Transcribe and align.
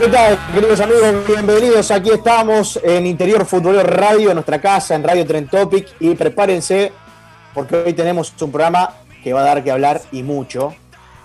¿Qué 0.00 0.08
tal, 0.08 0.38
queridos 0.54 0.80
amigos? 0.80 1.26
Bienvenidos. 1.26 1.90
Aquí 1.90 2.08
estamos 2.08 2.80
en 2.82 3.06
Interior 3.06 3.44
Futbolero 3.44 3.86
Radio, 3.86 4.30
en 4.30 4.34
nuestra 4.36 4.58
casa, 4.58 4.94
en 4.94 5.02
Radio 5.02 5.26
Trend 5.26 5.50
Topic. 5.50 5.88
Y 6.00 6.14
prepárense, 6.14 6.90
porque 7.52 7.76
hoy 7.76 7.92
tenemos 7.92 8.32
un 8.40 8.50
programa 8.50 8.94
que 9.22 9.34
va 9.34 9.42
a 9.42 9.44
dar 9.44 9.62
que 9.62 9.70
hablar 9.70 10.00
y 10.10 10.22
mucho. 10.22 10.74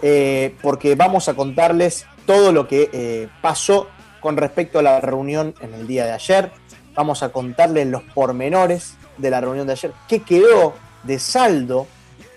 eh, 0.01 0.53
porque 0.61 0.95
vamos 0.95 1.29
a 1.29 1.35
contarles 1.35 2.05
todo 2.25 2.51
lo 2.51 2.67
que 2.67 2.89
eh, 2.91 3.29
pasó 3.41 3.87
con 4.19 4.35
respecto 4.35 4.79
a 4.79 4.81
la 4.81 4.99
reunión 4.99 5.55
en 5.61 5.73
el 5.73 5.87
día 5.87 6.03
de 6.03 6.11
ayer. 6.11 6.51
Vamos 6.95 7.23
a 7.23 7.29
contarles 7.29 7.87
los 7.87 8.03
pormenores 8.03 8.97
de 9.17 9.29
la 9.29 9.39
reunión 9.39 9.67
de 9.67 9.73
ayer. 9.73 9.93
¿Qué 10.09 10.21
quedó 10.21 10.73
de 11.03 11.17
saldo 11.17 11.87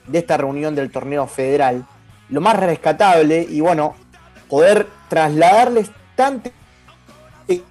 de 0.07 0.19
esta 0.21 0.37
reunión 0.37 0.77
del 0.77 0.93
torneo 0.93 1.27
federal? 1.27 1.85
Lo 2.29 2.41
más 2.41 2.57
rescatable 2.61 3.45
y 3.51 3.61
bueno, 3.61 3.97
poder 4.49 4.87
trasladarles 5.09 5.91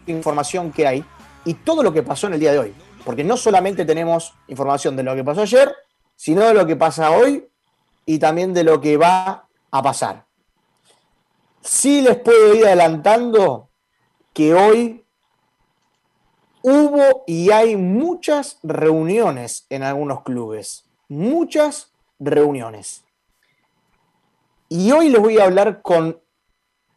información 0.07 0.71
que 0.71 0.87
hay 0.87 1.05
y 1.45 1.53
todo 1.53 1.83
lo 1.83 1.93
que 1.93 2.03
pasó 2.03 2.27
en 2.27 2.33
el 2.33 2.39
día 2.39 2.51
de 2.51 2.59
hoy. 2.59 2.75
Porque 3.05 3.23
no 3.23 3.37
solamente 3.37 3.85
tenemos 3.85 4.33
información 4.47 4.95
de 4.95 5.03
lo 5.03 5.15
que 5.15 5.23
pasó 5.23 5.41
ayer, 5.41 5.73
sino 6.15 6.45
de 6.45 6.53
lo 6.53 6.65
que 6.65 6.75
pasa 6.75 7.11
hoy 7.11 7.47
y 8.05 8.19
también 8.19 8.53
de 8.53 8.63
lo 8.63 8.81
que 8.81 8.97
va 8.97 9.47
a 9.71 9.81
pasar. 9.81 10.25
Sí 11.61 12.01
les 12.01 12.17
puedo 12.17 12.53
ir 12.55 12.65
adelantando 12.65 13.69
que 14.33 14.53
hoy 14.53 15.05
hubo 16.61 17.23
y 17.27 17.51
hay 17.51 17.75
muchas 17.75 18.59
reuniones 18.63 19.65
en 19.69 19.83
algunos 19.83 20.23
clubes. 20.23 20.85
Muchas 21.07 21.93
reuniones. 22.19 23.03
Y 24.69 24.91
hoy 24.91 25.09
les 25.09 25.21
voy 25.21 25.37
a 25.37 25.45
hablar 25.45 25.81
con 25.81 26.21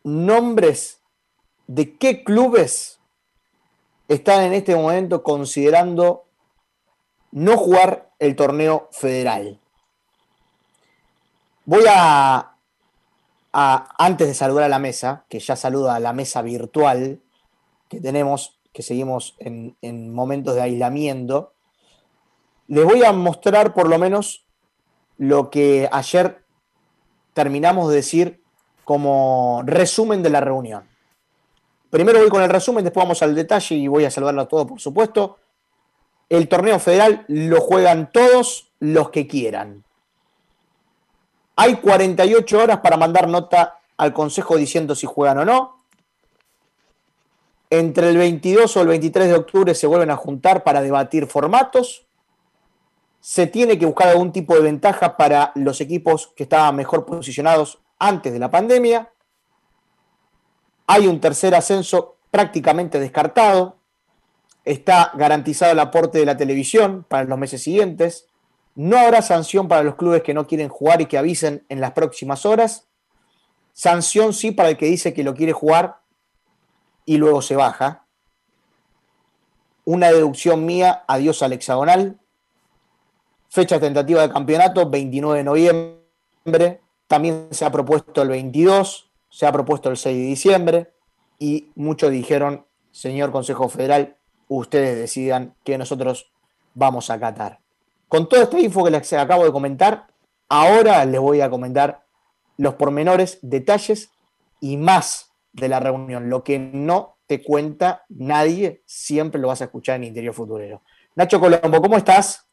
nombres 0.03 1.00
de 1.71 1.97
qué 1.97 2.25
clubes 2.25 2.99
están 4.09 4.43
en 4.43 4.55
este 4.55 4.75
momento 4.75 5.23
considerando 5.23 6.25
no 7.31 7.57
jugar 7.57 8.11
el 8.19 8.35
torneo 8.35 8.89
federal. 8.91 9.61
Voy 11.65 11.85
a, 11.89 12.57
antes 13.53 14.27
de 14.27 14.35
saludar 14.35 14.65
a 14.65 14.69
la 14.69 14.81
mesa, 14.81 15.25
que 15.29 15.39
ya 15.39 15.55
saluda 15.55 15.95
a 15.95 16.01
la 16.01 16.13
mesa 16.13 16.43
virtual 16.43 17.21
que 17.89 18.01
tenemos, 18.01 18.59
que 18.73 18.83
seguimos 18.83 19.37
en, 19.39 19.77
en 19.81 20.13
momentos 20.13 20.57
de 20.57 20.63
aislamiento, 20.63 21.53
les 22.67 22.85
voy 22.85 23.05
a 23.05 23.13
mostrar 23.13 23.75
por 23.75 23.89
lo 23.89 23.97
menos 23.97 24.45
lo 25.19 25.51
que 25.51 25.89
ayer 25.93 26.45
terminamos 27.33 27.91
de 27.91 27.95
decir 27.95 28.43
como 28.83 29.63
resumen 29.65 30.25
de 30.25 30.31
la 30.31 30.41
reunión. 30.41 30.90
Primero 31.91 32.21
voy 32.21 32.29
con 32.29 32.43
el 32.43 32.49
resumen, 32.49 32.85
después 32.85 33.05
vamos 33.05 33.23
al 33.23 33.35
detalle 33.35 33.75
y 33.75 33.89
voy 33.89 34.05
a 34.05 34.11
saludarlo 34.11 34.43
a 34.43 34.49
todos, 34.49 34.67
por 34.67 34.81
supuesto. 34.81 35.39
El 36.29 36.49
torneo 36.49 36.79
federal 36.79 37.25
lo 37.27 37.61
juegan 37.61 38.13
todos 38.13 38.73
los 38.79 39.11
que 39.11 39.27
quieran. 39.27 39.85
Hay 41.57 41.77
48 41.77 42.59
horas 42.59 42.81
para 42.81 42.97
mandar 42.97 43.29
nota 43.29 43.81
al 43.97 44.15
Consejo 44.15 44.57
diciendo 44.57 44.95
si 44.95 45.07
juegan 45.07 45.39
o 45.39 45.45
no. 45.45 45.81
Entre 47.69 48.09
el 48.09 48.17
22 48.17 48.77
o 48.77 48.81
el 48.81 48.89
23 48.89 49.29
de 49.29 49.35
octubre 49.35 49.75
se 49.75 49.87
vuelven 49.87 50.11
a 50.11 50.17
juntar 50.17 50.65
para 50.65 50.81
debatir 50.81 51.27
formatos. 51.27 52.07
Se 53.21 53.47
tiene 53.47 53.79
que 53.79 53.85
buscar 53.85 54.09
algún 54.09 54.33
tipo 54.33 54.55
de 54.55 54.63
ventaja 54.63 55.17
para 55.17 55.53
los 55.55 55.81
equipos 55.81 56.33
que 56.35 56.45
estaban 56.45 56.77
mejor 56.77 57.05
posicionados 57.05 57.79
antes 57.99 58.33
de 58.33 58.39
la 58.39 58.51
pandemia. 58.51 59.13
Hay 60.93 61.07
un 61.07 61.21
tercer 61.21 61.55
ascenso 61.55 62.17
prácticamente 62.33 62.99
descartado. 62.99 63.77
Está 64.65 65.13
garantizado 65.15 65.71
el 65.71 65.79
aporte 65.79 66.19
de 66.19 66.27
la 66.27 66.37
televisión 66.37 67.07
para 67.09 67.23
los 67.23 67.39
meses 67.39 67.63
siguientes. 67.63 68.27
No 68.75 68.99
habrá 68.99 69.23
sanción 69.23 69.69
para 69.69 69.85
los 69.85 69.95
clubes 69.95 70.25
que 70.25 70.35
no 70.35 70.49
quieren 70.49 70.69
jugar 70.69 71.01
y 71.01 71.07
que 71.07 71.17
avisen 71.17 71.65
en 71.69 71.81
las 71.81 71.93
próximas 71.93 72.45
horas. 72.45 72.89
Sanción 73.73 74.33
sí 74.33 74.51
para 74.51 74.71
el 74.71 74.77
que 74.77 74.87
dice 74.87 75.15
que 75.15 75.23
lo 75.23 75.33
quiere 75.33 75.53
jugar 75.53 76.01
y 77.05 77.19
luego 77.19 77.41
se 77.41 77.55
baja. 77.55 78.09
Una 79.85 80.11
deducción 80.11 80.67
mía, 80.67 81.05
adiós 81.07 81.41
al 81.45 81.53
hexagonal. 81.53 82.19
Fecha 83.49 83.79
tentativa 83.79 84.23
de 84.23 84.33
campeonato, 84.33 84.91
29 84.91 85.39
de 85.39 85.45
noviembre. 85.45 86.81
También 87.07 87.47
se 87.53 87.65
ha 87.65 87.71
propuesto 87.71 88.23
el 88.23 88.31
22, 88.31 89.10
se 89.31 89.47
ha 89.47 89.53
propuesto 89.53 89.89
el 89.89 89.97
6 89.97 90.17
de 90.17 90.25
diciembre. 90.25 90.93
Y 91.39 91.71
muchos 91.75 92.11
dijeron, 92.11 92.67
señor 92.91 93.33
Consejo 93.33 93.69
Federal, 93.71 94.17
ustedes 94.49 94.99
decidan 94.99 95.55
que 95.65 95.79
nosotros 95.79 96.31
vamos 96.75 97.09
a 97.09 97.15
acatar. 97.15 97.61
Con 98.09 98.29
toda 98.29 98.43
esta 98.43 98.59
info 98.59 98.85
que 98.85 98.91
les 98.91 99.13
acabo 99.15 99.45
de 99.45 99.53
comentar, 99.53 100.09
ahora 100.49 101.05
les 101.05 101.21
voy 101.21 101.41
a 101.41 101.49
comentar 101.49 102.03
los 102.59 102.75
pormenores, 102.75 103.39
detalles 103.41 104.11
y 104.61 104.77
más 104.77 105.33
de 105.53 105.69
la 105.69 105.81
reunión. 105.81 106.29
Lo 106.29 106.45
que 106.45 106.59
no 106.59 107.17
te 107.27 107.43
cuenta 107.43 108.05
nadie, 108.09 108.83
siempre 108.85 109.41
lo 109.41 109.49
vas 109.49 109.63
a 109.63 109.65
escuchar 109.65 109.97
en 109.97 110.05
Interior 110.05 110.35
Futurero. 110.35 110.83
Nacho 111.15 111.41
Colombo, 111.41 111.81
¿cómo 111.81 111.97
estás? 111.97 112.47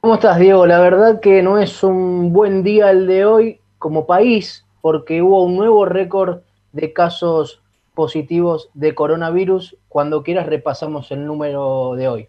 ¿Cómo 0.00 0.14
estás, 0.14 0.38
Diego? 0.38 0.66
La 0.66 0.80
verdad 0.80 1.20
que 1.20 1.42
no 1.42 1.58
es 1.58 1.82
un 1.82 2.32
buen 2.32 2.62
día 2.62 2.90
el 2.90 3.06
de 3.06 3.24
hoy 3.24 3.60
como 3.78 4.06
país, 4.06 4.66
porque 4.80 5.22
hubo 5.22 5.44
un 5.44 5.56
nuevo 5.56 5.84
récord 5.84 6.40
de 6.72 6.92
casos 6.92 7.62
positivos 7.94 8.70
de 8.74 8.94
coronavirus. 8.94 9.76
Cuando 9.88 10.22
quieras 10.22 10.46
repasamos 10.46 11.10
el 11.10 11.26
número 11.26 11.94
de 11.96 12.08
hoy. 12.08 12.28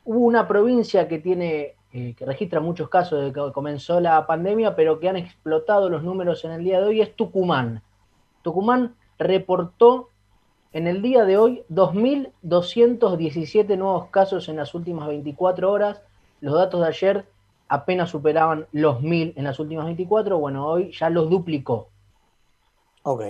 Hubo 0.06 0.20
una 0.20 0.48
provincia 0.48 1.08
que 1.08 1.18
tiene, 1.20 1.76
eh, 1.94 2.16
que 2.18 2.26
registra 2.26 2.60
muchos 2.60 2.90
casos 2.90 3.20
desde 3.22 3.34
que 3.34 3.52
comenzó 3.54 4.00
la 4.00 4.26
pandemia, 4.26 4.76
pero 4.76 5.00
que 5.00 5.10
han 5.10 5.18
explotado 5.18 5.90
los 5.90 6.02
números 6.04 6.44
en 6.44 6.52
el 6.52 6.64
día 6.64 6.80
de 6.82 6.88
hoy, 6.88 7.02
es 7.02 7.16
Tucumán. 7.16 7.82
Tucumán 8.42 8.96
reportó 9.20 10.10
en 10.74 10.88
el 10.88 11.02
día 11.04 11.24
de 11.24 11.38
hoy 11.38 11.64
2.217 11.70 13.78
nuevos 13.78 14.08
casos 14.08 14.50
en 14.50 14.56
las 14.58 14.74
últimas 14.74 15.08
24 15.08 15.72
horas. 15.72 16.02
Los 16.42 16.56
datos 16.56 16.82
de 16.82 16.88
ayer 16.88 17.26
apenas 17.68 18.10
superaban 18.10 18.68
los 18.72 19.02
1.000 19.02 19.34
en 19.36 19.44
las 19.44 19.60
últimas 19.60 19.86
24. 19.86 20.38
Bueno, 20.38 20.68
hoy 20.68 20.92
ya 20.92 21.10
los 21.10 21.30
duplicó. 21.30 21.90
Ok, 23.04 23.24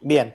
bien. 0.00 0.34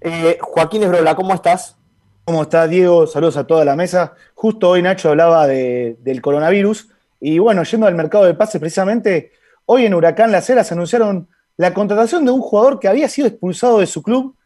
Eh, 0.00 0.38
Joaquín 0.40 0.82
Esbrola, 0.82 1.14
¿cómo 1.14 1.34
estás? 1.34 1.78
¿Cómo 2.24 2.42
está 2.42 2.66
Diego? 2.66 3.06
Saludos 3.06 3.36
a 3.36 3.46
toda 3.46 3.64
la 3.64 3.76
mesa. 3.76 4.14
Justo 4.34 4.70
hoy 4.70 4.82
Nacho 4.82 5.10
hablaba 5.10 5.46
de- 5.46 5.96
del 6.00 6.22
coronavirus 6.22 6.90
y 7.26 7.38
bueno, 7.38 7.62
yendo 7.62 7.86
al 7.86 7.94
mercado 7.94 8.26
de 8.26 8.34
pases 8.34 8.60
precisamente, 8.60 9.32
hoy 9.64 9.86
en 9.86 9.94
Huracán 9.94 10.30
Las 10.30 10.50
Heras 10.50 10.70
anunciaron 10.72 11.26
la 11.56 11.72
contratación 11.72 12.26
de 12.26 12.30
un 12.30 12.42
jugador 12.42 12.78
que 12.78 12.86
había 12.86 13.08
sido 13.08 13.26
expulsado 13.26 13.78
de 13.78 13.86
su 13.86 14.02
club. 14.02 14.36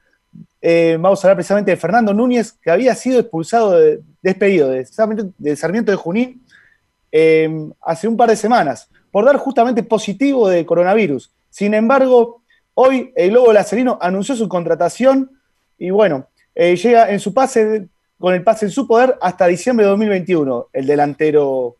Eh, 0.62 0.96
vamos 1.00 1.18
a 1.18 1.26
hablar 1.26 1.38
precisamente 1.38 1.72
de 1.72 1.76
Fernando 1.76 2.14
Núñez, 2.14 2.52
que 2.52 2.70
había 2.70 2.94
sido 2.94 3.18
expulsado 3.18 3.72
de, 3.72 4.00
despedido 4.22 4.70
de 4.70 4.86
Sarmiento 5.56 5.90
de, 5.90 5.96
Junín 5.96 6.40
eh, 7.10 7.68
hace 7.80 8.06
un 8.06 8.16
par 8.16 8.28
de 8.28 8.36
semanas 8.36 8.88
por 9.10 9.24
dar 9.24 9.38
justamente 9.38 9.82
positivo 9.82 10.48
de 10.48 10.64
coronavirus. 10.64 11.32
Sin 11.50 11.74
embargo, 11.74 12.42
hoy 12.74 13.12
el 13.16 13.30
Globo 13.30 13.52
Lacerino 13.52 13.98
anunció 14.00 14.36
su 14.36 14.48
contratación 14.48 15.32
y 15.78 15.90
bueno, 15.90 16.28
eh, 16.54 16.76
llega 16.76 17.10
en 17.10 17.18
su 17.18 17.34
pase, 17.34 17.88
con 18.20 18.34
el 18.34 18.44
pase 18.44 18.66
en 18.66 18.70
su 18.70 18.86
poder 18.86 19.18
hasta 19.20 19.48
diciembre 19.48 19.84
de 19.84 19.90
2021, 19.90 20.68
el 20.72 20.86
delantero. 20.86 21.77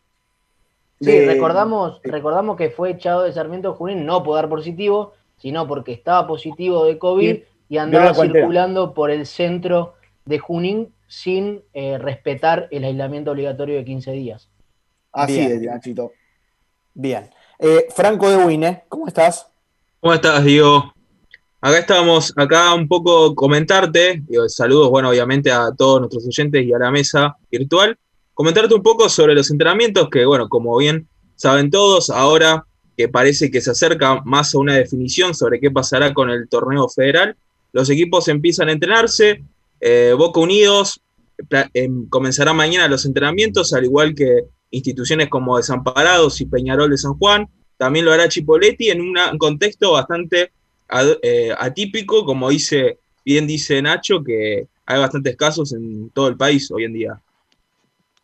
Sí, 1.01 1.11
de- 1.11 1.25
recordamos, 1.25 2.01
recordamos 2.03 2.57
que 2.57 2.69
fue 2.69 2.91
echado 2.91 3.23
de 3.23 3.31
Sarmiento 3.33 3.73
Junín 3.73 4.05
no 4.05 4.23
por 4.23 4.35
dar 4.35 4.49
positivo, 4.49 5.13
sino 5.37 5.67
porque 5.67 5.93
estaba 5.93 6.27
positivo 6.27 6.85
de 6.85 6.97
COVID 6.97 7.35
Y 7.35 7.43
y 7.75 7.77
andaba 7.77 8.13
circulando 8.13 8.93
por 8.93 9.11
el 9.11 9.25
centro 9.25 9.93
de 10.25 10.39
Junín 10.39 10.93
sin 11.07 11.61
eh, 11.73 11.97
respetar 11.99 12.67
el 12.71 12.83
aislamiento 12.83 13.31
obligatorio 13.31 13.75
de 13.77 13.85
15 13.85 14.11
días. 14.11 14.49
Así 15.11 15.33
Bien. 15.37 15.51
es, 15.51 15.61
Nachito. 15.61 16.11
Bien. 16.93 17.29
Eh, 17.59 17.87
Franco 17.95 18.29
de 18.29 18.37
Wine, 18.37 18.83
¿cómo 18.89 19.07
estás? 19.07 19.47
¿Cómo 19.99 20.13
estás, 20.13 20.43
Diego? 20.43 20.93
Acá 21.61 21.77
estamos, 21.77 22.33
acá 22.37 22.73
un 22.73 22.87
poco 22.87 23.35
comentarte, 23.35 24.21
digo, 24.27 24.47
saludos, 24.47 24.89
bueno, 24.89 25.09
obviamente 25.09 25.51
a 25.51 25.71
todos 25.77 25.99
nuestros 25.99 26.25
oyentes 26.25 26.63
y 26.65 26.73
a 26.73 26.77
la 26.79 26.89
mesa 26.89 27.35
virtual, 27.51 27.97
comentarte 28.39 28.73
un 28.73 28.81
poco 28.81 29.09
sobre 29.09 29.35
los 29.35 29.51
entrenamientos 29.51 30.09
que, 30.09 30.23
bueno, 30.23 30.47
como 30.47 30.77
bien 30.77 31.09
saben 31.35 31.69
todos, 31.69 32.09
ahora 32.09 32.65
que 32.95 33.09
parece 33.09 33.51
que 33.51 33.59
se 33.59 33.71
acerca 33.71 34.21
más 34.23 34.55
a 34.55 34.59
una 34.59 34.77
definición 34.77 35.35
sobre 35.35 35.59
qué 35.59 35.69
pasará 35.69 36.13
con 36.13 36.29
el 36.29 36.47
torneo 36.47 36.87
federal, 36.87 37.35
los 37.73 37.89
equipos 37.89 38.29
empiezan 38.29 38.69
a 38.69 38.71
entrenarse, 38.71 39.43
eh, 39.81 40.15
Boca 40.17 40.39
Unidos 40.39 41.01
em, 41.73 42.07
comenzará 42.07 42.53
mañana 42.53 42.87
los 42.87 43.05
entrenamientos, 43.05 43.73
al 43.73 43.83
igual 43.83 44.15
que 44.15 44.45
instituciones 44.71 45.27
como 45.27 45.57
Desamparados 45.57 46.39
y 46.39 46.45
Peñarol 46.45 46.91
de 46.91 46.97
San 46.97 47.15
Juan, 47.15 47.45
también 47.75 48.05
lo 48.05 48.13
hará 48.13 48.29
Chipoletti 48.29 48.89
en 48.89 49.01
un 49.01 49.17
contexto 49.37 49.91
bastante 49.91 50.53
eh, 51.23 51.53
atípico, 51.59 52.23
como 52.23 52.49
dice, 52.49 52.99
bien 53.25 53.47
dice 53.47 53.81
Nacho, 53.81 54.23
que 54.23 54.69
hay 54.85 54.97
bastantes 54.97 55.35
casos 55.35 55.73
en 55.73 56.09
todo 56.11 56.29
el 56.29 56.37
país 56.37 56.71
hoy 56.71 56.85
en 56.85 56.93
día. 56.93 57.21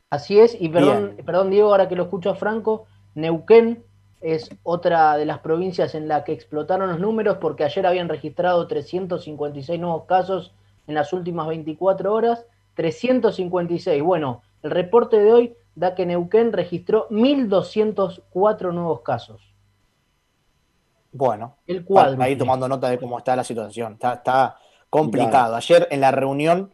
Así 0.09 0.39
es, 0.39 0.55
y 0.59 0.69
perdón, 0.69 1.13
Bien. 1.15 1.25
perdón 1.25 1.49
Diego, 1.49 1.69
ahora 1.69 1.87
que 1.89 1.95
lo 1.95 2.03
escucho 2.03 2.29
a 2.29 2.35
Franco, 2.35 2.85
Neuquén 3.15 3.83
es 4.21 4.49
otra 4.63 5.17
de 5.17 5.25
las 5.25 5.39
provincias 5.39 5.93
en 5.95 6.07
la 6.07 6.23
que 6.23 6.31
explotaron 6.33 6.89
los 6.89 6.99
números 6.99 7.37
porque 7.39 7.63
ayer 7.63 7.85
habían 7.85 8.09
registrado 8.09 8.65
356 8.67 9.79
nuevos 9.79 10.05
casos 10.05 10.53
en 10.87 10.95
las 10.95 11.13
últimas 11.13 11.47
24 11.47 12.13
horas. 12.13 12.45
356. 12.75 14.03
Bueno, 14.03 14.41
el 14.63 14.71
reporte 14.71 15.17
de 15.17 15.31
hoy 15.31 15.55
da 15.75 15.95
que 15.95 16.05
Neuquén 16.05 16.53
registró 16.53 17.07
1.204 17.09 18.73
nuevos 18.73 19.01
casos. 19.01 19.53
Bueno, 21.11 21.55
El 21.67 21.85
cuadro. 21.85 22.27
ir 22.27 22.37
tomando 22.37 22.67
nota 22.67 22.89
de 22.89 22.97
cómo 22.97 23.17
está 23.17 23.35
la 23.35 23.43
situación. 23.43 23.93
Está, 23.93 24.15
está 24.15 24.57
complicado. 24.89 25.55
Ayer 25.55 25.87
en 25.89 26.01
la 26.01 26.11
reunión, 26.11 26.73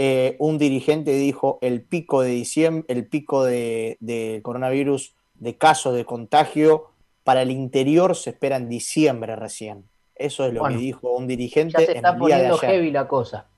eh, 0.00 0.36
un 0.38 0.58
dirigente 0.58 1.10
dijo 1.10 1.58
el 1.60 1.82
pico 1.82 2.22
de 2.22 2.30
diciembre, 2.30 2.84
el 2.88 3.08
pico 3.08 3.44
de, 3.44 3.96
de 3.98 4.40
coronavirus, 4.44 5.16
de 5.34 5.58
casos 5.58 5.94
de 5.96 6.04
contagio 6.04 6.92
para 7.24 7.42
el 7.42 7.50
interior 7.50 8.14
se 8.14 8.30
espera 8.30 8.56
en 8.58 8.68
diciembre 8.68 9.34
recién. 9.34 9.84
Eso 10.14 10.46
es 10.46 10.54
lo 10.54 10.60
Bueno, 10.60 10.76
que 10.76 10.76
dijo 10.76 11.12
un 11.16 11.26
Ya 11.26 11.28
dirigente 11.28 11.84
se 11.84 11.96
en 11.96 11.96
está 11.96 12.10
el 12.10 12.20
día 12.20 12.38
de 12.38 12.50
poniendo 12.50 12.54
ayer. 12.54 12.70
heavy 12.70 12.90
la 12.92 13.08
cosa. 13.08 13.48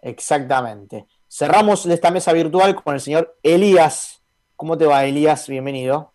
Exactamente. 0.00 1.06
Cerramos 1.28 1.86
esta 1.86 2.10
mesa 2.10 2.32
virtual 2.32 2.74
con 2.82 2.94
el 2.94 3.00
señor 3.00 3.36
Elías. 3.42 4.22
¿Cómo 4.56 4.78
te 4.78 4.86
va, 4.86 5.04
Elías? 5.04 5.48
Bienvenido. 5.48 6.12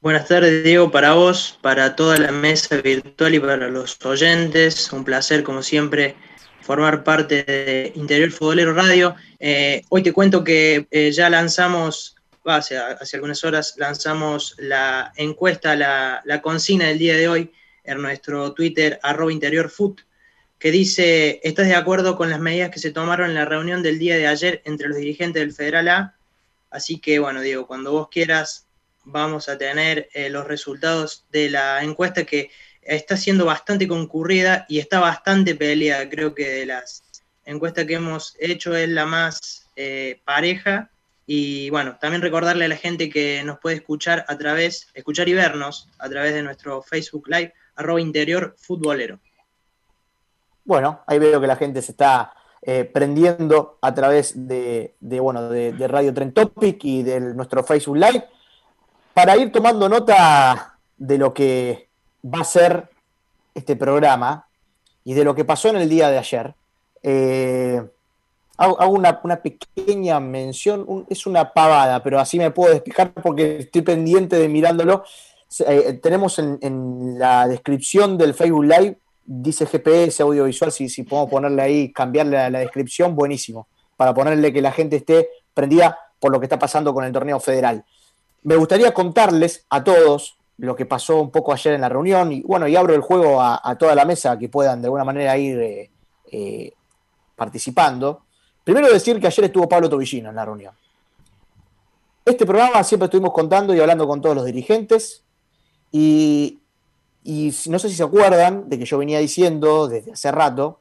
Buenas 0.00 0.28
tardes, 0.28 0.64
Diego, 0.64 0.90
para 0.90 1.12
vos, 1.14 1.58
para 1.60 1.94
toda 1.94 2.16
la 2.18 2.32
mesa 2.32 2.76
virtual 2.76 3.34
y 3.34 3.40
para 3.40 3.68
los 3.68 3.98
oyentes. 4.04 4.90
Un 4.92 5.04
placer, 5.04 5.42
como 5.42 5.62
siempre, 5.62 6.16
formar 6.70 7.02
parte 7.02 7.42
de 7.42 7.92
Interior 7.96 8.30
Futbolero 8.30 8.72
Radio. 8.72 9.16
Eh, 9.40 9.82
hoy 9.88 10.04
te 10.04 10.12
cuento 10.12 10.44
que 10.44 10.86
eh, 10.92 11.10
ya 11.10 11.28
lanzamos, 11.28 12.14
hace, 12.44 12.78
algunas 13.14 13.42
horas, 13.42 13.74
lanzamos 13.76 14.54
la 14.56 15.12
encuesta, 15.16 15.74
la, 15.74 16.40
consigna 16.40 16.86
del 16.86 17.00
día 17.00 17.16
de 17.16 17.28
hoy 17.28 17.50
en 17.82 18.00
nuestro 18.00 18.52
Twitter, 18.52 19.00
arroba 19.02 19.32
que 20.60 20.70
dice, 20.70 21.40
¿estás 21.42 21.66
de 21.66 21.74
acuerdo 21.74 22.16
con 22.16 22.30
las 22.30 22.38
medidas 22.38 22.70
que 22.70 22.78
se 22.78 22.92
tomaron 22.92 23.30
en 23.30 23.34
la 23.34 23.46
reunión 23.46 23.82
del 23.82 23.98
día 23.98 24.16
de 24.16 24.28
ayer 24.28 24.62
entre 24.64 24.86
los 24.86 24.98
dirigentes 24.98 25.42
del 25.42 25.52
Federal 25.52 25.88
A? 25.88 26.14
Así 26.70 27.00
que, 27.00 27.18
bueno, 27.18 27.40
Diego, 27.40 27.66
cuando 27.66 27.90
vos 27.90 28.10
quieras, 28.12 28.68
vamos 29.02 29.48
a 29.48 29.58
tener 29.58 30.08
eh, 30.14 30.30
los 30.30 30.46
resultados 30.46 31.24
de 31.32 31.50
la 31.50 31.82
encuesta 31.82 32.22
que 32.22 32.52
está 32.82 33.16
siendo 33.16 33.44
bastante 33.44 33.86
concurrida 33.86 34.66
y 34.68 34.78
está 34.78 35.00
bastante 35.00 35.54
peleada. 35.54 36.08
Creo 36.08 36.34
que 36.34 36.48
de 36.48 36.66
las 36.66 37.02
encuestas 37.44 37.86
que 37.86 37.94
hemos 37.94 38.36
hecho 38.38 38.74
es 38.76 38.88
la 38.88 39.06
más 39.06 39.68
eh, 39.76 40.20
pareja. 40.24 40.90
Y 41.26 41.70
bueno, 41.70 41.96
también 42.00 42.22
recordarle 42.22 42.64
a 42.64 42.68
la 42.68 42.76
gente 42.76 43.08
que 43.08 43.42
nos 43.44 43.58
puede 43.60 43.76
escuchar 43.76 44.24
a 44.26 44.36
través, 44.36 44.88
escuchar 44.94 45.28
y 45.28 45.34
vernos 45.34 45.88
a 45.98 46.08
través 46.08 46.34
de 46.34 46.42
nuestro 46.42 46.82
Facebook 46.82 47.28
Live, 47.28 47.54
arroba 47.76 48.00
interior 48.00 48.56
futbolero. 48.58 49.20
Bueno, 50.64 51.02
ahí 51.06 51.18
veo 51.18 51.40
que 51.40 51.46
la 51.46 51.56
gente 51.56 51.82
se 51.82 51.92
está 51.92 52.32
eh, 52.62 52.84
prendiendo 52.84 53.78
a 53.80 53.94
través 53.94 54.46
de, 54.48 54.96
de, 55.00 55.20
bueno, 55.20 55.48
de, 55.48 55.72
de 55.72 55.88
Radio 55.88 56.12
Trend 56.12 56.34
Topic 56.34 56.84
y 56.84 57.02
de 57.02 57.20
nuestro 57.20 57.62
Facebook 57.62 57.96
Live 57.96 58.24
para 59.14 59.36
ir 59.36 59.52
tomando 59.52 59.88
nota 59.88 60.78
de 60.96 61.18
lo 61.18 61.32
que 61.32 61.89
va 62.24 62.40
a 62.40 62.44
ser 62.44 62.88
este 63.54 63.76
programa 63.76 64.46
y 65.04 65.14
de 65.14 65.24
lo 65.24 65.34
que 65.34 65.44
pasó 65.44 65.68
en 65.68 65.76
el 65.76 65.88
día 65.88 66.10
de 66.10 66.18
ayer. 66.18 66.54
Eh, 67.02 67.82
hago 68.56 68.92
una, 68.92 69.42
pequeña 69.42 70.20
mención, 70.20 71.06
es 71.08 71.26
una 71.26 71.52
pavada, 71.52 72.02
pero 72.02 72.20
así 72.20 72.38
me 72.38 72.50
puedo 72.50 72.72
despejar 72.72 73.12
porque 73.12 73.58
estoy 73.60 73.82
pendiente 73.82 74.36
de 74.36 74.48
mirándolo. 74.48 75.04
Eh, 75.66 75.98
tenemos 76.02 76.38
en, 76.38 76.58
en 76.60 77.18
la 77.18 77.48
descripción 77.48 78.18
del 78.18 78.34
Facebook 78.34 78.64
Live, 78.64 78.98
dice 79.24 79.66
GPS 79.66 80.22
audiovisual, 80.22 80.70
si, 80.70 80.88
si 80.88 81.04
podemos 81.04 81.30
ponerle 81.30 81.62
ahí, 81.62 81.92
cambiarle 81.92 82.36
la, 82.36 82.50
la 82.50 82.58
descripción, 82.58 83.16
buenísimo, 83.16 83.66
para 83.96 84.12
ponerle 84.12 84.52
que 84.52 84.60
la 84.60 84.72
gente 84.72 84.96
esté 84.96 85.28
prendida 85.54 85.98
por 86.18 86.30
lo 86.30 86.38
que 86.38 86.46
está 86.46 86.58
pasando 86.58 86.92
con 86.92 87.04
el 87.04 87.12
torneo 87.12 87.40
federal. 87.40 87.84
Me 88.42 88.56
gustaría 88.56 88.92
contarles 88.92 89.64
a 89.70 89.82
todos 89.82 90.39
lo 90.60 90.76
que 90.76 90.84
pasó 90.84 91.20
un 91.20 91.30
poco 91.30 91.52
ayer 91.52 91.74
en 91.74 91.80
la 91.80 91.88
reunión 91.88 92.32
y 92.32 92.42
bueno, 92.42 92.68
y 92.68 92.76
abro 92.76 92.94
el 92.94 93.00
juego 93.00 93.40
a, 93.40 93.76
toda 93.78 93.94
la 93.94 94.04
mesa 94.04 94.38
que 94.38 94.48
puedan 94.48 94.82
de 94.82 94.86
alguna 94.86 95.04
manera 95.04 95.36
ir 95.38 95.58
eh, 95.58 95.90
eh, 96.30 96.72
participando. 97.34 98.24
Primero 98.62 98.92
decir 98.92 99.18
que 99.18 99.26
ayer 99.26 99.46
estuvo 99.46 99.68
Pablo 99.68 99.88
Tobillino 99.88 100.28
en 100.28 100.36
la 100.36 100.44
reunión. 100.44 100.74
Este 102.26 102.44
programa 102.44 102.84
siempre 102.84 103.06
estuvimos 103.06 103.32
contando 103.32 103.74
y 103.74 103.80
hablando 103.80 104.06
con 104.06 104.20
todos 104.20 104.36
los 104.36 104.44
dirigentes 104.44 105.24
y, 105.90 106.60
no 107.24 107.78
sé 107.78 107.88
si 107.88 107.94
se 107.94 108.02
acuerdan 108.02 108.68
de 108.68 108.78
que 108.78 108.84
yo 108.84 108.98
venía 108.98 109.18
diciendo 109.18 109.88
desde 109.88 110.12
hace 110.12 110.30
rato 110.30 110.80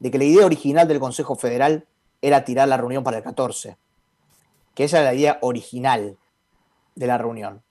de 0.00 0.10
que 0.10 0.18
la 0.18 0.24
idea 0.24 0.46
original 0.46 0.88
del 0.88 0.98
Consejo 0.98 1.36
Federal 1.36 1.86
era 2.20 2.44
tirar 2.44 2.66
la 2.66 2.76
reunión 2.76 3.04
para 3.04 3.18
el 3.18 3.22
14, 3.22 3.76
que 4.74 4.84
esa 4.84 4.98
era 4.98 5.12
la 5.12 5.14
idea 5.14 5.38
original 5.42 6.16
de 6.96 7.06
la 7.06 7.18
reunión. 7.18 7.62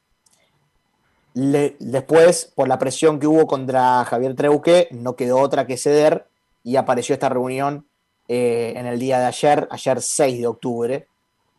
Después, 1.33 2.51
por 2.55 2.67
la 2.67 2.77
presión 2.77 3.19
que 3.19 3.27
hubo 3.27 3.47
contra 3.47 4.05
Javier 4.05 4.35
Treuque, 4.35 4.87
no 4.91 5.15
quedó 5.15 5.39
otra 5.39 5.65
que 5.65 5.77
ceder 5.77 6.27
y 6.63 6.75
apareció 6.75 7.13
esta 7.13 7.29
reunión 7.29 7.87
eh, 8.27 8.73
en 8.75 8.85
el 8.85 8.99
día 8.99 9.19
de 9.19 9.25
ayer, 9.25 9.67
ayer 9.71 10.01
6 10.01 10.39
de 10.39 10.47
octubre. 10.47 11.07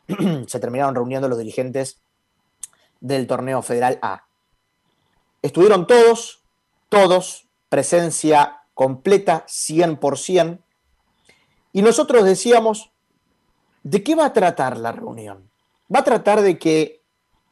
Se 0.47 0.61
terminaron 0.61 0.95
reuniendo 0.95 1.29
los 1.29 1.39
dirigentes 1.39 2.01
del 3.01 3.27
torneo 3.27 3.63
federal 3.63 3.99
A. 4.01 4.25
Estuvieron 5.43 5.87
todos, 5.87 6.43
todos, 6.89 7.49
presencia 7.69 8.63
completa, 8.73 9.45
100%. 9.47 10.59
Y 11.73 11.83
nosotros 11.83 12.25
decíamos, 12.25 12.93
¿de 13.83 14.03
qué 14.03 14.15
va 14.15 14.27
a 14.27 14.33
tratar 14.33 14.79
la 14.79 14.93
reunión? 14.93 15.51
Va 15.95 16.01
a 16.01 16.05
tratar 16.05 16.41
de 16.41 16.59
que 16.59 17.04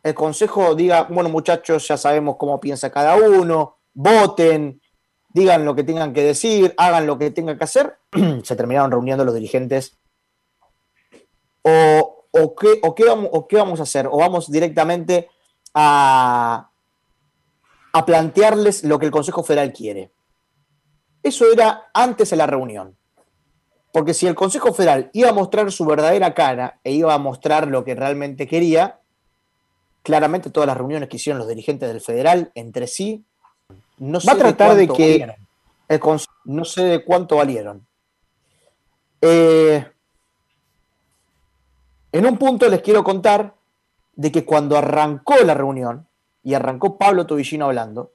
el 0.03 0.15
consejo 0.15 0.75
diga, 0.75 1.05
bueno 1.05 1.29
muchachos, 1.29 1.87
ya 1.87 1.97
sabemos 1.97 2.37
cómo 2.37 2.59
piensa 2.59 2.91
cada 2.91 3.17
uno, 3.17 3.79
voten, 3.95 4.81
digan 5.29 5.65
lo 5.65 5.75
que 5.75 5.85
tengan 5.85 6.13
que 6.13 6.23
decir, 6.23 6.75
hagan 6.77 7.07
lo 7.07 7.19
que 7.19 7.31
tengan 7.31 7.57
que 7.57 7.65
hacer. 7.65 7.99
Se 8.43 8.57
terminaron 8.57 8.91
reuniendo 8.91 9.25
los 9.25 9.35
dirigentes. 9.35 9.99
O, 11.63 12.27
o 12.33 12.55
qué, 12.95 13.05
vamos, 13.05 13.31
¿O 13.33 13.47
qué 13.47 13.57
vamos 13.57 13.81
a 13.81 13.85
hacer? 13.85 14.09
¿O 14.09 14.17
vamos 14.17 14.51
directamente 14.51 15.29
a, 15.75 16.71
a 17.93 18.07
plantearles 18.07 18.85
lo 18.85 18.99
que 18.99 19.07
el 19.07 19.13
Consejo 19.13 19.45
Federal 19.45 19.73
quiere? 19.73 20.13
Eso 21.23 21.51
era 21.53 21.91
antes 21.95 22.31
de 22.31 22.37
la 22.37 22.47
reunión. 22.47 22.97
Porque 23.93 24.15
si 24.15 24.27
el 24.27 24.35
Consejo 24.35 24.73
Federal 24.73 25.11
iba 25.13 25.29
a 25.29 25.35
mostrar 25.35 25.71
su 25.71 25.85
verdadera 25.85 26.35
cara 26.35 26.81
e 26.83 26.93
iba 26.93 27.15
a 27.15 27.19
mostrar 27.19 27.69
lo 27.69 27.85
que 27.85 27.95
realmente 27.95 28.49
quería, 28.49 29.02
claramente 30.03 30.51
todas 30.51 30.67
las 30.67 30.77
reuniones 30.77 31.09
que 31.09 31.17
hicieron 31.17 31.39
los 31.39 31.49
dirigentes 31.49 31.89
del 31.89 32.01
Federal 32.01 32.51
entre 32.55 32.87
sí, 32.87 33.25
no 33.99 34.21
sé 34.21 34.27
Va 34.27 34.33
a 34.35 34.39
tratar 34.39 34.75
de 34.75 34.87
cuánto 34.87 34.95
que- 34.95 35.11
valieron. 35.11 35.37
El 35.89 36.01
cons- 36.01 36.29
no 36.45 36.65
sé 36.65 36.83
de 36.85 37.05
cuánto 37.05 37.37
valieron. 37.37 37.87
Eh, 39.21 39.87
en 42.13 42.27
un 42.27 42.37
punto 42.39 42.69
les 42.69 42.81
quiero 42.83 43.05
contar 43.05 43.55
de 44.15 44.33
que 44.33 44.45
cuando 44.45 44.77
arrancó 44.77 45.37
la 45.45 45.55
reunión 45.55 46.07
y 46.43 46.55
arrancó 46.55 46.99
Pablo 46.99 47.27
Tobillino 47.27 47.67
hablando, 47.67 48.13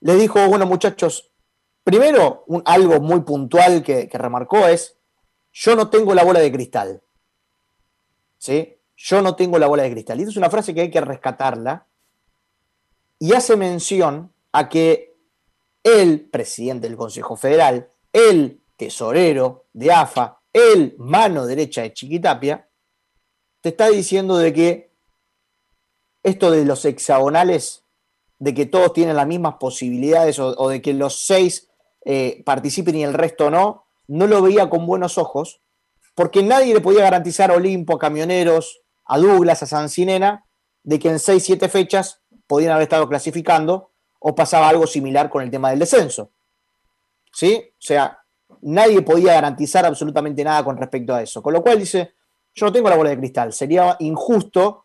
les 0.00 0.18
dijo, 0.18 0.46
bueno 0.48 0.66
muchachos, 0.66 1.30
primero 1.82 2.44
un- 2.46 2.62
algo 2.66 3.00
muy 3.00 3.20
puntual 3.22 3.82
que, 3.82 4.08
que 4.08 4.18
remarcó 4.18 4.66
es, 4.68 4.96
yo 5.52 5.74
no 5.76 5.88
tengo 5.90 6.14
la 6.14 6.24
bola 6.24 6.40
de 6.40 6.52
cristal. 6.52 7.00
¿Sí? 8.38 8.76
Yo 9.06 9.20
no 9.20 9.36
tengo 9.36 9.58
la 9.58 9.66
bola 9.66 9.82
de 9.82 9.90
cristal. 9.90 10.18
Y 10.18 10.22
es 10.22 10.36
una 10.38 10.48
frase 10.48 10.72
que 10.72 10.80
hay 10.80 10.90
que 10.90 11.00
rescatarla. 11.02 11.86
Y 13.18 13.34
hace 13.34 13.54
mención 13.54 14.32
a 14.50 14.70
que 14.70 15.14
el 15.82 16.22
presidente 16.22 16.88
del 16.88 16.96
Consejo 16.96 17.36
Federal, 17.36 17.90
el 18.14 18.62
tesorero 18.78 19.66
de 19.74 19.92
AFA, 19.92 20.40
el 20.54 20.94
mano 20.96 21.44
derecha 21.44 21.82
de 21.82 21.92
Chiquitapia, 21.92 22.66
te 23.60 23.68
está 23.68 23.90
diciendo 23.90 24.38
de 24.38 24.54
que 24.54 24.90
esto 26.22 26.50
de 26.50 26.64
los 26.64 26.82
hexagonales, 26.86 27.84
de 28.38 28.54
que 28.54 28.64
todos 28.64 28.94
tienen 28.94 29.16
las 29.16 29.26
mismas 29.26 29.56
posibilidades 29.60 30.38
o, 30.38 30.54
o 30.56 30.70
de 30.70 30.80
que 30.80 30.94
los 30.94 31.26
seis 31.26 31.68
eh, 32.06 32.42
participen 32.46 32.96
y 32.96 33.04
el 33.04 33.12
resto 33.12 33.50
no, 33.50 33.84
no 34.06 34.26
lo 34.26 34.40
veía 34.40 34.70
con 34.70 34.86
buenos 34.86 35.18
ojos, 35.18 35.60
porque 36.14 36.42
nadie 36.42 36.72
le 36.72 36.80
podía 36.80 37.02
garantizar 37.02 37.50
a 37.50 37.56
Olimpo, 37.56 37.96
a 37.96 37.98
Camioneros, 37.98 38.83
a 39.06 39.18
Douglas, 39.18 39.62
a 39.62 39.66
Sancinena, 39.66 40.44
de 40.82 40.98
que 40.98 41.08
en 41.08 41.18
seis, 41.18 41.44
siete 41.44 41.68
fechas 41.68 42.20
podían 42.46 42.72
haber 42.72 42.84
estado 42.84 43.08
clasificando 43.08 43.90
o 44.18 44.34
pasaba 44.34 44.68
algo 44.68 44.86
similar 44.86 45.30
con 45.30 45.42
el 45.42 45.50
tema 45.50 45.70
del 45.70 45.78
descenso. 45.78 46.30
¿Sí? 47.32 47.72
O 47.72 47.82
sea, 47.82 48.20
nadie 48.62 49.02
podía 49.02 49.34
garantizar 49.34 49.84
absolutamente 49.84 50.44
nada 50.44 50.64
con 50.64 50.76
respecto 50.76 51.14
a 51.14 51.22
eso. 51.22 51.42
Con 51.42 51.52
lo 51.52 51.62
cual 51.62 51.78
dice, 51.78 52.14
yo 52.54 52.66
no 52.66 52.72
tengo 52.72 52.88
la 52.88 52.96
bola 52.96 53.10
de 53.10 53.18
cristal, 53.18 53.52
sería 53.52 53.96
injusto 53.98 54.84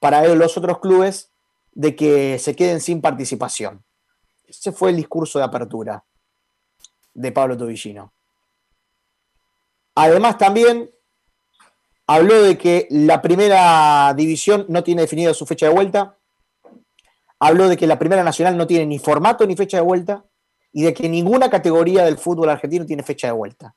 para 0.00 0.26
los 0.34 0.56
otros 0.56 0.80
clubes 0.80 1.30
de 1.72 1.94
que 1.94 2.38
se 2.38 2.56
queden 2.56 2.80
sin 2.80 3.00
participación. 3.00 3.84
Ese 4.46 4.72
fue 4.72 4.90
el 4.90 4.96
discurso 4.96 5.38
de 5.38 5.44
apertura 5.44 6.04
de 7.14 7.32
Pablo 7.32 7.56
Tobillino. 7.56 8.12
Además 9.94 10.38
también 10.38 10.90
habló 12.06 12.42
de 12.42 12.58
que 12.58 12.86
la 12.90 13.22
primera 13.22 14.12
división 14.14 14.66
no 14.68 14.82
tiene 14.82 15.02
definida 15.02 15.34
su 15.34 15.46
fecha 15.46 15.66
de 15.66 15.74
vuelta, 15.74 16.16
habló 17.38 17.68
de 17.68 17.76
que 17.76 17.86
la 17.86 17.98
primera 17.98 18.22
nacional 18.22 18.56
no 18.56 18.66
tiene 18.66 18.86
ni 18.86 18.98
formato 18.98 19.46
ni 19.46 19.56
fecha 19.56 19.78
de 19.78 19.82
vuelta 19.82 20.24
y 20.72 20.82
de 20.82 20.94
que 20.94 21.08
ninguna 21.08 21.50
categoría 21.50 22.04
del 22.04 22.18
fútbol 22.18 22.50
argentino 22.50 22.86
tiene 22.86 23.02
fecha 23.02 23.28
de 23.28 23.32
vuelta. 23.32 23.74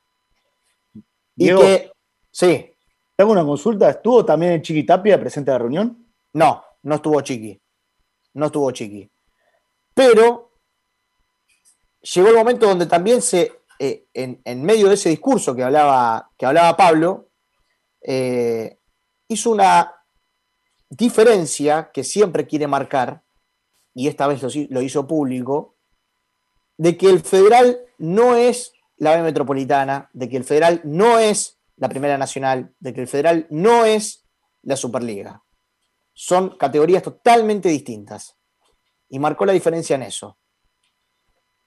Y 1.35 1.47
que, 1.47 1.91
sí, 2.31 2.71
te 3.15 3.23
hago 3.23 3.31
una 3.31 3.43
consulta. 3.43 3.89
¿Estuvo 3.89 4.23
también 4.23 4.53
el 4.53 4.61
Chiquitapia 4.61 5.19
presente 5.19 5.51
a 5.51 5.55
la 5.55 5.59
reunión? 5.59 6.05
no, 6.35 6.63
no 6.83 6.95
estuvo 6.95 7.21
Chiqui, 7.21 7.59
no 8.33 8.47
estuvo 8.47 8.69
Chiqui. 8.71 9.09
Pero 9.93 10.51
llegó 12.01 12.27
el 12.27 12.35
momento 12.35 12.67
donde 12.67 12.85
también 12.85 13.21
se, 13.21 13.53
eh, 13.79 14.05
en, 14.13 14.41
en 14.43 14.63
medio 14.63 14.89
de 14.89 14.95
ese 14.95 15.09
discurso 15.09 15.55
que 15.55 15.63
hablaba, 15.63 16.29
que 16.37 16.45
hablaba 16.45 16.75
Pablo, 16.75 17.29
eh, 18.07 18.79
hizo 19.27 19.49
una 19.51 19.93
diferencia 20.89 21.91
que 21.91 22.03
siempre 22.03 22.45
quiere 22.45 22.67
marcar, 22.67 23.23
y 23.93 24.07
esta 24.07 24.27
vez 24.27 24.41
lo, 24.43 24.49
lo 24.69 24.81
hizo 24.81 25.07
público, 25.07 25.75
de 26.77 26.97
que 26.97 27.09
el 27.09 27.21
federal 27.21 27.79
no 27.97 28.35
es 28.35 28.73
la 28.97 29.15
B 29.15 29.23
metropolitana, 29.23 30.09
de 30.13 30.29
que 30.29 30.37
el 30.37 30.43
federal 30.43 30.81
no 30.83 31.19
es 31.19 31.59
la 31.77 31.89
Primera 31.89 32.17
Nacional, 32.17 32.73
de 32.79 32.93
que 32.93 33.01
el 33.01 33.07
federal 33.07 33.47
no 33.49 33.85
es 33.85 34.25
la 34.61 34.75
Superliga. 34.75 35.43
Son 36.13 36.57
categorías 36.57 37.03
totalmente 37.03 37.69
distintas. 37.69 38.37
Y 39.09 39.19
marcó 39.19 39.45
la 39.45 39.53
diferencia 39.53 39.95
en 39.95 40.03
eso. 40.03 40.39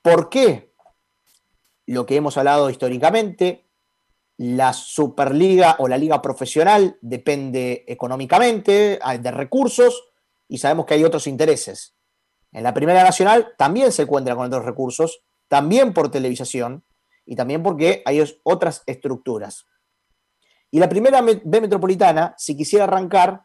¿Por 0.02 0.28
qué? 0.28 0.73
Lo 1.87 2.07
que 2.07 2.16
hemos 2.16 2.37
hablado 2.37 2.71
históricamente, 2.71 3.67
la 4.38 4.73
Superliga 4.73 5.76
o 5.80 5.88
la 5.88 5.99
Liga 5.99 6.23
Profesional 6.23 6.97
depende 7.00 7.85
económicamente, 7.87 8.99
de 9.21 9.30
recursos, 9.30 10.04
y 10.49 10.59
sabemos 10.59 10.87
que 10.87 10.95
hay 10.95 11.04
otros 11.04 11.26
intereses. 11.26 11.95
En 12.52 12.62
la 12.62 12.73
Primera 12.73 13.02
Nacional 13.02 13.54
también 13.59 13.92
se 13.92 14.02
encuentra 14.02 14.35
con 14.35 14.47
otros 14.47 14.64
recursos, 14.64 15.23
también 15.49 15.92
por 15.92 16.11
televisación, 16.11 16.85
y 17.26 17.37
también 17.37 17.62
porque 17.62 18.02
hay 18.07 18.25
otras 18.45 18.83
estructuras. 18.87 19.66
Y 20.71 20.78
la 20.78 20.88
primera 20.88 21.21
me- 21.21 21.42
B 21.45 21.61
metropolitana, 21.61 22.35
si 22.38 22.57
quisiera 22.57 22.85
arrancar, 22.85 23.45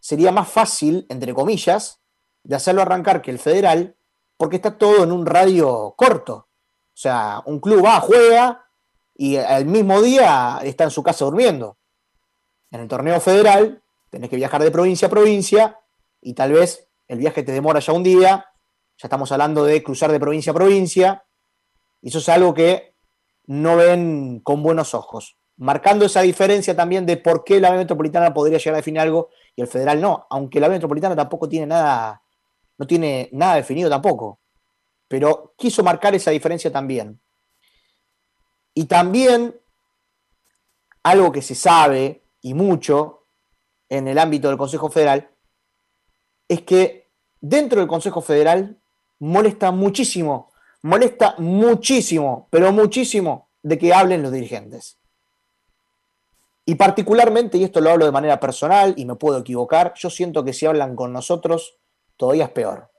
sería 0.00 0.32
más 0.32 0.48
fácil, 0.48 1.06
entre 1.08 1.32
comillas, 1.32 2.00
de 2.42 2.56
hacerlo 2.56 2.82
arrancar 2.82 3.22
que 3.22 3.30
el 3.30 3.38
federal, 3.38 3.96
porque 4.36 4.56
está 4.56 4.76
todo 4.76 5.04
en 5.04 5.12
un 5.12 5.24
radio 5.24 5.94
corto. 5.96 6.34
O 6.34 6.96
sea, 6.96 7.42
un 7.46 7.60
club 7.60 7.84
va, 7.84 8.00
juega 8.00 8.66
y 9.14 9.36
el 9.36 9.66
mismo 9.66 10.00
día 10.00 10.60
está 10.62 10.84
en 10.84 10.90
su 10.90 11.02
casa 11.02 11.24
durmiendo. 11.24 11.76
En 12.70 12.80
el 12.80 12.88
torneo 12.88 13.20
federal 13.20 13.82
tenés 14.10 14.30
que 14.30 14.36
viajar 14.36 14.62
de 14.62 14.70
provincia 14.70 15.08
a 15.08 15.10
provincia 15.10 15.78
y 16.20 16.34
tal 16.34 16.52
vez 16.52 16.88
el 17.08 17.18
viaje 17.18 17.42
te 17.42 17.52
demora 17.52 17.80
ya 17.80 17.92
un 17.92 18.02
día, 18.02 18.46
ya 18.96 19.06
estamos 19.06 19.30
hablando 19.32 19.64
de 19.64 19.82
cruzar 19.82 20.10
de 20.12 20.20
provincia 20.20 20.52
a 20.52 20.54
provincia, 20.54 21.24
y 22.00 22.08
eso 22.08 22.18
es 22.18 22.28
algo 22.28 22.54
que 22.54 22.94
no 23.46 23.76
ven 23.76 24.40
con 24.40 24.62
buenos 24.62 24.94
ojos, 24.94 25.36
marcando 25.56 26.06
esa 26.06 26.22
diferencia 26.22 26.74
también 26.74 27.04
de 27.04 27.16
por 27.16 27.44
qué 27.44 27.60
la 27.60 27.70
B 27.70 27.78
metropolitana 27.78 28.32
podría 28.32 28.58
llegar 28.58 28.74
a 28.74 28.76
definir 28.78 29.00
algo 29.00 29.28
y 29.54 29.60
el 29.60 29.68
federal 29.68 30.00
no, 30.00 30.26
aunque 30.30 30.60
la 30.60 30.68
B 30.68 30.74
metropolitana 30.74 31.16
tampoco 31.16 31.48
tiene 31.48 31.66
nada, 31.66 32.22
no 32.78 32.86
tiene 32.86 33.28
nada 33.32 33.56
definido 33.56 33.90
tampoco, 33.90 34.40
pero 35.08 35.54
quiso 35.56 35.82
marcar 35.82 36.14
esa 36.14 36.30
diferencia 36.30 36.72
también. 36.72 37.20
Y 38.74 38.84
también 38.84 39.54
algo 41.02 41.32
que 41.32 41.42
se 41.42 41.54
sabe 41.54 42.24
y 42.40 42.54
mucho 42.54 43.26
en 43.88 44.08
el 44.08 44.18
ámbito 44.18 44.48
del 44.48 44.56
Consejo 44.56 44.88
Federal 44.88 45.30
es 46.48 46.62
que 46.62 47.10
dentro 47.40 47.80
del 47.80 47.88
Consejo 47.88 48.20
Federal 48.20 48.80
molesta 49.18 49.70
muchísimo, 49.70 50.52
molesta 50.82 51.34
muchísimo, 51.38 52.48
pero 52.50 52.72
muchísimo 52.72 53.50
de 53.62 53.78
que 53.78 53.92
hablen 53.92 54.22
los 54.22 54.32
dirigentes. 54.32 54.98
Y 56.64 56.76
particularmente, 56.76 57.58
y 57.58 57.64
esto 57.64 57.80
lo 57.80 57.90
hablo 57.90 58.04
de 58.04 58.12
manera 58.12 58.38
personal 58.38 58.94
y 58.96 59.04
me 59.04 59.16
puedo 59.16 59.38
equivocar, 59.38 59.94
yo 59.96 60.10
siento 60.10 60.44
que 60.44 60.52
si 60.52 60.66
hablan 60.66 60.94
con 60.94 61.12
nosotros, 61.12 61.78
todavía 62.16 62.44
es 62.44 62.50
peor. 62.50 62.91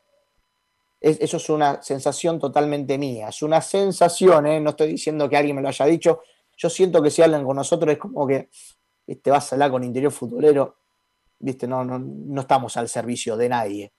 Es- 1.03 1.19
eso 1.19 1.37
es 1.37 1.49
una 1.49 1.83
sensación 1.83 2.39
totalmente 2.39 2.97
mía, 2.97 3.27
es 3.27 3.41
una 3.43 3.61
sensación, 3.61 4.47
¿eh? 4.47 4.59
no 4.61 4.69
estoy 4.71 4.87
diciendo 4.93 5.27
que 5.29 5.35
alguien 5.37 5.57
me 5.57 5.61
lo 5.61 5.67
haya 5.67 5.85
dicho, 5.85 6.21
yo 6.57 6.69
siento 6.69 7.01
que 7.03 7.11
si 7.11 7.21
hablan 7.21 7.43
con 7.45 7.57
nosotros 7.57 7.91
es 7.91 7.97
como 7.99 8.25
que 8.25 8.49
te 9.21 9.29
vas 9.29 9.51
a 9.51 9.55
hablar 9.55 9.71
con 9.71 9.83
interior 9.83 10.13
futbolero, 10.13 10.77
¿viste? 11.39 11.67
No, 11.67 11.83
no, 11.83 11.99
no 11.99 12.41
estamos 12.41 12.77
al 12.77 12.87
servicio 12.87 13.35
de 13.35 13.49
nadie. 13.49 13.93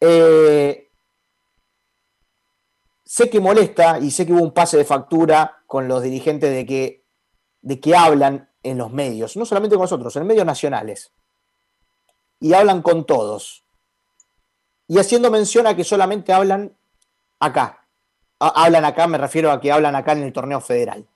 Eh, 0.00 0.90
sé 3.04 3.28
que 3.30 3.40
molesta 3.40 3.98
y 3.98 4.10
sé 4.10 4.26
que 4.26 4.32
hubo 4.32 4.42
un 4.42 4.52
pase 4.54 4.76
de 4.76 4.84
factura 4.84 5.62
con 5.66 5.88
los 5.88 6.02
dirigentes 6.02 6.50
de 6.54 6.64
que, 6.66 7.04
de 7.62 7.80
que 7.80 7.96
hablan 7.96 8.48
en 8.62 8.78
los 8.78 8.92
medios, 8.92 9.36
no 9.36 9.44
solamente 9.44 9.76
con 9.76 9.82
nosotros, 9.84 10.14
en 10.16 10.26
medios 10.26 10.46
nacionales. 10.46 11.12
Y 12.40 12.52
hablan 12.54 12.82
con 12.82 13.06
todos. 13.06 13.61
Y 14.92 14.98
haciendo 14.98 15.30
mención 15.30 15.66
a 15.66 15.74
que 15.74 15.84
solamente 15.84 16.34
hablan 16.34 16.70
acá. 17.40 17.78
Ha- 18.40 18.64
Hablan 18.64 18.84
acá, 18.84 19.06
me 19.06 19.16
refiero 19.16 19.50
a 19.50 19.58
que 19.58 19.72
hablan 19.72 19.96
acá 19.96 20.12
en 20.12 20.22
el 20.22 20.34
torneo 20.34 20.60
federal. 20.60 21.06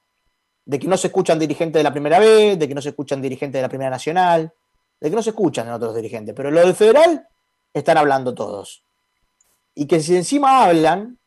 De 0.65 0.79
que 0.79 0.87
no 0.89 0.97
se 0.97 1.09
escuchan 1.09 1.39
dirigentes 1.39 1.79
de 1.81 1.83
la 1.85 1.93
primera 1.93 2.19
B, 2.19 2.57
de 2.57 2.67
que 2.67 2.75
no 2.75 2.81
se 2.81 2.89
escuchan 2.89 3.21
dirigentes 3.21 3.59
de 3.59 3.63
la 3.63 3.69
primera 3.69 3.91
nacional, 3.91 4.51
de 4.99 5.11
que 5.11 5.15
no 5.15 5.23
se 5.23 5.29
escuchan 5.29 5.67
en 5.67 5.75
otros 5.75 5.95
dirigentes. 5.95 6.35
Pero 6.35 6.51
lo 6.51 6.61
del 6.61 6.75
federal 6.75 7.29
están 7.75 7.99
hablando 7.99 8.35
todos. 8.35 8.83
Y 9.75 9.85
que 9.87 10.01
si 10.01 10.17
encima 10.17 10.65
hablan, 10.65 11.19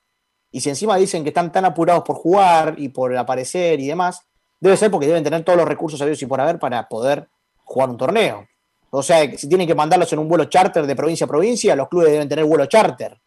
y 0.49 0.61
si 0.61 0.69
encima 0.69 0.95
dicen 0.95 1.21
que 1.21 1.29
están 1.29 1.51
tan 1.51 1.65
apurados 1.65 2.03
por 2.03 2.15
jugar 2.15 2.73
y 2.79 2.89
por 2.89 3.15
aparecer 3.15 3.79
y 3.79 3.85
demás, 3.85 4.23
debe 4.59 4.75
ser 4.75 4.89
porque 4.89 5.05
deben 5.05 5.23
tener 5.23 5.43
todos 5.43 5.59
los 5.59 5.67
recursos 5.67 6.01
habidos 6.01 6.23
y 6.23 6.25
por 6.25 6.41
haber 6.41 6.57
para 6.57 6.87
poder 6.89 7.29
jugar 7.63 7.89
un 7.91 7.97
torneo. 7.97 8.47
O 8.91 9.03
sea, 9.03 9.29
si 9.37 9.47
tienen 9.47 9.67
que 9.67 9.75
mandarlos 9.75 10.11
en 10.13 10.19
un 10.19 10.27
vuelo 10.27 10.45
charter 10.45 10.85
de 10.85 10.95
provincia 10.95 11.25
a 11.25 11.27
provincia, 11.27 11.75
los 11.75 11.87
clubes 11.87 12.11
deben 12.11 12.27
tener 12.27 12.45
vuelo 12.45 12.65
charter, 12.65 13.19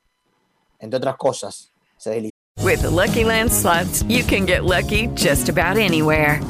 entre 0.79 0.99
otras 0.99 1.17
cosas. 1.17 1.73
Se 1.97 2.31
With 2.63 2.83
the 2.83 2.91
Lucky 2.91 3.25
Land 3.25 3.53
slots, 3.53 4.03
you 4.09 4.25
can 4.25 4.47
get 4.47 4.65
lucky 4.65 5.09
just 5.15 5.49
about 5.49 5.77
anywhere. 5.77 6.41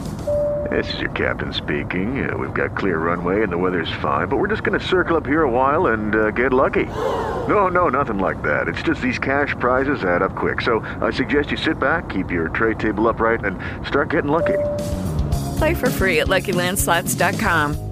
This 0.71 0.95
is 0.95 1.01
your 1.01 1.11
captain 1.11 1.53
speaking. 1.53 2.29
Uh, 2.29 2.37
we've 2.37 2.55
got 2.55 2.77
clear 2.77 2.99
runway 2.99 3.43
and 3.43 3.53
the 3.53 3.59
weather's 3.59 3.91
fine, 4.01 4.29
but 4.29 4.39
we're 4.39 4.49
just 4.49 4.63
going 4.63 4.79
to 4.79 4.87
circle 4.87 5.17
up 5.17 5.27
here 5.27 5.43
a 5.43 5.51
while 5.51 5.89
and 5.89 6.15
uh, 6.15 6.31
get 6.31 6.53
lucky. 6.53 6.87
No, 7.49 7.69
no, 7.69 7.89
nothing 7.89 8.19
like 8.19 8.43
that. 8.43 8.69
It's 8.69 8.83
just 8.83 9.03
these 9.03 9.19
cash 9.19 9.55
prizes 9.59 10.05
add 10.05 10.23
up 10.23 10.37
quick. 10.37 10.61
So 10.61 10.81
I 11.01 11.11
suggest 11.11 11.51
you 11.51 11.57
sit 11.57 11.79
back, 11.79 12.09
keep 12.11 12.31
your 12.31 12.49
tray 12.49 12.75
table 12.75 13.09
upright, 13.09 13.45
and 13.45 13.59
start 13.87 14.11
getting 14.11 14.31
lucky. 14.31 14.59
Play 15.59 15.75
for 15.75 15.91
free 15.91 16.21
at 16.21 16.29
LuckyLandSlots.com. 16.29 17.92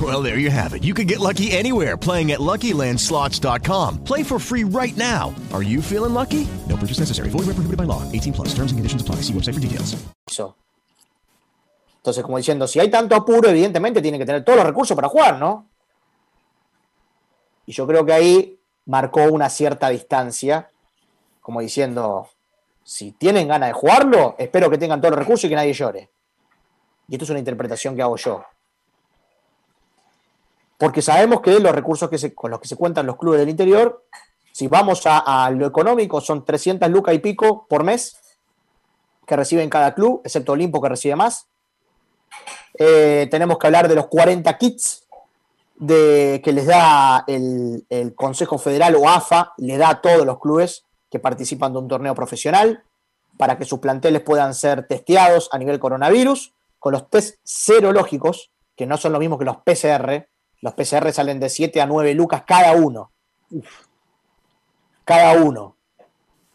Well, 0.00 0.22
there 0.22 0.38
you 0.38 0.50
have 0.50 0.74
it. 0.74 0.84
You 0.84 0.94
can 0.94 1.06
get 1.06 1.18
lucky 1.18 1.50
anywhere 1.50 1.96
playing 1.96 2.30
at 2.30 2.38
LuckyLandSlots.com. 2.38 4.04
Play 4.04 4.22
for 4.22 4.38
free 4.38 4.64
right 4.64 4.96
now. 4.96 5.34
Are 5.52 5.62
you 5.64 5.82
feeling 5.82 6.14
lucky? 6.14 6.46
No 6.68 6.76
purchase 6.76 7.00
necessary. 7.00 7.30
Void 7.30 7.46
where 7.46 7.54
prohibited 7.54 7.78
by 7.78 7.84
law. 7.84 8.04
18 8.12 8.32
plus. 8.32 8.48
Terms 8.54 8.70
and 8.70 8.78
conditions 8.78 9.02
apply. 9.02 9.22
See 9.22 9.32
website 9.32 9.54
for 9.54 9.60
details. 9.60 9.96
Entonces, 11.96 12.22
como 12.22 12.38
diciendo, 12.38 12.66
si 12.66 12.78
hay 12.78 12.90
tanto 12.90 13.14
apuro, 13.16 13.48
evidentemente 13.48 14.00
tiene 14.00 14.18
que 14.18 14.24
tener 14.24 14.44
todos 14.44 14.58
los 14.58 14.66
recursos 14.66 14.94
para 14.94 15.08
jugar, 15.08 15.38
¿no? 15.38 15.66
Y 17.66 17.72
yo 17.72 17.86
creo 17.86 18.06
que 18.06 18.12
ahí 18.12 18.58
marcó 18.86 19.24
una 19.24 19.50
cierta 19.50 19.90
distancia, 19.90 20.70
como 21.42 21.60
diciendo, 21.60 22.28
si 22.82 23.12
tienen 23.12 23.48
ganas 23.48 23.70
de 23.70 23.72
jugarlo, 23.74 24.36
espero 24.38 24.70
que 24.70 24.78
tengan 24.78 25.00
todos 25.00 25.10
los 25.10 25.18
recursos 25.18 25.44
y 25.44 25.48
que 25.50 25.56
nadie 25.56 25.74
llore. 25.74 26.08
Y 27.08 27.16
esto 27.16 27.24
es 27.24 27.30
una 27.30 27.40
interpretación 27.40 27.94
que 27.94 28.00
hago 28.00 28.16
yo. 28.16 28.42
Porque 30.78 31.02
sabemos 31.02 31.40
que 31.40 31.58
los 31.58 31.74
recursos 31.74 32.08
con 32.34 32.50
los 32.50 32.60
que 32.60 32.68
se 32.68 32.76
cuentan 32.76 33.04
los 33.04 33.16
clubes 33.16 33.40
del 33.40 33.48
interior, 33.48 34.04
si 34.52 34.68
vamos 34.68 35.02
a, 35.04 35.50
lo 35.50 35.66
económico, 35.66 36.20
son 36.20 36.44
300 36.44 36.88
lucas 36.88 37.14
y 37.14 37.18
pico 37.18 37.66
por 37.68 37.84
mes 37.84 38.16
que 39.26 39.36
reciben 39.36 39.68
cada 39.68 39.94
club, 39.94 40.22
excepto 40.24 40.52
Olimpo 40.52 40.80
que 40.80 40.88
recibe 40.88 41.16
más. 41.16 41.46
Eh, 42.78 43.26
tenemos 43.30 43.58
que 43.58 43.66
hablar 43.66 43.88
de 43.88 43.96
los 43.96 44.06
40 44.06 44.56
kits 44.56 45.06
de, 45.76 46.40
que 46.42 46.52
les 46.52 46.66
da 46.66 47.24
el, 47.26 47.84
el 47.90 48.14
Consejo 48.14 48.56
Federal 48.56 48.94
o 48.94 49.08
AFA, 49.08 49.52
le 49.58 49.76
da 49.76 49.90
a 49.90 50.00
todos 50.00 50.24
los 50.24 50.38
clubes 50.38 50.84
que 51.10 51.18
participan 51.18 51.72
de 51.72 51.80
un 51.80 51.88
torneo 51.88 52.14
profesional 52.14 52.82
para 53.36 53.58
que 53.58 53.64
sus 53.64 53.78
planteles 53.78 54.22
puedan 54.22 54.54
ser 54.54 54.86
testeados 54.86 55.48
a 55.52 55.58
nivel 55.58 55.78
coronavirus 55.78 56.52
con 56.78 56.92
los 56.92 57.08
test 57.10 57.36
serológicos, 57.42 58.50
que 58.76 58.86
no 58.86 58.96
son 58.96 59.12
lo 59.12 59.18
mismo 59.18 59.38
que 59.38 59.44
los 59.44 59.58
PCR. 59.58 60.27
Los 60.60 60.74
PCR 60.74 61.12
salen 61.12 61.40
de 61.40 61.48
7 61.48 61.80
a 61.80 61.86
9 61.86 62.14
lucas 62.14 62.42
cada 62.46 62.72
uno. 62.72 63.12
Cada 65.04 65.42
uno. 65.42 65.76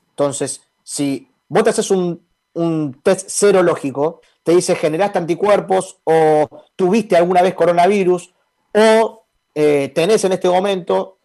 Entonces, 0.10 0.62
si 0.83 1.29
vos 1.48 1.63
te 1.63 1.69
haces 1.72 1.89
un, 1.89 2.25
un 2.53 3.00
test 3.01 3.29
serológico, 3.29 4.22
te 4.43 4.53
dice 4.53 4.75
generaste 4.75 5.17
anticuerpos 5.17 6.00
o 6.03 6.48
tuviste 6.75 7.15
alguna 7.15 7.41
vez 7.41 7.53
coronavirus 7.55 8.33
o 8.74 9.25
eh, 9.55 9.91
tenés 9.95 10.24
en 10.25 10.33
este 10.33 10.50
momento, 10.50 11.19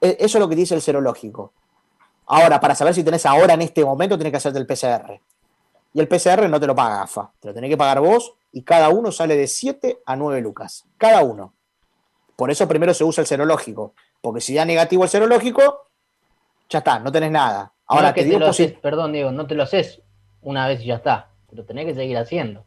e- 0.00 0.16
eso 0.20 0.38
es 0.38 0.40
lo 0.40 0.48
que 0.48 0.56
dice 0.56 0.74
el 0.74 0.82
serológico. 0.82 1.52
Ahora, 2.26 2.60
para 2.60 2.74
saber 2.74 2.94
si 2.94 3.04
tenés 3.04 3.24
ahora 3.24 3.54
en 3.54 3.62
este 3.62 3.84
momento, 3.84 4.18
tenés 4.18 4.32
que 4.32 4.36
hacerte 4.36 4.58
el 4.58 4.66
PCR. 4.66 5.20
Y 5.94 6.00
el 6.00 6.08
PCR 6.08 6.48
no 6.48 6.60
te 6.60 6.66
lo 6.66 6.74
paga 6.74 7.02
AFA, 7.02 7.32
te 7.40 7.48
lo 7.48 7.54
tenés 7.54 7.70
que 7.70 7.76
pagar 7.76 8.00
vos 8.00 8.34
y 8.52 8.62
cada 8.62 8.88
uno 8.90 9.10
sale 9.12 9.36
de 9.36 9.46
7 9.46 10.00
a 10.04 10.16
9 10.16 10.40
lucas. 10.40 10.84
Cada 10.98 11.22
uno. 11.22 11.54
Por 12.38 12.52
eso 12.52 12.68
primero 12.68 12.94
se 12.94 13.02
usa 13.02 13.22
el 13.22 13.26
serológico, 13.26 13.94
porque 14.20 14.40
si 14.40 14.54
da 14.54 14.64
negativo 14.64 15.02
el 15.02 15.10
serológico, 15.10 15.88
ya 16.70 16.78
está, 16.78 17.00
no 17.00 17.10
tenés 17.10 17.32
nada. 17.32 17.72
Ahora 17.88 18.10
No 18.10 18.14
que 18.14 18.20
te 18.20 18.24
te 18.26 18.30
dio 18.30 18.38
lo 18.38 18.46
haces, 18.46 18.72
perdón, 18.80 19.12
Diego, 19.12 19.32
no 19.32 19.48
te 19.48 19.56
lo 19.56 19.64
haces 19.64 20.00
una 20.42 20.68
vez 20.68 20.80
y 20.82 20.86
ya 20.86 20.94
está. 20.94 21.30
Lo 21.50 21.64
tenés 21.64 21.86
que 21.86 21.94
seguir 21.96 22.16
haciendo. 22.16 22.64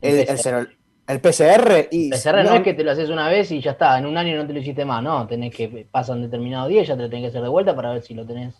el, 0.00 0.20
el 0.28 0.38
cero- 0.38 0.66
el 1.08 1.20
PCR 1.20 1.88
y 1.90 2.10
PCR 2.10 2.42
no, 2.42 2.50
no- 2.50 2.54
es 2.56 2.62
que 2.62 2.72
te 2.74 2.82
lo 2.84 2.90
haces 2.90 3.10
una 3.10 3.28
vez 3.28 3.50
y 3.52 3.60
ya 3.60 3.72
está. 3.72 3.98
En 3.98 4.06
un 4.06 4.16
año 4.16 4.34
no 4.36 4.46
te 4.46 4.52
lo 4.54 4.60
hiciste 4.60 4.84
más, 4.86 5.02
no. 5.02 5.26
Tenés 5.26 5.54
que 5.54 5.86
pasan 5.90 6.22
determinado 6.22 6.68
día, 6.68 6.84
ya 6.84 6.96
te 6.96 7.02
lo 7.02 7.10
tenés 7.10 7.24
que 7.24 7.28
hacer 7.28 7.42
de 7.42 7.48
vuelta 7.48 7.76
para 7.76 7.92
ver 7.92 8.02
si 8.02 8.14
lo 8.14 8.24
tenés. 8.26 8.54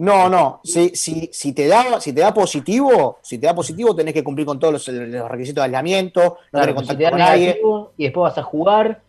No, 0.00 0.30
no. 0.30 0.62
Si, 0.64 0.96
si, 0.96 1.28
si, 1.30 1.52
te 1.52 1.68
da, 1.68 2.00
si 2.00 2.14
te 2.14 2.22
da 2.22 2.32
positivo, 2.32 3.18
si 3.20 3.36
te 3.36 3.46
da 3.46 3.54
positivo, 3.54 3.94
tenés 3.94 4.14
que 4.14 4.24
cumplir 4.24 4.46
con 4.46 4.58
todos 4.58 4.72
los, 4.72 4.88
los 4.88 5.30
requisitos 5.30 5.56
de 5.60 5.66
aislamiento, 5.66 6.38
no 6.52 6.60
Claro, 6.62 6.80
si 6.80 6.96
te 6.96 7.04
da 7.04 7.10
con 7.10 7.18
nadie. 7.18 7.46
negativo 7.48 7.92
y 7.98 8.04
después 8.04 8.22
vas 8.30 8.38
a 8.38 8.42
jugar 8.42 9.02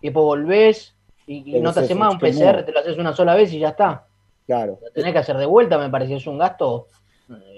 y 0.00 0.06
después 0.06 0.24
volvés 0.24 0.94
y, 1.26 1.60
no 1.60 1.74
te 1.74 1.80
hace 1.80 1.94
más 1.94 2.14
un. 2.14 2.18
PCR, 2.18 2.64
te 2.64 2.72
lo 2.72 2.80
haces 2.80 2.96
una 2.96 3.14
sola 3.14 3.34
vez 3.34 3.52
y 3.52 3.58
ya 3.58 3.68
está. 3.68 4.06
Claro. 4.46 4.78
Lo 4.82 4.90
tenés 4.92 5.12
que 5.12 5.18
hacer 5.18 5.36
de 5.36 5.44
vuelta, 5.44 5.76
me 5.76 5.90
pareció, 5.90 6.16
es 6.16 6.26
un 6.26 6.38
gasto. 6.38 6.86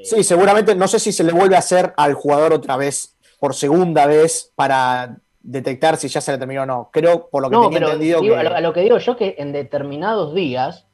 Sí, 0.03 0.25
seguramente, 0.25 0.75
no 0.75 0.89
sé 0.89 0.99
si 0.99 1.13
se 1.13 1.23
le 1.23 1.33
vuelve 1.33 1.55
a 1.55 1.61
hacer 1.61 1.95
al 1.97 2.15
jugador 2.15 2.53
otra 2.53 2.77
vez, 2.77 3.17
por 3.39 3.55
segunda 3.55 4.07
vez, 4.07 4.51
para 4.57 5.19
detectar 5.41 5.97
si 5.99 6.09
ya 6.09 6.21
se 6.21 6.33
le 6.33 6.39
terminó 6.39 6.63
o 6.63 6.67
no. 6.67 6.91
Creo, 6.93 7.29
por 7.29 7.43
lo 7.45 7.49
que 7.49 7.55
No, 7.55 7.71
tenía 7.71 7.87
entendido, 7.87 8.21
digo, 8.21 8.35
que... 8.35 8.41
a, 8.41 8.43
lo, 8.43 8.57
a 8.57 8.61
lo 8.61 8.73
que 8.73 8.81
digo 8.81 8.99
yo 8.99 9.17
que 9.17 9.37
en 9.39 9.53
determinados 9.53 10.35
días, 10.35 10.87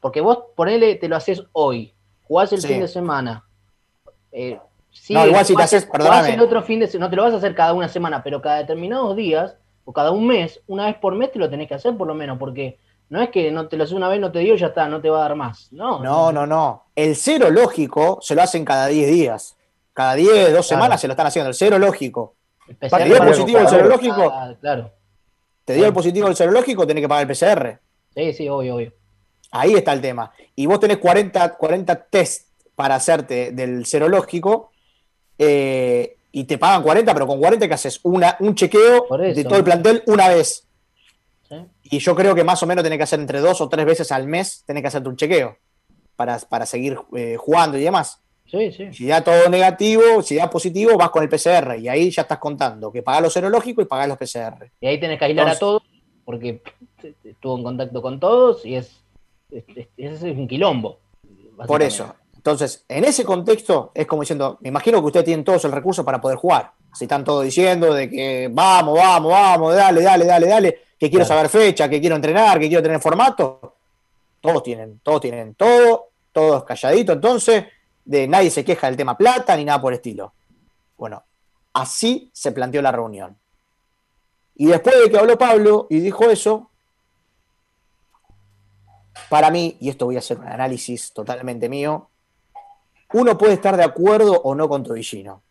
porque 0.00 0.20
vos 0.20 0.38
ponele, 0.56 0.94
te 0.96 1.08
lo 1.08 1.16
haces 1.16 1.42
hoy, 1.52 1.92
jugás 2.24 2.52
el 2.52 2.60
Sí. 2.60 2.68
fin 2.68 2.80
de 2.80 2.88
semana. 2.88 3.44
eh, 4.32 4.58
sí, 4.90 5.14
No, 5.14 5.26
igual 5.26 5.44
si 5.44 5.56
te 5.56 5.62
haces- 5.62 5.86
perdóname. 5.86 6.34
el 6.34 6.40
otro 6.40 6.62
fin 6.62 6.80
de 6.80 6.86
semana, 6.86 7.06
no 7.06 7.10
te 7.10 7.16
lo 7.16 7.22
vas 7.24 7.32
a 7.32 7.36
hacer 7.38 7.54
cada 7.54 7.72
una 7.72 7.88
semana, 7.88 8.22
pero 8.22 8.42
cada 8.42 8.58
determinados 8.58 9.16
días, 9.16 9.56
o 9.86 9.92
cada 9.92 10.10
un 10.10 10.26
mes, 10.26 10.60
una 10.66 10.84
vez 10.86 10.96
por 10.96 11.14
mes 11.14 11.32
te 11.32 11.38
lo 11.38 11.48
tenés 11.48 11.66
que 11.66 11.74
hacer 11.74 11.96
por 11.96 12.06
lo 12.06 12.14
menos, 12.14 12.38
porque 12.38 12.78
no 13.08 13.22
es 13.22 13.30
que 13.30 13.50
no 13.50 13.68
te 13.68 13.78
lo 13.78 13.84
haces 13.84 13.94
una 13.96 14.08
vez, 14.08 14.20
no 14.20 14.30
te 14.30 14.40
dio 14.40 14.54
y 14.54 14.58
ya 14.58 14.66
está, 14.66 14.86
no 14.86 15.00
te 15.00 15.08
va 15.08 15.18
a 15.18 15.22
dar 15.22 15.34
más. 15.34 15.72
No, 15.72 16.00
No, 16.00 16.30
no, 16.30 16.46
no. 16.46 16.84
El 16.94 17.16
cero 17.16 17.48
lógico 17.50 18.18
se 18.20 18.34
lo 18.34 18.42
hacen 18.42 18.66
cada 18.66 18.86
10 18.88 19.08
días. 19.10 19.56
Cada 19.94 20.14
10, 20.14 20.52
dos 20.52 20.66
semanas 20.66 21.00
se 21.00 21.08
lo 21.08 21.12
están 21.14 21.26
haciendo. 21.26 21.48
El 21.48 21.54
cero 21.54 21.78
lógico. 21.78 22.34
PCR 22.78 22.98
¿Te 22.98 23.04
dio 23.06 23.16
para 23.18 23.30
positivo 23.30 23.58
el 23.60 23.68
serológico? 23.68 24.30
ah, 24.30 24.52
claro. 24.60 24.90
¿Te 25.64 25.72
dio 25.72 25.86
el 25.86 25.92
positivo 25.94 26.28
el 26.28 26.36
serológico? 26.36 26.86
Tenés 26.86 27.02
que 27.02 27.08
pagar 27.08 27.22
el 27.22 27.28
PCR. 27.28 27.80
Sí, 28.14 28.32
sí, 28.34 28.48
obvio, 28.48 28.74
obvio. 28.76 28.92
Ahí 29.50 29.74
está 29.74 29.92
el 29.92 30.00
tema. 30.00 30.32
Y 30.54 30.66
vos 30.66 30.80
tenés 30.80 30.98
40, 30.98 31.56
40 31.56 32.04
test 32.04 32.48
para 32.74 32.94
hacerte 32.94 33.52
del 33.52 33.86
serológico 33.86 34.70
eh, 35.38 36.16
y 36.32 36.44
te 36.44 36.58
pagan 36.58 36.82
40, 36.82 37.12
pero 37.12 37.26
con 37.26 37.40
40 37.40 37.66
que 37.66 37.74
haces 37.74 38.00
una, 38.02 38.36
un 38.40 38.54
chequeo 38.54 39.06
de 39.18 39.44
todo 39.44 39.56
el 39.56 39.64
plantel 39.64 40.02
una 40.06 40.28
vez. 40.28 40.66
Sí. 41.48 41.56
Y 41.84 41.98
yo 41.98 42.14
creo 42.14 42.34
que 42.34 42.44
más 42.44 42.62
o 42.62 42.66
menos 42.66 42.84
tenés 42.84 42.98
que 42.98 43.04
hacer 43.04 43.20
entre 43.20 43.40
dos 43.40 43.60
o 43.60 43.68
tres 43.68 43.86
veces 43.86 44.12
al 44.12 44.26
mes, 44.26 44.62
tenés 44.66 44.82
que 44.82 44.88
hacerte 44.88 45.08
un 45.08 45.16
chequeo 45.16 45.56
para, 46.14 46.38
para 46.40 46.66
seguir 46.66 46.98
eh, 47.16 47.36
jugando 47.38 47.78
y 47.78 47.82
demás. 47.82 48.20
Sí, 48.50 48.72
sí. 48.72 48.92
Si 48.92 49.06
da 49.06 49.22
todo 49.22 49.48
negativo, 49.48 50.22
si 50.22 50.36
da 50.36 50.48
positivo, 50.48 50.96
vas 50.96 51.10
con 51.10 51.22
el 51.22 51.28
PCR 51.28 51.76
y 51.78 51.88
ahí 51.88 52.10
ya 52.10 52.22
estás 52.22 52.38
contando 52.38 52.90
que 52.90 53.02
pagás 53.02 53.22
los 53.22 53.32
serológicos 53.32 53.84
y 53.84 53.88
pagás 53.88 54.08
los 54.08 54.16
PCR. 54.16 54.70
Y 54.80 54.86
ahí 54.86 54.98
tenés 54.98 55.18
que 55.18 55.26
aislar 55.26 55.48
a 55.48 55.58
todos, 55.58 55.82
porque 56.24 56.62
estuvo 57.24 57.58
en 57.58 57.62
contacto 57.62 58.00
con 58.00 58.18
todos 58.18 58.64
y 58.64 58.76
es, 58.76 59.02
es, 59.50 59.64
es- 59.96 60.22
es 60.22 60.22
un 60.22 60.46
quilombo. 60.48 60.98
Por 61.66 61.82
eso. 61.82 62.14
Entonces, 62.36 62.84
en 62.88 63.04
ese 63.04 63.24
contexto, 63.24 63.90
es 63.94 64.06
como 64.06 64.22
diciendo, 64.22 64.58
me 64.60 64.68
imagino 64.68 65.00
que 65.00 65.06
ustedes 65.06 65.24
tienen 65.26 65.44
todos 65.44 65.64
el 65.64 65.72
recurso 65.72 66.04
para 66.04 66.20
poder 66.20 66.38
jugar. 66.38 66.72
Si 66.94 67.04
están 67.04 67.24
todos 67.24 67.44
diciendo 67.44 67.92
de 67.92 68.08
que 68.08 68.48
vamos, 68.50 68.96
vamos, 68.96 69.32
vamos, 69.32 69.74
dale, 69.74 70.02
dale, 70.02 70.24
dale, 70.24 70.46
dale, 70.46 70.70
que 70.98 71.10
quiero 71.10 71.26
Claro. 71.26 71.40
saber 71.40 71.48
fecha, 71.50 71.88
que 71.88 72.00
quiero 72.00 72.16
entrenar, 72.16 72.58
que 72.58 72.68
quiero 72.68 72.82
tener 72.82 73.00
formato. 73.00 73.74
Todos 74.40 74.62
tienen, 74.62 75.00
todos 75.02 75.20
tienen 75.20 75.54
todo, 75.54 76.10
todos 76.32 76.64
calladitos. 76.64 77.16
Entonces, 77.16 77.64
de 78.04 78.26
nadie 78.28 78.50
se 78.50 78.64
queja 78.64 78.86
del 78.86 78.96
tema 78.96 79.16
plata 79.18 79.56
ni 79.56 79.64
nada 79.64 79.80
por 79.80 79.92
el 79.92 79.96
estilo. 79.96 80.32
Bueno, 80.96 81.22
así 81.74 82.30
se 82.32 82.52
planteó 82.52 82.80
la 82.80 82.92
reunión. 82.92 83.36
Y 84.54 84.66
después 84.66 84.94
de 85.02 85.10
que 85.10 85.18
habló 85.18 85.36
Pablo 85.36 85.86
y 85.90 85.98
dijo 86.00 86.30
eso, 86.30 86.67
para 89.28 89.50
mí, 89.50 89.76
y 89.80 89.88
esto 89.88 90.06
voy 90.06 90.16
a 90.16 90.20
hacer 90.20 90.38
un 90.38 90.48
análisis 90.48 91.12
totalmente 91.12 91.68
mío, 91.68 92.08
uno 93.12 93.38
puede 93.38 93.54
estar 93.54 93.76
de 93.76 93.84
acuerdo 93.84 94.40
o 94.42 94.54
no 94.54 94.68
con 94.68 94.82
Tobillino. 94.82 95.42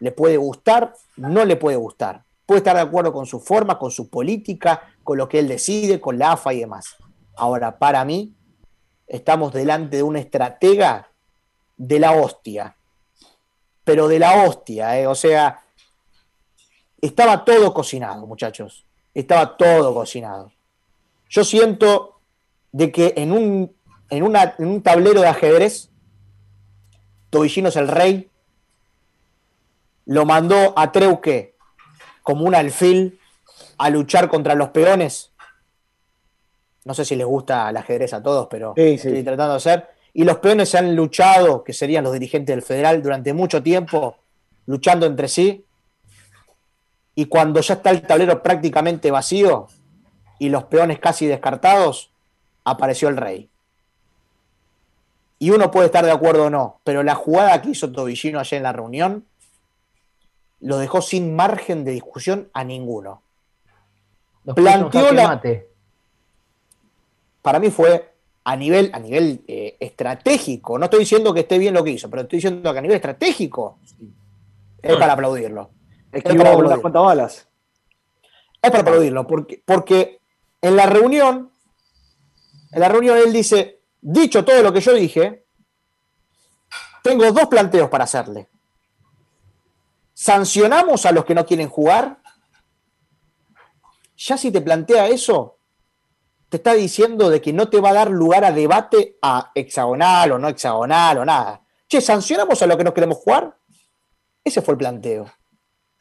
Le 0.00 0.12
puede 0.12 0.36
gustar, 0.36 0.94
no 1.16 1.44
le 1.44 1.56
puede 1.56 1.76
gustar. 1.76 2.24
Puede 2.46 2.58
estar 2.58 2.76
de 2.76 2.82
acuerdo 2.82 3.12
con 3.12 3.26
su 3.26 3.40
forma, 3.40 3.78
con 3.78 3.90
su 3.90 4.08
política, 4.08 4.82
con 5.02 5.16
lo 5.16 5.28
que 5.28 5.38
él 5.38 5.48
decide, 5.48 6.00
con 6.00 6.18
la 6.18 6.32
AFA 6.32 6.52
y 6.52 6.60
demás. 6.60 6.96
Ahora, 7.36 7.78
para 7.78 8.04
mí, 8.04 8.34
estamos 9.06 9.52
delante 9.52 9.98
de 9.98 10.02
un 10.02 10.16
estratega 10.16 11.10
de 11.76 11.98
la 11.98 12.12
hostia. 12.12 12.76
Pero 13.84 14.08
de 14.08 14.18
la 14.18 14.44
hostia, 14.44 14.98
¿eh? 14.98 15.06
o 15.06 15.14
sea, 15.14 15.62
estaba 17.00 17.44
todo 17.44 17.72
cocinado, 17.72 18.26
muchachos. 18.26 18.84
Estaba 19.12 19.56
todo 19.56 19.94
cocinado. 19.94 20.52
Yo 21.28 21.44
siento 21.44 22.13
de 22.74 22.90
que 22.90 23.14
en 23.16 23.30
un, 23.30 23.72
en 24.10 24.24
una- 24.24 24.56
en 24.58 24.66
un 24.66 24.82
tablero 24.82 25.20
de 25.20 25.28
ajedrez, 25.28 25.90
Tobillino 27.30 27.68
es 27.68 27.76
el 27.76 27.86
rey, 27.86 28.28
lo 30.06 30.24
mandó 30.24 30.76
a 30.76 30.90
Treuque 30.90 31.54
como 32.24 32.44
un 32.44 32.54
alfil 32.56 33.20
a 33.78 33.90
luchar 33.90 34.28
contra 34.28 34.56
los 34.56 34.70
peones. 34.70 35.30
No 36.84 36.94
sé 36.94 37.04
si 37.04 37.14
les 37.14 37.26
gusta 37.28 37.70
el 37.70 37.76
ajedrez 37.76 38.12
a 38.12 38.20
todos, 38.22 38.48
pero 38.50 38.74
Sí, 38.76 38.98
sí. 38.98 39.06
estoy 39.08 39.22
tratando 39.22 39.52
de 39.52 39.56
hacer. 39.58 39.88
Y 40.12 40.24
los 40.24 40.38
peones 40.38 40.68
se 40.68 40.78
han 40.78 40.96
luchado, 40.96 41.62
que 41.62 41.72
serían 41.72 42.02
los 42.02 42.12
dirigentes 42.12 42.54
del 42.56 42.62
federal, 42.64 43.00
durante 43.04 43.32
mucho 43.32 43.62
tiempo, 43.62 44.16
luchando 44.66 45.06
entre 45.06 45.28
sí. 45.28 45.64
Y 47.14 47.26
cuando 47.26 47.60
ya 47.60 47.74
está 47.74 47.90
el 47.90 48.02
tablero 48.02 48.42
prácticamente 48.42 49.12
vacío 49.12 49.68
y 50.40 50.48
los 50.48 50.64
peones 50.64 50.98
casi 50.98 51.26
descartados, 51.26 52.10
apareció 52.64 53.08
el 53.08 53.16
rey. 53.16 53.48
Y 55.38 55.50
uno 55.50 55.70
puede 55.70 55.86
estar 55.86 56.04
de 56.04 56.10
acuerdo 56.10 56.46
o 56.46 56.50
no, 56.50 56.80
pero 56.84 57.02
la 57.02 57.14
jugada 57.14 57.60
que 57.60 57.70
hizo 57.70 57.92
Tobillino 57.92 58.40
ayer 58.40 58.56
en 58.58 58.62
la 58.62 58.72
reunión 58.72 59.26
lo 60.60 60.78
dejó 60.78 61.02
sin 61.02 61.36
margen 61.36 61.84
de 61.84 61.92
discusión 61.92 62.48
a 62.54 62.64
ninguno. 62.64 63.22
Los 64.44 64.56
Planteó 64.56 65.12
la- 65.12 65.28
mate. 65.28 65.68
Para 67.42 67.58
mí 67.58 67.70
fue 67.70 68.14
a 68.44 68.56
nivel, 68.56 68.90
a 68.94 68.98
nivel 68.98 69.42
eh, 69.46 69.76
estratégico. 69.80 70.78
No 70.78 70.86
estoy 70.86 71.00
diciendo 71.00 71.34
que 71.34 71.40
esté 71.40 71.58
bien 71.58 71.74
lo 71.74 71.84
que 71.84 71.90
hizo, 71.90 72.08
pero 72.08 72.22
estoy 72.22 72.38
diciendo 72.38 72.72
que 72.72 72.78
a 72.78 72.82
nivel 72.82 72.96
estratégico 72.96 73.78
es 74.80 74.96
para 74.96 75.12
aplaudirlo. 75.14 75.70
Es 76.12 76.22
para 76.22 76.40
aplaudirlo. 76.40 76.80
cuantas 76.80 77.02
balas. 77.02 77.48
Es 78.62 78.70
para 78.70 78.80
aplaudirlo, 78.80 79.26
porque, 79.26 79.62
porque 79.64 80.20
en 80.62 80.76
la 80.76 80.86
reunión, 80.86 81.50
en 82.74 82.80
la 82.80 82.88
reunión 82.88 83.16
él 83.16 83.32
dice, 83.32 83.80
dicho 84.00 84.44
todo 84.44 84.62
lo 84.62 84.72
que 84.72 84.80
yo 84.80 84.92
dije, 84.92 85.46
tengo 87.02 87.30
dos 87.30 87.46
planteos 87.46 87.88
para 87.88 88.04
hacerle. 88.04 88.48
¿Sancionamos 90.12 91.06
a 91.06 91.12
los 91.12 91.24
que 91.24 91.34
no 91.34 91.46
quieren 91.46 91.68
jugar? 91.68 92.18
Ya 94.16 94.36
si 94.36 94.50
te 94.50 94.60
plantea 94.60 95.08
eso, 95.08 95.58
te 96.48 96.56
está 96.56 96.74
diciendo 96.74 97.30
de 97.30 97.40
que 97.40 97.52
no 97.52 97.68
te 97.68 97.80
va 97.80 97.90
a 97.90 97.94
dar 97.94 98.10
lugar 98.10 98.44
a 98.44 98.52
debate 98.52 99.18
a 99.22 99.50
hexagonal 99.54 100.32
o 100.32 100.38
no 100.38 100.48
hexagonal 100.48 101.18
o 101.18 101.24
nada. 101.24 101.62
Che, 101.88 102.00
¿sancionamos 102.00 102.62
a 102.62 102.66
los 102.66 102.76
que 102.76 102.84
no 102.84 102.94
queremos 102.94 103.18
jugar? 103.18 103.56
Ese 104.42 104.62
fue 104.62 104.72
el 104.72 104.78
planteo. 104.78 105.30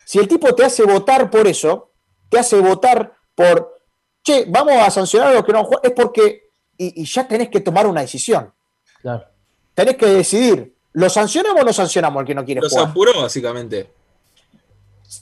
Si 0.06 0.20
el 0.20 0.28
tipo 0.28 0.54
te 0.54 0.66
hace 0.66 0.84
votar 0.84 1.30
por 1.30 1.48
eso, 1.48 1.92
te 2.30 2.40
hace 2.40 2.60
votar 2.60 3.14
por, 3.36 3.82
che, 4.24 4.46
vamos 4.48 4.74
a 4.74 4.90
sancionar 4.90 5.30
a 5.30 5.34
los 5.34 5.44
que 5.44 5.54
no 5.54 5.64
juegan, 5.64 5.82
es 5.84 5.92
porque, 5.92 6.43
y, 6.78 7.02
y 7.02 7.06
ya 7.06 7.28
tenés 7.28 7.50
que 7.50 7.60
tomar 7.60 7.88
una 7.88 8.02
decisión. 8.02 8.52
Claro. 9.02 9.26
Tenés 9.74 9.98
que 9.98 10.06
decidir, 10.06 10.76
¿lo 10.94 11.10
sancionamos 11.10 11.62
o 11.62 11.66
no 11.66 11.74
sancionamos 11.74 12.22
al 12.22 12.26
que 12.26 12.36
no 12.36 12.46
quiere 12.46 12.62
jugar? 12.62 12.90
apuró, 12.90 13.22
básicamente. 13.22 13.92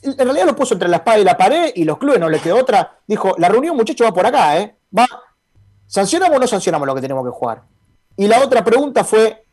En 0.02 0.16
realidad 0.16 0.46
lo 0.46 0.56
puso 0.56 0.74
entre 0.74 0.88
la 0.88 0.98
espada 0.98 1.18
y 1.18 1.24
la 1.24 1.36
pared 1.36 1.72
y 1.74 1.84
los 1.84 1.98
clubes 1.98 2.18
no 2.18 2.28
le 2.28 2.38
quedó 2.38 2.58
otra. 2.58 2.98
Dijo, 3.06 3.34
la 3.38 3.48
reunión, 3.48 3.76
muchachos, 3.76 4.06
va 4.06 4.12
por 4.12 4.26
acá, 4.26 4.58
¿eh? 4.58 4.76
Va, 4.96 5.06
¿sancionamos 5.86 6.36
o 6.36 6.40
no 6.40 6.46
sancionamos 6.46 6.86
lo 6.86 6.94
que 6.94 7.00
tenemos 7.00 7.24
que 7.24 7.30
jugar? 7.30 7.62
Y 8.16 8.26
la 8.26 8.40
otra 8.40 8.64
pregunta 8.64 9.04
fue, 9.04 9.44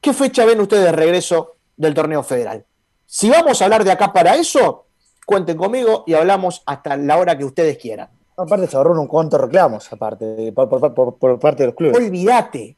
¿qué 0.00 0.12
fecha 0.12 0.44
ven 0.44 0.60
ustedes 0.60 0.84
de 0.84 0.92
regreso 0.92 1.56
del 1.76 1.94
torneo 1.94 2.22
federal? 2.22 2.64
Si 3.06 3.30
vamos 3.30 3.60
a 3.60 3.64
hablar 3.64 3.84
de 3.84 3.92
acá 3.92 4.12
para 4.12 4.36
eso, 4.36 4.86
cuenten 5.24 5.56
conmigo 5.56 6.04
y 6.06 6.14
hablamos 6.14 6.62
hasta 6.66 6.96
la 6.96 7.16
hora 7.16 7.36
que 7.36 7.44
ustedes 7.44 7.78
quieran. 7.78 8.10
Aparte 8.38 8.68
se 8.68 8.76
ahorró 8.76 9.00
un 9.00 9.08
cuantos 9.08 9.40
reclamos, 9.40 9.92
aparte, 9.92 10.52
por, 10.52 11.38
parte 11.40 11.64
de 11.64 11.66
los 11.66 11.74
clubes. 11.74 11.96
Olvídate. 11.96 12.76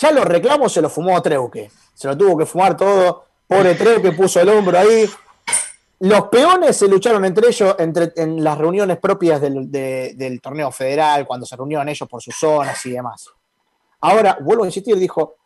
Ya 0.00 0.10
los 0.12 0.24
reclamos 0.24 0.72
se 0.72 0.80
los 0.80 0.92
fumó 0.92 1.20
Treuque. 1.20 1.70
Se 1.94 2.06
lo 2.06 2.16
tuvo 2.16 2.36
que 2.38 2.46
fumar 2.46 2.76
todo. 2.76 3.24
Pobre 3.46 3.74
Treuque 3.74 4.12
puso 4.12 4.40
el 4.40 4.48
hombro 4.48 4.78
ahí. 4.78 5.08
Los 6.00 6.28
peones 6.28 6.76
se 6.76 6.86
lucharon 6.88 7.24
entre 7.24 7.48
ellos 7.48 7.74
entre, 7.78 8.12
en 8.16 8.42
las 8.44 8.56
reuniones 8.58 8.98
propias 8.98 9.40
del, 9.40 9.70
de- 9.70 10.14
del 10.16 10.40
torneo 10.40 10.70
federal, 10.70 11.26
cuando 11.26 11.46
se 11.46 11.56
reunieron 11.56 11.88
ellos 11.88 12.08
por 12.08 12.22
sus 12.22 12.36
zonas 12.36 12.84
y 12.86 12.92
demás. 12.92 13.28
Ahora, 14.00 14.36
vuelvo 14.40 14.64
a 14.64 14.66
insistir, 14.66 14.96
dijo, 14.96 15.36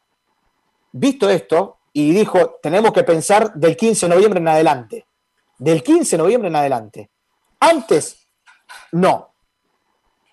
visto 0.92 1.28
esto, 1.30 1.78
y 1.92 2.12
dijo, 2.12 2.58
tenemos 2.62 2.92
que 2.92 3.04
pensar 3.04 3.54
del 3.54 3.76
15 3.76 4.06
de 4.08 4.14
noviembre 4.14 4.40
en 4.40 4.48
adelante. 4.48 5.06
Del 5.58 5.82
15 5.82 6.16
de 6.16 6.22
noviembre 6.22 6.48
en 6.48 6.56
adelante. 6.56 7.10
Antes, 7.60 8.19
no. 8.92 9.30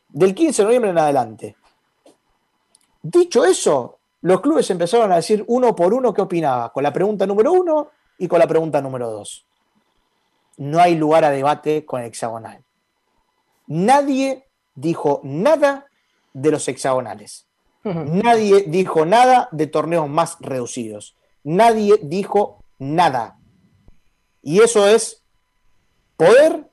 Del 0.10 0.34
15 0.34 0.62
de 0.62 0.66
noviembre 0.66 0.92
en 0.92 0.98
adelante. 0.98 1.56
Dicho 3.02 3.46
eso, 3.46 4.00
los 4.22 4.42
clubes 4.42 4.70
empezaron 4.70 5.12
a 5.12 5.18
decir 5.18 5.44
uno 5.48 5.76
por 5.76 5.94
uno 5.94 6.14
qué 6.14 6.22
opinaba, 6.22 6.72
con 6.74 6.84
la 6.84 6.92
pregunta 6.94 7.26
número 7.26 7.54
uno 7.54 7.90
y 8.18 8.28
con 8.28 8.40
la 8.40 8.48
pregunta 8.48 8.82
número 8.82 9.10
dos. 9.10 9.46
No 10.58 10.80
hay 10.80 10.96
lugar 10.96 11.24
a 11.24 11.30
debate 11.30 11.86
con 11.86 12.02
el 12.02 12.08
hexagonal. 12.08 12.64
Nadie 13.68 14.48
dijo 14.76 15.22
nada 15.24 15.86
de 16.34 16.52
los 16.52 16.68
hexagonales. 16.68 17.48
Nadie 17.84 18.66
dijo 18.68 19.06
nada 19.06 19.48
de 19.52 19.68
torneos 19.68 20.10
más 20.10 20.38
reducidos. 20.42 21.16
Nadie 21.44 21.98
dijo 22.02 22.64
nada. 22.80 23.38
Y 24.42 24.62
eso 24.62 24.88
es 24.88 25.24
poder, 26.18 26.67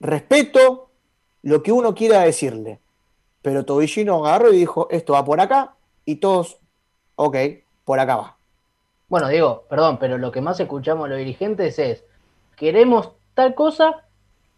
respeto, 0.00 0.90
lo 1.42 1.62
que 1.62 1.72
uno 1.72 1.94
quiera 1.94 2.22
decirle. 2.22 2.80
Pero 3.42 3.64
Tobillino 3.64 4.24
agarró 4.24 4.52
y 4.52 4.58
dijo, 4.58 4.88
esto 4.90 5.12
va 5.12 5.24
por 5.24 5.40
acá, 5.40 5.74
y 6.04 6.16
todos, 6.16 6.58
ok, 7.16 7.36
por 7.84 8.00
acá 8.00 8.16
va. 8.16 8.36
Bueno, 9.08 9.28
Diego, 9.28 9.64
perdón, 9.70 9.98
pero 9.98 10.18
lo 10.18 10.30
que 10.30 10.40
más 10.40 10.60
escuchamos 10.60 11.08
los 11.08 11.18
dirigentes 11.18 11.78
es, 11.78 12.04
queremos 12.56 13.12
tal 13.34 13.54
cosa, 13.54 14.04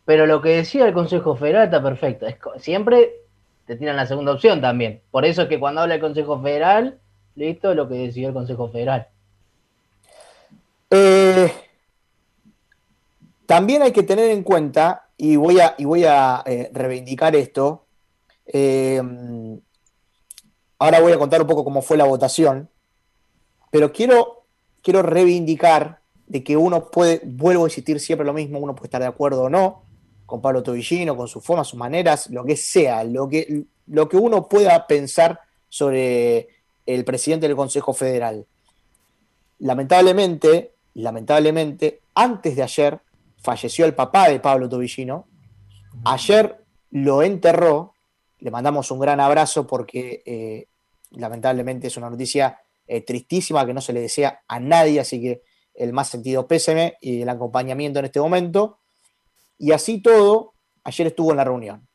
pero 0.04 0.26
lo 0.26 0.42
que 0.42 0.56
decía 0.56 0.86
el 0.86 0.94
Consejo 0.94 1.36
Federal 1.36 1.64
está 1.64 1.82
perfecto. 1.82 2.26
Es 2.26 2.36
siempre 2.62 3.20
te 3.70 3.76
tiran 3.76 3.94
la 3.94 4.06
segunda 4.06 4.32
opción 4.32 4.60
también. 4.60 5.00
Por 5.12 5.24
eso 5.24 5.42
es 5.42 5.48
que 5.48 5.60
cuando 5.60 5.82
habla 5.82 5.94
el 5.94 6.00
Consejo 6.00 6.42
Federal, 6.42 6.98
listo, 7.36 7.72
lo 7.74 7.88
que 7.88 7.94
decidió 7.94 8.26
el 8.26 8.34
Consejo 8.34 8.68
Federal. 8.68 9.06
Eh, 10.90 11.52
también 13.46 13.82
hay 13.82 13.92
que 13.92 14.02
tener 14.02 14.30
en 14.30 14.42
cuenta, 14.42 15.09
y 15.22 15.36
voy 15.36 15.60
a, 15.60 15.74
y 15.76 15.84
voy 15.84 16.04
a 16.04 16.42
eh, 16.46 16.70
reivindicar 16.72 17.36
esto, 17.36 17.84
eh, 18.46 19.02
ahora 20.78 21.00
voy 21.00 21.12
a 21.12 21.18
contar 21.18 21.42
un 21.42 21.46
poco 21.46 21.62
cómo 21.62 21.82
fue 21.82 21.98
la 21.98 22.04
votación, 22.04 22.70
pero 23.70 23.92
quiero, 23.92 24.44
quiero 24.82 25.02
reivindicar 25.02 26.00
de 26.26 26.42
que 26.42 26.56
uno 26.56 26.90
puede, 26.90 27.20
vuelvo 27.22 27.64
a 27.64 27.68
insistir 27.68 28.00
siempre 28.00 28.24
lo 28.24 28.32
mismo, 28.32 28.60
uno 28.60 28.74
puede 28.74 28.86
estar 28.86 29.02
de 29.02 29.08
acuerdo 29.08 29.42
o 29.42 29.50
no 29.50 29.82
con 30.24 30.40
Pablo 30.40 30.62
Tobillino, 30.62 31.14
con 31.14 31.28
sus 31.28 31.44
formas, 31.44 31.68
sus 31.68 31.78
maneras, 31.78 32.30
lo 32.30 32.42
que 32.44 32.56
sea, 32.56 33.04
lo 33.04 33.28
que, 33.28 33.64
lo 33.88 34.08
que 34.08 34.16
uno 34.16 34.48
pueda 34.48 34.86
pensar 34.86 35.40
sobre 35.68 36.48
el 36.86 37.04
presidente 37.04 37.46
del 37.46 37.56
Consejo 37.56 37.92
Federal. 37.92 38.46
Lamentablemente, 39.58 40.72
lamentablemente, 40.94 42.00
antes 42.14 42.56
de 42.56 42.62
ayer 42.62 43.00
falleció 43.40 43.86
el 43.86 43.94
papá 43.94 44.28
de 44.28 44.40
Pablo 44.40 44.68
Tobillino. 44.68 45.26
Ayer 46.04 46.64
lo 46.90 47.22
enterró. 47.22 47.94
Le 48.38 48.50
mandamos 48.50 48.90
un 48.90 49.00
gran 49.00 49.20
abrazo 49.20 49.66
porque 49.66 50.22
eh, 50.24 50.66
lamentablemente 51.10 51.88
es 51.88 51.96
una 51.96 52.10
noticia 52.10 52.58
eh, 52.86 53.02
tristísima 53.02 53.66
que 53.66 53.74
no 53.74 53.80
se 53.80 53.92
le 53.92 54.00
desea 54.00 54.42
a 54.48 54.58
nadie, 54.60 55.00
así 55.00 55.20
que 55.20 55.42
el 55.74 55.92
más 55.92 56.08
sentido 56.08 56.46
péseme 56.46 56.96
y 57.00 57.22
el 57.22 57.28
acompañamiento 57.28 57.98
en 57.98 58.06
este 58.06 58.20
momento. 58.20 58.78
Y 59.58 59.72
así 59.72 60.00
todo, 60.00 60.54
ayer 60.84 61.08
estuvo 61.08 61.30
en 61.30 61.36
la 61.36 61.44
reunión. 61.44 61.86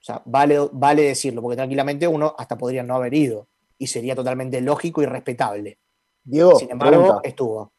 O 0.00 0.02
sea, 0.02 0.22
vale, 0.24 0.58
vale 0.72 1.02
decirlo, 1.02 1.42
porque 1.42 1.56
tranquilamente 1.56 2.06
uno 2.06 2.34
hasta 2.38 2.56
podría 2.56 2.82
no 2.82 2.94
haber 2.94 3.12
ido 3.14 3.48
y 3.76 3.86
sería 3.86 4.14
totalmente 4.14 4.60
lógico 4.60 5.02
y 5.02 5.06
respetable. 5.06 5.78
Diego, 6.22 6.56
Sin 6.58 6.70
embargo, 6.70 7.02
pregunta. 7.02 7.28
estuvo. 7.28 7.72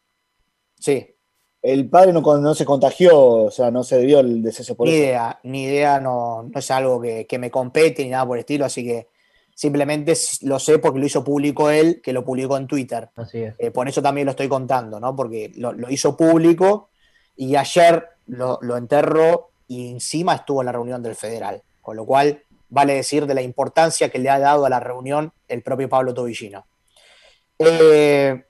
Sí. 0.78 1.16
El 1.62 1.90
padre 1.90 2.12
no, 2.14 2.56
se 2.56 2.66
contagió, 2.66 3.20
o 3.20 3.52
sea, 3.52 3.70
no 3.70 3.84
se 3.84 3.98
debió 3.98 4.20
el 4.20 4.42
deceso 4.42 4.76
por 4.76 4.88
Ni 4.88 4.94
eso. 4.94 5.04
idea, 5.04 5.40
ni 5.44 5.64
idea, 5.64 6.00
no, 6.00 6.44
no 6.44 6.60
es 6.60 6.72
algo 6.72 7.00
que, 7.00 7.28
que 7.28 7.38
me 7.38 7.52
compete 7.52 8.04
ni 8.04 8.10
nada 8.10 8.26
por 8.26 8.38
el 8.38 8.42
estilo, 8.42 8.66
así 8.66 8.84
que 8.84 9.08
simplemente 9.54 10.14
lo 10.42 10.58
sé 10.58 10.80
porque 10.80 11.00
lo 11.00 11.06
hizo 11.06 11.24
público 11.24 11.70
él, 11.70 12.02
que 12.04 12.14
lo 12.14 12.26
publicó 12.26 12.58
en 12.58 12.66
Twitter. 12.66 13.10
Así 13.16 13.44
es. 13.44 13.54
Eh, 13.60 13.70
por 13.70 13.88
eso 13.88 14.02
también 14.02 14.26
lo 14.26 14.32
estoy 14.32 14.48
contando, 14.48 15.00
¿no? 15.00 15.16
Porque 15.16 15.52
lo, 15.56 15.72
lo 15.72 15.90
hizo 15.92 16.18
público 16.18 16.90
y 17.36 17.56
ayer 17.56 18.08
lo, 18.26 18.58
lo 18.62 18.76
enterró 18.76 19.52
y 19.68 19.92
encima 19.92 20.36
estuvo 20.36 20.62
en 20.62 20.66
la 20.66 20.72
reunión 20.72 21.04
del 21.04 21.16
federal. 21.16 21.62
Con 21.82 21.96
lo 21.96 22.06
cual, 22.06 22.44
vale 22.70 22.96
decir 22.96 23.28
de 23.28 23.36
la 23.36 23.42
importancia 23.44 24.10
que 24.10 24.18
le 24.20 24.30
ha 24.30 24.40
dado 24.40 24.66
a 24.66 24.70
la 24.70 24.80
reunión 24.80 25.32
el 25.48 25.62
propio 25.62 25.88
Pablo 25.88 26.14
Tobillino. 26.14 26.66
Eh, 27.60 28.44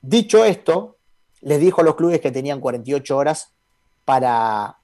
dicho 0.00 0.44
esto, 0.44 0.97
les 1.40 1.60
dijo 1.60 1.80
a 1.80 1.84
los 1.84 1.94
clubes 1.94 2.20
que 2.20 2.30
tenían 2.30 2.60
48 2.60 3.16
horas 3.16 3.52
para, 4.04 4.78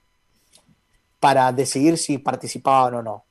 para 1.21 1.53
decidir 1.53 1.99
si 1.99 2.19
participaban 2.19 2.95
o 2.95 3.03
no. 3.03 3.25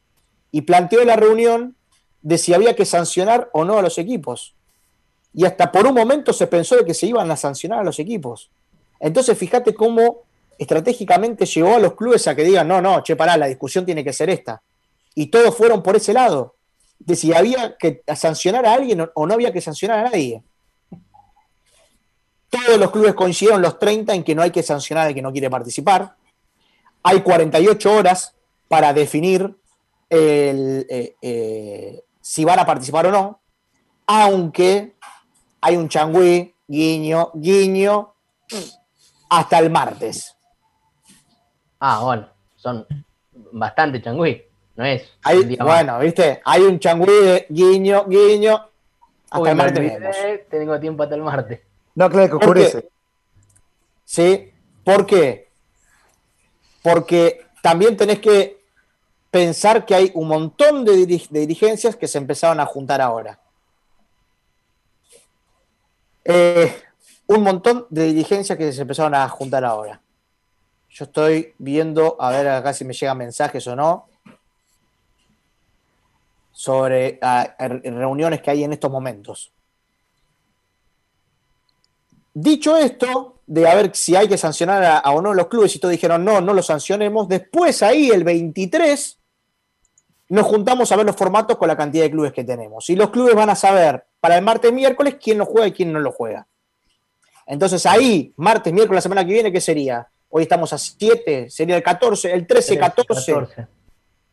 Y 0.52 0.62
planteó 0.62 1.04
la 1.04 1.16
reunión 1.16 1.76
de 2.22 2.38
si 2.38 2.54
había 2.54 2.76
que 2.76 2.86
sancionar 2.86 3.50
o 3.54 3.66
no 3.66 3.78
a 3.78 3.82
los 3.82 3.98
equipos. 3.98 4.56
Y 5.34 5.46
hasta 5.46 5.72
por 5.72 5.88
un 5.88 5.96
momento 5.96 6.32
se 6.32 6.48
pensó 6.48 6.76
de 6.76 6.86
que 6.86 6.94
se 6.94 7.08
iban 7.08 7.30
a 7.32 7.38
sancionar 7.38 7.80
a 7.80 7.84
los 7.84 8.00
equipos. 8.00 8.50
Entonces, 9.00 9.38
fíjate 9.38 9.74
cómo 9.74 10.22
estratégicamente 10.58 11.46
llevó 11.46 11.76
a 11.76 11.80
los 11.80 11.96
clubes 11.96 12.28
a 12.28 12.36
que 12.36 12.44
digan, 12.44 12.68
no, 12.68 12.82
no, 12.82 13.02
che, 13.02 13.16
pará, 13.16 13.36
la 13.38 13.48
discusión 13.48 13.86
tiene 13.86 14.04
que 14.04 14.14
ser 14.14 14.30
esta. 14.30 14.62
Y 15.16 15.28
todos 15.28 15.56
fueron 15.56 15.84
por 15.84 15.96
ese 15.96 16.14
lado, 16.14 16.56
de 17.00 17.16
si 17.16 17.34
había 17.34 17.76
que 17.78 18.02
sancionar 18.16 18.66
a 18.66 18.74
alguien 18.74 19.10
o 19.14 19.26
no 19.26 19.34
había 19.34 19.52
que 19.52 19.62
sancionar 19.62 20.00
a 20.00 20.10
nadie. 20.10 20.44
Todos 22.54 22.78
los 22.80 22.92
clubes 22.92 23.16
coincidieron, 23.16 23.63
los 23.63 23.80
30, 23.80 24.13
en 24.13 24.24
que 24.24 24.36
no 24.36 24.44
hay 24.44 24.52
que 24.52 24.62
sancionar 24.62 25.08
al 25.08 25.16
que 25.16 25.24
no 25.24 25.32
quiere 25.32 25.50
participar. 25.50 26.16
Hay 27.02 27.22
48 27.22 27.92
horas 27.92 28.36
para 28.68 28.94
definir 28.94 29.58
el, 30.08 30.86
eh, 30.88 31.16
eh, 31.20 32.04
si 32.22 32.46
van 32.46 32.60
a 32.60 32.66
participar 32.66 33.08
o 33.08 33.12
no, 33.12 33.42
aunque 34.06 34.94
hay 35.62 35.78
un 35.78 35.89
changüí, 35.89 36.54
guiño, 36.68 37.32
guiño, 37.34 38.13
hasta 39.30 39.58
el 39.58 39.72
martes. 39.72 40.38
Ah, 41.80 42.02
bueno, 42.04 42.30
son 42.56 42.86
bastante 43.52 44.00
changüí, 44.00 44.44
no 44.76 44.86
es. 44.86 45.10
Hay- 45.24 45.58
más. 45.58 45.68
bueno, 45.68 45.98
viste, 45.98 46.39
hay 46.46 46.62
un 46.62 46.78
changüí 46.78 47.26
de 47.26 47.48
guiño, 47.50 48.06
guiño, 48.06 48.63
hasta 49.32 49.39
Uy, 49.39 49.50
el 49.50 49.56
martes 49.56 49.80
olvidé, 49.80 50.46
tengo 50.52 50.80
tiempo 50.80 51.02
hasta 51.02 51.16
el 51.16 51.24
martes. 51.24 51.73
No, 51.95 52.10
claro 52.10 52.29
que 52.29 52.36
oscurece. 52.36 52.89
¿Sí? 54.03 54.51
¿Por 54.84 55.06
qué? 55.06 55.49
Porque 56.82 57.45
también 57.62 57.95
tenés 57.95 58.19
que 58.19 58.62
pensar 59.32 59.86
que 59.86 59.95
hay 59.95 60.12
un 60.15 60.27
montón 60.27 60.84
de, 60.84 60.93
diri- 60.93 61.29
de 61.29 61.39
dirigencias 61.41 61.95
que 61.95 62.08
se 62.08 62.17
empezaron 62.17 62.60
a 62.60 62.65
juntar 62.65 62.99
ahora. 63.01 63.39
Eh, 66.25 66.75
un 67.27 67.41
montón 67.43 67.88
de 67.89 68.06
dirigencias 68.06 68.58
que 68.58 68.71
se 68.73 68.82
empezaron 68.82 69.15
a 69.15 69.27
juntar 69.29 69.63
ahora. 69.63 70.01
Yo 70.89 71.06
estoy 71.06 71.56
viendo, 71.58 72.17
a 72.19 72.29
ver 72.32 72.47
acá 72.47 72.73
si 72.73 72.86
me 72.86 72.93
llegan 72.93 73.17
mensajes 73.17 73.65
o 73.67 73.75
no, 73.75 74.08
sobre 76.51 77.17
ah, 77.21 77.56
re- 77.58 77.82
reuniones 77.84 78.41
que 78.41 78.51
hay 78.51 78.63
en 78.63 78.73
estos 78.73 78.91
momentos. 78.91 79.53
Dicho 82.34 82.78
esto, 82.78 83.41
de 83.46 83.67
a 83.67 83.76
ver 83.76 83.91
si 83.93 84.15
hay 84.15 84.28
que 84.28 84.38
sancionar 84.38 84.84
a, 84.84 84.98
a 84.98 85.12
o 85.12 85.22
no 85.22 85.34
los 85.34 85.48
clubes, 85.48 85.76
y 85.76 85.80
todos 85.80 85.91
dijeron 85.91 86.24
no, 86.26 86.41
no 86.41 86.54
lo 86.54 86.63
sancionemos, 86.63 87.28
después 87.28 87.84
ahí 87.84 88.10
el 88.10 88.24
23 88.24 89.19
nos 90.30 90.48
juntamos 90.48 90.91
a 90.91 90.96
ver 90.96 91.06
los 91.06 91.15
formatos 91.15 91.58
con 91.58 91.67
la 91.67 91.78
cantidad 91.78 92.04
de 92.04 92.12
clubes 92.12 92.34
que 92.34 92.43
tenemos. 92.43 92.89
Y 92.89 92.96
los 92.96 93.12
clubes 93.12 93.36
van 93.36 93.52
a 93.52 93.56
saber 93.56 94.04
para 94.19 94.38
el 94.38 94.43
martes 94.43 94.74
miércoles 94.74 95.17
quién 95.22 95.38
lo 95.38 95.46
juega 95.46 95.67
y 95.67 95.74
quién 95.74 95.93
no 95.93 96.00
lo 96.00 96.12
juega. 96.12 96.48
Entonces 97.46 97.86
ahí, 97.86 98.34
martes, 98.38 98.74
miércoles, 98.74 98.98
la 98.98 99.02
semana 99.02 99.26
que 99.26 99.34
viene, 99.34 99.52
¿qué 99.52 99.62
sería? 99.62 100.08
Hoy 100.30 100.43
estamos 100.43 100.74
a 100.74 100.78
7, 100.78 101.50
sería 101.50 101.76
el 101.76 101.84
14, 101.84 102.34
el 102.34 102.48
13, 102.48 102.78
14. 102.80 103.34
14. 103.34 103.67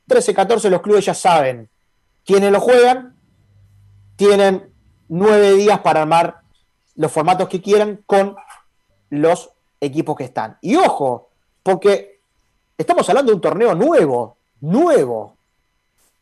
13, 0.07 0.35
14 0.35 0.71
los 0.71 0.81
clubes 0.81 1.05
ya 1.05 1.13
saben 1.13 1.69
quiénes 2.25 2.51
lo 2.51 2.61
juegan, 2.61 3.17
tienen 4.17 4.73
nueve 5.09 5.53
días 5.53 5.81
para 5.81 6.03
armar 6.03 6.40
los 7.01 7.11
formatos 7.11 7.49
que 7.49 7.63
quieran 7.63 8.03
con 8.05 8.37
los 9.09 9.49
equipos 9.81 10.15
que 10.19 10.25
están. 10.25 10.59
Y 10.61 10.77
ojo, 10.77 11.31
porque 11.63 12.21
estamos 12.77 13.09
hablando 13.09 13.33
de 13.33 13.37
un 13.37 13.41
torneo 13.41 13.75
nuevo, 13.75 14.37
nuevo, 14.61 15.35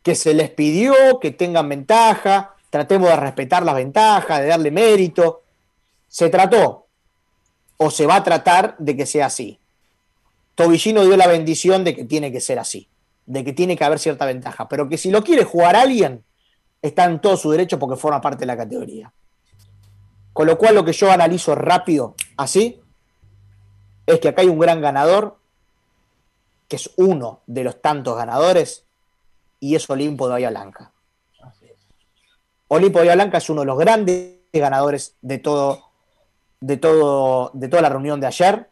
que 0.01 0.15
se 0.15 0.33
les 0.33 0.49
pidió 0.51 1.19
que 1.19 1.31
tengan 1.31 1.67
ventaja, 1.67 2.55
tratemos 2.69 3.09
de 3.09 3.17
respetar 3.17 3.63
las 3.63 3.75
ventajas, 3.75 4.39
de 4.39 4.47
darle 4.47 4.71
mérito. 4.71 5.41
Se 6.07 6.29
trató, 6.29 6.85
o 7.75 7.91
se 7.91 8.05
va 8.05 8.15
a 8.15 8.23
tratar 8.23 8.77
de 8.77 8.95
que 8.95 9.05
sea 9.05 9.25
así. 9.25 9.59
Tobillino 10.55 11.03
dio 11.03 11.17
la 11.17 11.27
bendición 11.27 11.83
de 11.83 11.93
que 11.93 12.05
tiene 12.05 12.31
que 12.31 12.39
ser 12.39 12.57
así, 12.57 12.87
de 13.25 13.43
que 13.43 13.51
tiene 13.51 13.75
que 13.75 13.83
haber 13.83 13.99
cierta 13.99 14.25
ventaja, 14.25 14.69
pero 14.69 14.87
que 14.87 14.97
si 14.97 15.11
lo 15.11 15.25
quiere 15.25 15.43
jugar 15.43 15.75
alguien, 15.75 16.23
está 16.81 17.03
en 17.03 17.19
todo 17.19 17.35
su 17.35 17.51
derecho 17.51 17.77
porque 17.77 17.99
forma 17.99 18.21
parte 18.21 18.39
de 18.39 18.45
la 18.45 18.55
categoría. 18.55 19.11
Con 20.39 20.47
lo 20.47 20.57
cual 20.57 20.73
lo 20.73 20.85
que 20.85 20.93
yo 20.93 21.11
analizo 21.11 21.53
rápido, 21.53 22.15
así, 22.37 22.81
es 24.05 24.21
que 24.21 24.29
acá 24.29 24.41
hay 24.41 24.47
un 24.47 24.57
gran 24.57 24.79
ganador, 24.79 25.35
que 26.69 26.77
es 26.77 26.91
uno 26.95 27.41
de 27.45 27.65
los 27.65 27.81
tantos 27.81 28.15
ganadores, 28.15 28.85
y 29.59 29.75
es 29.75 29.89
Olimpo 29.89 30.27
de 30.27 30.31
Bahía 30.35 30.49
Blanca. 30.49 30.93
Olimpo 32.69 32.99
de 32.99 33.07
Bahía 33.07 33.15
Blanca 33.15 33.39
es 33.39 33.49
uno 33.49 33.59
de 33.59 33.67
los 33.67 33.77
grandes 33.77 34.37
ganadores 34.53 35.17
de 35.21 35.39
todo, 35.39 35.83
de 36.61 36.77
todo, 36.77 37.51
de 37.53 37.67
toda 37.67 37.81
la 37.81 37.89
reunión 37.89 38.21
de 38.21 38.27
ayer. 38.27 38.69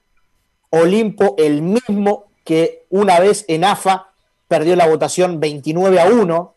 Olimpo, 0.70 1.36
el 1.38 1.62
mismo 1.64 2.32
que 2.46 2.86
una 2.92 3.20
vez 3.20 3.44
en 3.50 3.66
AFA 3.66 4.14
perdió 4.48 4.78
la 4.78 4.88
votación 4.88 5.42
29 5.42 6.00
a 6.00 6.06
1, 6.06 6.56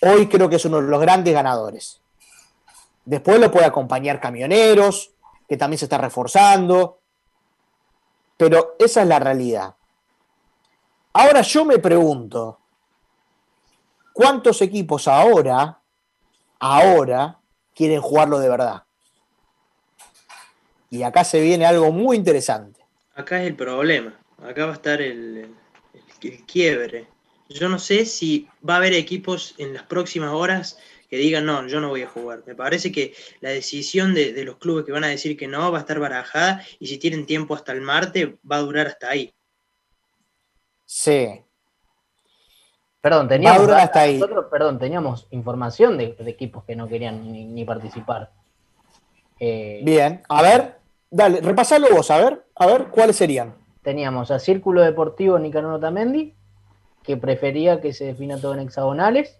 hoy 0.00 0.28
creo 0.28 0.48
que 0.48 0.56
es 0.56 0.64
uno 0.64 0.82
de 0.82 0.88
los 0.88 1.00
grandes 1.00 1.32
ganadores. 1.32 2.01
Después 3.04 3.40
lo 3.40 3.50
puede 3.50 3.66
acompañar 3.66 4.20
Camioneros, 4.20 5.10
que 5.48 5.56
también 5.56 5.78
se 5.78 5.86
está 5.86 5.98
reforzando, 5.98 7.00
pero 8.36 8.76
esa 8.78 9.02
es 9.02 9.08
la 9.08 9.18
realidad. 9.18 9.74
Ahora 11.12 11.42
yo 11.42 11.64
me 11.64 11.78
pregunto, 11.78 12.58
¿cuántos 14.12 14.62
equipos 14.62 15.08
ahora, 15.08 15.78
ahora, 16.58 17.38
quieren 17.74 18.00
jugarlo 18.00 18.38
de 18.38 18.48
verdad? 18.48 18.82
Y 20.90 21.02
acá 21.02 21.24
se 21.24 21.40
viene 21.40 21.66
algo 21.66 21.90
muy 21.90 22.16
interesante. 22.16 22.80
Acá 23.14 23.40
es 23.40 23.48
el 23.48 23.56
problema. 23.56 24.14
Acá 24.42 24.66
va 24.66 24.72
a 24.72 24.76
estar 24.76 25.00
el, 25.00 25.38
el- 25.38 25.54
el 26.22 26.46
quiebre. 26.46 27.06
Yo 27.48 27.68
no 27.68 27.78
sé 27.78 28.06
si 28.06 28.48
va 28.68 28.74
a 28.74 28.76
haber 28.78 28.94
equipos 28.94 29.54
en 29.58 29.74
las 29.74 29.82
próximas 29.84 30.32
horas 30.32 30.78
que 31.12 31.18
digan, 31.18 31.44
no, 31.44 31.66
yo 31.68 31.78
no 31.78 31.90
voy 31.90 32.00
a 32.00 32.08
jugar. 32.08 32.42
Me 32.46 32.54
parece 32.54 32.90
que 32.90 33.12
la 33.42 33.50
decisión 33.50 34.14
de, 34.14 34.32
de 34.32 34.44
los 34.46 34.56
clubes 34.56 34.86
que 34.86 34.92
van 34.92 35.04
a 35.04 35.08
decir 35.08 35.36
que 35.36 35.46
no 35.46 35.70
va 35.70 35.76
a 35.76 35.80
estar 35.82 35.98
barajada 35.98 36.64
y 36.80 36.86
si 36.86 36.96
tienen 36.96 37.26
tiempo 37.26 37.54
hasta 37.54 37.72
el 37.72 37.82
martes 37.82 38.30
va 38.50 38.56
a 38.56 38.60
durar 38.60 38.86
hasta 38.86 39.10
ahí. 39.10 39.30
Sí. 40.86 41.28
Perdón, 43.02 43.24
Va 43.24 43.26
a 43.26 43.28
teníamos, 43.28 43.60
durar 43.60 43.80
hasta 43.80 44.00
ahí. 44.00 44.14
nosotros, 44.18 44.46
perdón, 44.50 44.78
teníamos 44.78 45.26
información 45.32 45.98
de, 45.98 46.14
de 46.14 46.30
equipos 46.30 46.64
que 46.64 46.74
no 46.76 46.88
querían 46.88 47.30
ni, 47.30 47.44
ni 47.44 47.66
participar. 47.66 48.30
Eh, 49.38 49.82
Bien, 49.84 50.22
a 50.30 50.40
ver, 50.40 50.78
dale, 51.10 51.42
repasalo 51.42 51.88
vos, 51.94 52.10
a 52.10 52.16
ver, 52.24 52.42
a 52.54 52.66
ver, 52.66 52.84
¿cuáles 52.86 53.16
serían? 53.16 53.54
Teníamos 53.82 54.30
a 54.30 54.38
Círculo 54.38 54.80
Deportivo 54.80 55.38
Nicanor 55.38 55.74
Otamendi, 55.74 56.34
que 57.02 57.18
prefería 57.18 57.82
que 57.82 57.92
se 57.92 58.06
defina 58.06 58.40
todo 58.40 58.54
en 58.54 58.60
hexagonales, 58.60 59.38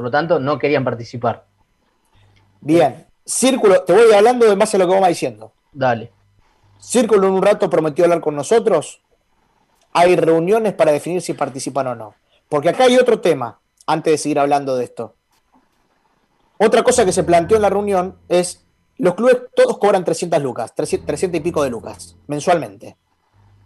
por 0.00 0.06
lo 0.06 0.10
tanto 0.10 0.40
no 0.40 0.58
querían 0.58 0.82
participar. 0.82 1.44
Bien, 2.62 3.06
Círculo, 3.22 3.82
te 3.82 3.92
voy 3.92 4.10
hablando 4.14 4.50
en 4.50 4.58
base 4.58 4.78
a 4.78 4.80
lo 4.80 4.88
que 4.88 4.98
me 4.98 5.08
diciendo. 5.08 5.52
Dale. 5.72 6.10
Círculo 6.78 7.26
en 7.26 7.34
un 7.34 7.42
rato 7.42 7.68
prometió 7.68 8.06
hablar 8.06 8.22
con 8.22 8.34
nosotros. 8.34 9.02
Hay 9.92 10.16
reuniones 10.16 10.72
para 10.72 10.90
definir 10.90 11.20
si 11.20 11.34
participan 11.34 11.88
o 11.88 11.94
no. 11.94 12.14
Porque 12.48 12.70
acá 12.70 12.84
hay 12.84 12.96
otro 12.96 13.20
tema, 13.20 13.60
antes 13.86 14.10
de 14.10 14.16
seguir 14.16 14.38
hablando 14.38 14.74
de 14.74 14.84
esto. 14.84 15.16
Otra 16.56 16.82
cosa 16.82 17.04
que 17.04 17.12
se 17.12 17.22
planteó 17.22 17.56
en 17.56 17.62
la 17.62 17.68
reunión 17.68 18.16
es, 18.30 18.66
los 18.96 19.14
clubes 19.16 19.36
todos 19.54 19.76
cobran 19.76 20.02
300 20.02 20.42
lucas, 20.42 20.74
300, 20.74 21.06
300 21.06 21.40
y 21.40 21.42
pico 21.42 21.62
de 21.62 21.68
lucas, 21.68 22.16
mensualmente. 22.26 22.96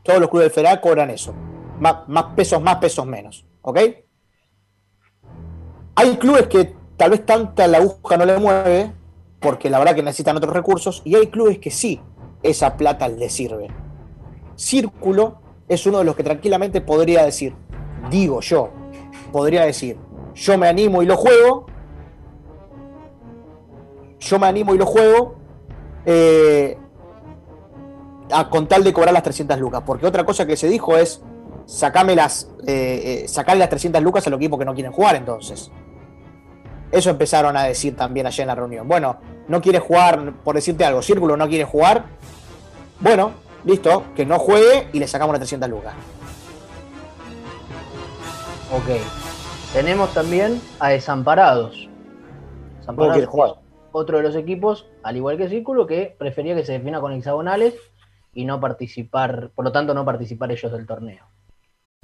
Todos 0.02 0.18
los 0.18 0.28
clubes 0.28 0.46
del 0.46 0.64
FEDA 0.64 0.80
cobran 0.80 1.10
eso. 1.10 1.32
Más, 1.78 2.08
más 2.08 2.34
pesos 2.34 2.60
más, 2.60 2.78
pesos 2.78 3.06
menos. 3.06 3.46
¿Ok? 3.62 3.78
Hay 5.96 6.16
clubes 6.16 6.48
que 6.48 6.74
tal 6.96 7.10
vez 7.10 7.24
tanta 7.24 7.66
la 7.68 7.78
aguja 7.78 8.16
no 8.16 8.24
le 8.24 8.38
mueve, 8.38 8.92
porque 9.40 9.70
la 9.70 9.78
verdad 9.78 9.94
que 9.94 10.02
necesitan 10.02 10.36
otros 10.36 10.52
recursos, 10.52 11.02
y 11.04 11.14
hay 11.14 11.28
clubes 11.28 11.58
que 11.58 11.70
sí, 11.70 12.00
esa 12.42 12.76
plata 12.76 13.08
les 13.08 13.32
sirve. 13.32 13.68
Círculo 14.56 15.38
es 15.68 15.86
uno 15.86 15.98
de 15.98 16.04
los 16.04 16.16
que 16.16 16.22
tranquilamente 16.22 16.80
podría 16.80 17.24
decir, 17.24 17.54
digo 18.10 18.40
yo, 18.40 18.70
podría 19.32 19.64
decir, 19.64 19.96
yo 20.34 20.58
me 20.58 20.68
animo 20.68 21.02
y 21.02 21.06
lo 21.06 21.16
juego, 21.16 21.66
yo 24.18 24.38
me 24.38 24.46
animo 24.46 24.74
y 24.74 24.78
lo 24.78 24.86
juego, 24.86 25.36
eh, 26.06 26.76
a, 28.30 28.48
con 28.48 28.66
tal 28.66 28.82
de 28.82 28.92
cobrar 28.92 29.12
las 29.12 29.22
300 29.22 29.58
lucas, 29.58 29.82
porque 29.86 30.06
otra 30.06 30.24
cosa 30.24 30.46
que 30.46 30.56
se 30.56 30.68
dijo 30.68 30.96
es, 30.96 31.22
sacame 31.66 32.14
las, 32.14 32.50
eh, 32.66 33.26
eh, 33.26 33.56
las 33.56 33.68
300 33.68 34.02
lucas 34.02 34.26
a 34.26 34.30
los 34.30 34.38
equipos 34.38 34.58
que 34.58 34.64
no 34.64 34.74
quieren 34.74 34.92
jugar 34.92 35.16
entonces. 35.16 35.70
Eso 36.94 37.10
empezaron 37.10 37.56
a 37.56 37.64
decir 37.64 37.96
también 37.96 38.24
allá 38.24 38.42
en 38.42 38.46
la 38.46 38.54
reunión. 38.54 38.86
Bueno, 38.86 39.16
no 39.48 39.60
quiere 39.60 39.80
jugar, 39.80 40.32
por 40.44 40.54
decirte 40.54 40.84
algo, 40.84 41.02
Círculo 41.02 41.36
no 41.36 41.48
quiere 41.48 41.64
jugar. 41.64 42.04
Bueno, 43.00 43.32
listo, 43.64 44.04
que 44.14 44.24
no 44.24 44.38
juegue 44.38 44.86
y 44.92 45.00
le 45.00 45.08
sacamos 45.08 45.32
las 45.32 45.40
300 45.40 45.68
lucas. 45.68 45.92
Ok. 48.70 49.02
Tenemos 49.72 50.14
también 50.14 50.60
a 50.78 50.90
Desamparados. 50.90 51.88
Desamparados 52.78 53.26
jugar. 53.26 53.50
es 53.50 53.56
otro 53.90 54.18
de 54.18 54.22
los 54.22 54.36
equipos, 54.36 54.86
al 55.02 55.16
igual 55.16 55.36
que 55.36 55.48
Círculo, 55.48 55.88
que 55.88 56.14
prefería 56.16 56.54
que 56.54 56.64
se 56.64 56.74
defina 56.74 57.00
con 57.00 57.12
hexagonales 57.12 57.74
y 58.32 58.44
no 58.44 58.60
participar, 58.60 59.50
por 59.56 59.64
lo 59.64 59.72
tanto 59.72 59.94
no 59.94 60.04
participar 60.04 60.52
ellos 60.52 60.70
del 60.70 60.86
torneo. 60.86 61.26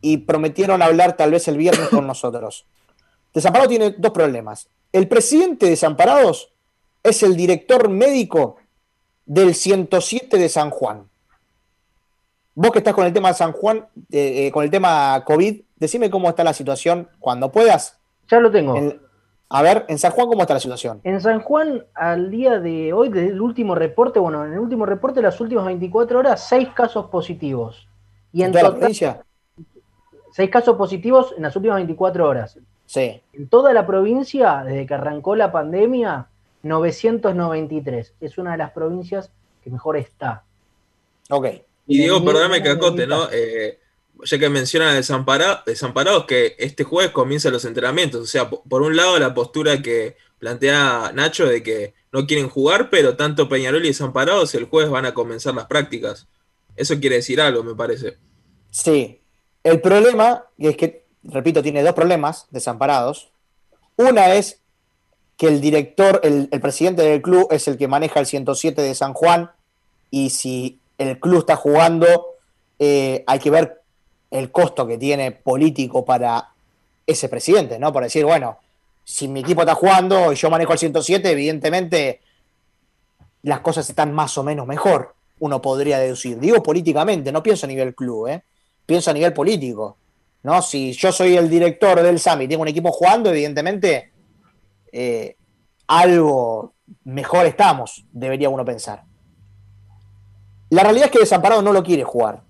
y 0.00 0.18
prometieron 0.18 0.82
hablar 0.82 1.16
tal 1.16 1.30
vez 1.30 1.46
el 1.48 1.56
viernes 1.56 1.88
con 1.88 2.06
nosotros. 2.06 2.66
Desamparados 3.34 3.68
tiene 3.68 3.94
dos 3.98 4.12
problemas. 4.12 4.68
El 4.92 5.06
presidente 5.08 5.66
de 5.66 5.70
Desamparados 5.70 6.52
es 7.02 7.22
el 7.22 7.36
director 7.36 7.88
médico 7.88 8.56
del 9.26 9.54
107 9.54 10.36
de 10.38 10.48
San 10.48 10.70
Juan. 10.70 11.08
Vos 12.54 12.72
que 12.72 12.78
estás 12.78 12.94
con 12.94 13.06
el 13.06 13.12
tema 13.12 13.28
de 13.28 13.34
San 13.34 13.52
Juan, 13.52 13.86
eh, 14.10 14.46
eh, 14.46 14.50
con 14.52 14.64
el 14.64 14.70
tema 14.70 15.22
COVID, 15.24 15.62
decime 15.76 16.10
cómo 16.10 16.28
está 16.28 16.42
la 16.44 16.52
situación 16.52 17.08
cuando 17.18 17.50
puedas. 17.52 17.98
Ya 18.28 18.40
lo 18.40 18.50
tengo. 18.50 18.76
En- 18.76 19.00
a 19.52 19.62
ver, 19.62 19.84
en 19.88 19.98
San 19.98 20.12
Juan, 20.12 20.28
¿cómo 20.28 20.42
está 20.42 20.54
la 20.54 20.60
situación? 20.60 21.00
En 21.02 21.20
San 21.20 21.40
Juan, 21.40 21.84
al 21.94 22.30
día 22.30 22.60
de 22.60 22.92
hoy, 22.92 23.08
desde 23.08 23.28
el 23.30 23.40
último 23.40 23.74
reporte, 23.74 24.20
bueno, 24.20 24.44
en 24.44 24.52
el 24.52 24.58
último 24.60 24.86
reporte, 24.86 25.20
las 25.22 25.40
últimas 25.40 25.64
24 25.64 26.20
horas, 26.20 26.48
seis 26.48 26.68
casos 26.74 27.06
positivos. 27.06 27.88
Y 28.32 28.42
en 28.44 28.52
toda 28.52 28.62
la 28.62 28.68
total, 28.68 28.80
provincia? 28.80 29.24
Seis 30.32 30.50
casos 30.50 30.76
positivos 30.76 31.34
en 31.36 31.42
las 31.42 31.54
últimas 31.56 31.76
24 31.76 32.26
horas. 32.28 32.58
Sí. 32.86 33.20
En 33.32 33.48
toda 33.48 33.72
la 33.72 33.86
provincia, 33.86 34.62
desde 34.64 34.86
que 34.86 34.94
arrancó 34.94 35.36
la 35.36 35.52
pandemia, 35.52 36.26
993. 36.62 38.14
Es 38.20 38.38
una 38.38 38.52
de 38.52 38.58
las 38.58 38.70
provincias 38.72 39.30
que 39.62 39.70
mejor 39.70 39.96
está. 39.96 40.44
Ok. 41.30 41.46
Y 41.86 41.98
Diego, 41.98 42.24
perdóname 42.24 42.62
que 42.62 42.68
acote, 42.70 43.06
¿no? 43.06 43.28
Eh, 43.32 43.78
ya 44.24 44.38
que 44.38 44.48
menciona 44.48 44.94
desampara- 44.94 45.62
desamparados, 45.64 46.24
que 46.26 46.54
este 46.58 46.84
jueves 46.84 47.10
comienzan 47.12 47.52
los 47.52 47.64
entrenamientos. 47.64 48.20
O 48.22 48.26
sea, 48.26 48.48
po- 48.50 48.62
por 48.68 48.82
un 48.82 48.96
lado 48.96 49.18
la 49.18 49.34
postura 49.34 49.80
que 49.82 50.16
plantea 50.38 51.10
Nacho 51.14 51.46
de 51.46 51.62
que 51.62 51.94
no 52.12 52.26
quieren 52.26 52.48
jugar, 52.48 52.90
pero 52.90 53.16
tanto 53.16 53.48
Peñarol 53.48 53.84
y 53.84 53.88
desamparados 53.88 54.54
el 54.54 54.64
jueves 54.64 54.90
van 54.90 55.06
a 55.06 55.14
comenzar 55.14 55.54
las 55.54 55.66
prácticas. 55.66 56.28
Eso 56.76 56.98
quiere 57.00 57.16
decir 57.16 57.40
algo, 57.40 57.62
me 57.62 57.74
parece. 57.74 58.18
Sí. 58.70 59.19
El 59.62 59.80
problema 59.80 60.44
es 60.58 60.76
que, 60.76 61.04
repito, 61.22 61.62
tiene 61.62 61.82
dos 61.82 61.94
problemas 61.94 62.46
desamparados. 62.50 63.30
Una 63.96 64.34
es 64.34 64.60
que 65.36 65.48
el 65.48 65.60
director, 65.60 66.20
el, 66.22 66.48
el 66.50 66.60
presidente 66.60 67.02
del 67.02 67.22
club 67.22 67.48
es 67.50 67.68
el 67.68 67.76
que 67.76 67.88
maneja 67.88 68.20
el 68.20 68.26
107 68.26 68.80
de 68.80 68.94
San 68.94 69.14
Juan 69.14 69.50
y 70.10 70.30
si 70.30 70.78
el 70.98 71.18
club 71.18 71.40
está 71.40 71.56
jugando, 71.56 72.36
eh, 72.78 73.24
hay 73.26 73.38
que 73.38 73.50
ver 73.50 73.80
el 74.30 74.50
costo 74.50 74.86
que 74.86 74.98
tiene 74.98 75.32
político 75.32 76.04
para 76.04 76.50
ese 77.06 77.28
presidente, 77.28 77.78
¿no? 77.78 77.92
Por 77.92 78.02
decir, 78.02 78.24
bueno, 78.24 78.58
si 79.04 79.28
mi 79.28 79.40
equipo 79.40 79.62
está 79.62 79.74
jugando 79.74 80.32
y 80.32 80.36
yo 80.36 80.50
manejo 80.50 80.72
el 80.72 80.78
107, 80.78 81.30
evidentemente 81.30 82.20
las 83.42 83.60
cosas 83.60 83.88
están 83.88 84.12
más 84.12 84.36
o 84.38 84.44
menos 84.44 84.66
mejor, 84.66 85.14
uno 85.38 85.60
podría 85.62 85.98
deducir. 85.98 86.38
Digo 86.38 86.62
políticamente, 86.62 87.32
no 87.32 87.42
pienso 87.42 87.66
a 87.66 87.68
nivel 87.68 87.94
club, 87.94 88.28
¿eh? 88.28 88.42
Pienso 88.90 89.08
a 89.12 89.14
nivel 89.14 89.32
político. 89.32 89.98
¿no? 90.42 90.60
Si 90.62 90.92
yo 90.94 91.12
soy 91.12 91.36
el 91.36 91.48
director 91.48 92.02
del 92.02 92.18
SAMI 92.18 92.44
y 92.44 92.48
tengo 92.48 92.62
un 92.62 92.68
equipo 92.68 92.90
jugando, 92.90 93.30
evidentemente 93.30 94.10
eh, 94.90 95.36
algo 95.86 96.74
mejor 97.04 97.46
estamos, 97.46 98.04
debería 98.10 98.48
uno 98.48 98.64
pensar. 98.64 99.04
La 100.70 100.82
realidad 100.82 101.06
es 101.06 101.12
que 101.12 101.20
Desamparado 101.20 101.62
no 101.62 101.72
lo 101.72 101.84
quiere 101.84 102.02
jugar. 102.02 102.42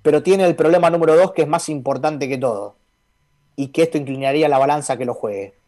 Pero 0.00 0.22
tiene 0.22 0.46
el 0.46 0.56
problema 0.56 0.88
número 0.88 1.14
dos 1.14 1.32
que 1.32 1.42
es 1.42 1.48
más 1.48 1.68
importante 1.68 2.26
que 2.26 2.38
todo. 2.38 2.76
Y 3.56 3.68
que 3.68 3.82
esto 3.82 3.98
inclinaría 3.98 4.48
la 4.48 4.56
balanza 4.56 4.96
que 4.96 5.04
lo 5.04 5.12
juegue. 5.12 5.58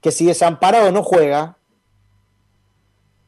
Que 0.00 0.10
si 0.10 0.24
Desamparado 0.24 0.90
no 0.90 1.02
juega, 1.02 1.58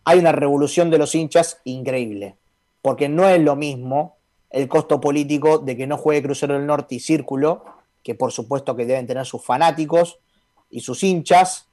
hay 0.04 0.18
una 0.18 0.32
revolución 0.32 0.88
de 0.88 0.96
los 0.96 1.14
hinchas 1.14 1.60
increíble. 1.64 2.38
Porque 2.80 3.10
no 3.10 3.28
es 3.28 3.38
lo 3.42 3.54
mismo 3.54 4.19
el 4.50 4.68
costo 4.68 5.00
político 5.00 5.58
de 5.58 5.76
que 5.76 5.86
no 5.86 5.96
juegue 5.96 6.22
Crucero 6.22 6.54
del 6.54 6.66
Norte 6.66 6.96
y 6.96 7.00
Círculo, 7.00 7.64
que 8.02 8.14
por 8.14 8.32
supuesto 8.32 8.74
que 8.76 8.86
deben 8.86 9.06
tener 9.06 9.24
sus 9.26 9.44
fanáticos 9.44 10.18
y 10.70 10.80
sus 10.80 11.02
hinchas, 11.02 11.68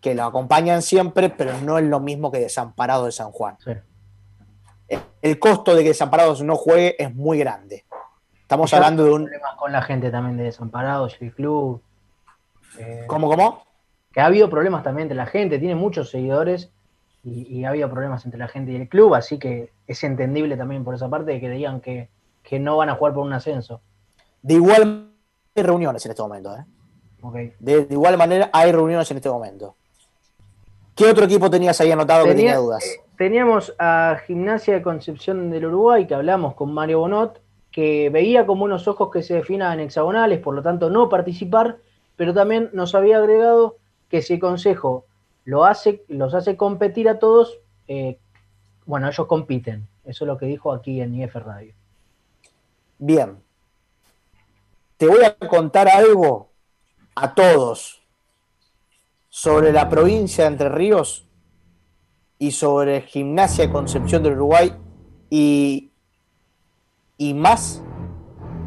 que 0.00 0.14
lo 0.14 0.24
acompañan 0.24 0.82
siempre, 0.82 1.30
pero 1.30 1.58
no 1.60 1.78
es 1.78 1.84
lo 1.84 2.00
mismo 2.00 2.30
que 2.30 2.38
Desamparado 2.38 3.06
de 3.06 3.12
San 3.12 3.30
Juan. 3.32 3.56
El- 3.66 5.00
El 5.20 5.38
costo 5.38 5.74
de 5.74 5.82
que 5.82 5.88
Desamparados 5.88 6.42
no 6.42 6.56
juegue 6.56 6.94
es 7.02 7.14
muy 7.14 7.38
grande. 7.38 7.84
Estamos 8.40 8.72
hablando 8.72 9.04
de 9.04 9.12
un... 9.12 9.24
problemas 9.24 9.56
con 9.56 9.72
la 9.72 9.82
gente 9.82 10.10
también 10.10 10.36
de 10.38 10.44
Desamparados 10.44 11.16
el 11.20 11.34
club. 11.34 11.82
Eh, 12.78 13.04
¿Cómo, 13.06 13.28
cómo? 13.28 13.64
Que 14.12 14.20
ha 14.20 14.26
habido 14.26 14.48
problemas 14.48 14.82
también 14.82 15.04
entre 15.04 15.16
la 15.16 15.26
gente, 15.26 15.58
tiene 15.58 15.74
muchos 15.74 16.10
seguidores 16.10 16.70
y, 17.24 17.42
y 17.58 17.64
ha 17.64 17.70
habido 17.70 17.90
problemas 17.90 18.24
entre 18.24 18.38
la 18.38 18.48
gente 18.48 18.72
y 18.72 18.76
el 18.76 18.88
club, 18.88 19.14
así 19.14 19.38
que 19.38 19.70
es 19.86 20.02
entendible 20.04 20.56
también 20.56 20.84
por 20.84 20.94
esa 20.94 21.08
parte 21.10 21.32
de 21.32 21.40
que 21.40 21.50
digan 21.50 21.80
que, 21.80 22.08
que 22.48 22.58
no 22.58 22.76
van 22.76 22.88
a 22.88 22.94
jugar 22.94 23.12
por 23.14 23.24
un 23.26 23.32
ascenso. 23.32 23.80
De 24.42 24.54
igual 24.54 25.10
hay 25.54 25.62
reuniones 25.62 26.04
en 26.06 26.10
este 26.12 26.22
momento. 26.22 26.56
¿eh? 26.56 26.64
Ok. 27.20 27.34
De, 27.58 27.84
de 27.86 27.94
igual 27.94 28.16
manera 28.16 28.48
hay 28.52 28.72
reuniones 28.72 29.10
en 29.10 29.16
este 29.18 29.28
momento. 29.28 29.74
¿Qué 30.94 31.06
otro 31.10 31.24
equipo 31.26 31.48
tenías 31.50 31.80
ahí 31.80 31.92
anotado 31.92 32.24
que 32.24 32.30
Tenía- 32.30 32.52
tenía 32.52 32.56
dudas? 32.58 32.84
eh, 32.84 33.00
teníamos 33.16 33.74
a 33.78 34.16
Gimnasia 34.26 34.74
de 34.74 34.82
Concepción 34.82 35.50
del 35.50 35.66
Uruguay, 35.66 36.06
que 36.06 36.14
hablamos 36.14 36.54
con 36.54 36.72
Mario 36.72 37.00
Bonot, 37.00 37.40
que 37.70 38.10
veía 38.10 38.46
con 38.46 38.58
buenos 38.58 38.88
ojos 38.88 39.10
que 39.12 39.22
se 39.22 39.34
definan 39.34 39.74
en 39.78 39.86
hexagonales, 39.86 40.40
por 40.40 40.54
lo 40.54 40.62
tanto 40.62 40.90
no 40.90 41.08
participar, 41.08 41.76
pero 42.16 42.34
también 42.34 42.70
nos 42.72 42.94
había 42.94 43.18
agregado 43.18 43.76
que 44.08 44.22
si 44.22 44.34
el 44.34 44.40
Consejo 44.40 45.04
lo 45.44 45.64
hace, 45.64 46.02
los 46.08 46.34
hace 46.34 46.56
competir 46.56 47.08
a 47.08 47.18
todos, 47.18 47.58
eh, 47.86 48.18
bueno, 48.86 49.06
ellos 49.08 49.26
compiten. 49.26 49.86
Eso 50.04 50.24
es 50.24 50.26
lo 50.28 50.38
que 50.38 50.46
dijo 50.46 50.72
aquí 50.72 51.00
en 51.00 51.14
IF 51.14 51.34
Radio. 51.36 51.74
Bien. 52.98 53.42
Te 54.96 55.06
voy 55.06 55.22
a 55.24 55.36
contar 55.48 55.88
algo 55.88 56.50
a 57.14 57.34
todos 57.34 58.02
sobre 59.28 59.72
la 59.72 59.88
provincia 59.88 60.44
de 60.44 60.50
Entre 60.50 60.68
Ríos 60.68 61.28
y 62.38 62.50
sobre 62.50 63.02
Gimnasia 63.02 63.66
de 63.66 63.72
Concepción 63.72 64.24
del 64.24 64.32
Uruguay 64.32 64.74
y, 65.30 65.92
y 67.16 67.34
más 67.34 67.82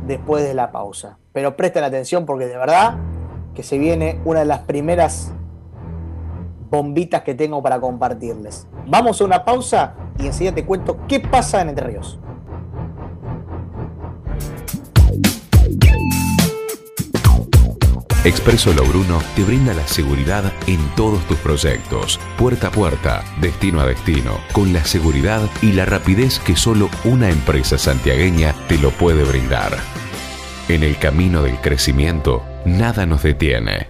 después 0.08 0.44
de 0.44 0.54
la 0.54 0.72
pausa. 0.72 1.20
Pero 1.34 1.58
presten 1.58 1.84
atención 1.84 2.26
porque 2.26 2.46
de 2.46 2.58
verdad 2.58 2.98
que 3.54 3.64
se 3.64 3.78
viene 3.78 4.22
una 4.24 4.40
de 4.40 4.46
las 4.46 4.60
primeras 4.60 5.34
bombitas 6.70 7.24
que 7.24 7.36
tengo 7.36 7.62
para 7.62 7.82
compartirles. 7.82 8.68
Vamos 8.88 9.20
a 9.20 9.26
una 9.26 9.44
pausa 9.44 9.96
y 10.18 10.28
enseguida 10.28 10.56
te 10.56 10.66
cuento 10.66 11.06
qué 11.08 11.20
pasa 11.20 11.62
en 11.62 11.70
Entre 11.70 11.86
Ríos. 11.86 12.18
Expreso 18.24 18.72
Logruno 18.72 19.20
te 19.36 19.44
brinda 19.44 19.74
la 19.74 19.88
seguridad 19.88 20.54
en 20.68 20.78
todos 20.96 21.26
tus 21.26 21.38
proyectos, 21.40 22.20
puerta 22.38 22.68
a 22.68 22.72
puerta, 22.72 23.24
destino 23.42 23.82
a 23.82 23.86
destino, 23.88 24.38
con 24.52 24.72
la 24.74 24.86
seguridad 24.86 25.42
y 25.64 25.72
la 25.72 25.86
rapidez 25.86 26.38
que 26.38 26.56
solo 26.56 26.88
una 27.04 27.32
empresa 27.32 27.80
santiagueña 27.80 28.54
te 28.68 28.78
lo 28.78 28.92
puede 28.92 29.24
brindar. 29.24 29.76
En 30.68 30.84
el 30.84 31.00
camino 31.00 31.42
del 31.42 31.58
crecimiento, 31.62 32.44
nada 32.64 33.08
nos 33.08 33.24
detiene. 33.24 33.88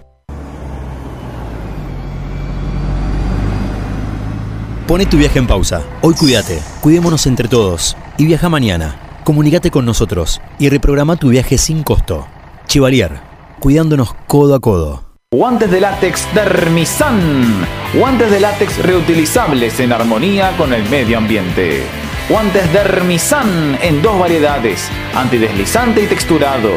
Pone 4.87 5.07
tu 5.07 5.17
viaje 5.17 5.39
en 5.39 5.47
pausa. 5.47 5.81
Hoy 6.01 6.13
cuídate, 6.13 6.61
cuidémonos 6.79 7.27
entre 7.27 7.49
todos 7.49 7.97
y 8.17 8.25
viaja 8.27 8.47
mañana. 8.47 8.95
Comunícate 9.25 9.71
con 9.71 9.83
nosotros 9.83 10.39
y 10.57 10.69
reprograma 10.69 11.17
tu 11.17 11.27
viaje 11.27 11.57
sin 11.57 11.83
costo. 11.83 12.27
Chivalier, 12.65 13.30
cuidándonos 13.61 14.13
codo 14.27 14.55
a 14.55 14.59
codo. 14.59 15.11
Guantes 15.33 15.71
de 15.71 15.79
látex 15.79 16.27
Dermisan. 16.33 17.65
Guantes 17.93 18.29
de 18.29 18.41
látex 18.41 18.83
reutilizables 18.83 19.79
en 19.79 19.93
armonía 19.93 20.57
con 20.57 20.73
el 20.73 20.83
medio 20.89 21.17
ambiente. 21.17 21.83
Guantes 22.27 22.73
Dermisan 22.73 23.79
en 23.81 24.01
dos 24.01 24.19
variedades, 24.19 24.89
antideslizante 25.15 26.03
y 26.03 26.07
texturado. 26.07 26.71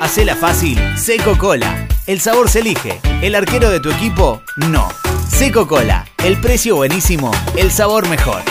Hacela 0.00 0.34
fácil. 0.34 0.76
Seco 0.98 1.38
Cola. 1.38 1.86
El 2.08 2.20
sabor 2.20 2.50
se 2.50 2.58
elige. 2.58 3.00
El 3.22 3.36
arquero 3.36 3.70
de 3.70 3.78
tu 3.78 3.92
equipo, 3.92 4.42
no. 4.56 4.88
Seco 5.28 5.68
Cola. 5.68 6.04
El 6.18 6.40
precio 6.40 6.74
buenísimo. 6.74 7.30
El 7.56 7.70
sabor 7.70 8.08
mejor. 8.08 8.42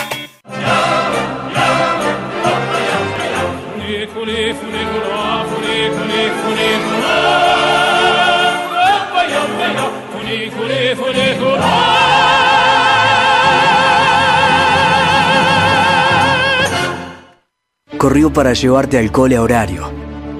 Corrió 18.04 18.30
para 18.30 18.52
llevarte 18.52 18.98
al 18.98 19.10
cole 19.10 19.36
a 19.36 19.40
horario. 19.40 19.90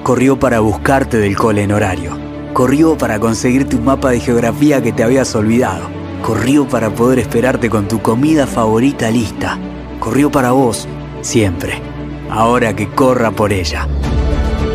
Corrió 0.03 0.39
para 0.39 0.61
buscarte 0.61 1.17
del 1.17 1.35
cole 1.35 1.62
en 1.62 1.73
horario. 1.73 2.15
Corrió 2.53 2.99
para 2.99 3.19
conseguirte 3.19 3.75
un 3.75 3.87
mapa 3.87 4.11
de 4.11 4.21
geografía 4.21 4.83
que 4.83 4.93
te 4.93 5.03
habías 5.03 5.35
olvidado. 5.35 5.89
Corrió 6.21 6.69
para 6.69 6.91
poder 6.91 7.21
esperarte 7.21 7.71
con 7.71 7.89
tu 7.89 8.03
comida 8.03 8.47
favorita 8.47 9.11
lista. 9.11 9.59
Corrió 9.99 10.31
para 10.31 10.51
vos, 10.51 10.87
siempre. 11.23 11.81
Ahora 12.29 12.77
que 12.77 12.91
corra 12.91 13.31
por 13.31 13.51
ella. 13.51 13.89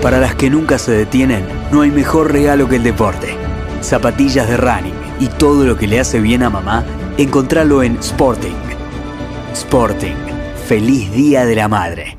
Para 0.02 0.20
las 0.20 0.34
que 0.34 0.50
nunca 0.50 0.80
se 0.80 0.92
detienen, 0.92 1.46
no 1.72 1.82
hay 1.82 1.92
mejor 1.92 2.32
regalo 2.32 2.68
que 2.68 2.78
el 2.78 2.84
deporte. 2.84 3.36
Zapatillas 3.84 4.50
de 4.50 4.58
running 4.58 4.96
y 5.20 5.28
todo 5.28 5.64
lo 5.64 5.78
que 5.78 5.86
le 5.86 6.00
hace 6.00 6.20
bien 6.20 6.42
a 6.42 6.50
mamá, 6.50 6.84
encontralo 7.20 7.84
en 7.84 7.98
Sporting. 8.00 8.58
Sporting. 9.54 10.16
Feliz 10.66 11.12
Día 11.12 11.46
de 11.46 11.56
la 11.56 11.68
Madre. 11.68 12.19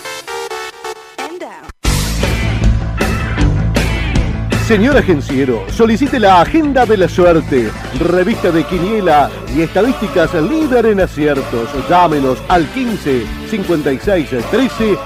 Señor 4.71 4.95
agenciero, 4.95 5.65
solicite 5.69 6.17
la 6.17 6.39
Agenda 6.39 6.85
de 6.85 6.95
la 6.95 7.09
Suerte, 7.09 7.69
revista 7.99 8.51
de 8.51 8.63
Quiniela 8.63 9.29
y 9.53 9.63
estadísticas 9.63 10.33
líder 10.33 10.85
en 10.85 11.01
aciertos. 11.01 11.67
Llámenos 11.89 12.37
al 12.47 12.65
15 12.67 13.25
56 13.49 14.29
13 14.49 14.97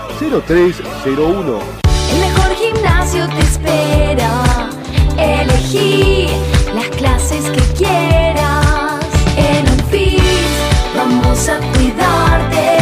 0301. 0.48 1.60
El 2.12 2.20
mejor 2.20 2.56
gimnasio 2.56 3.28
te 3.28 3.40
espera. 3.40 4.70
Elegí 5.18 6.28
las 6.76 6.88
clases 6.98 7.50
que 7.50 7.74
quieras. 7.74 9.00
En 9.36 9.68
Unfit 9.68 10.22
vamos 10.96 11.50
a 11.50 11.58
cuidarte. 11.74 12.75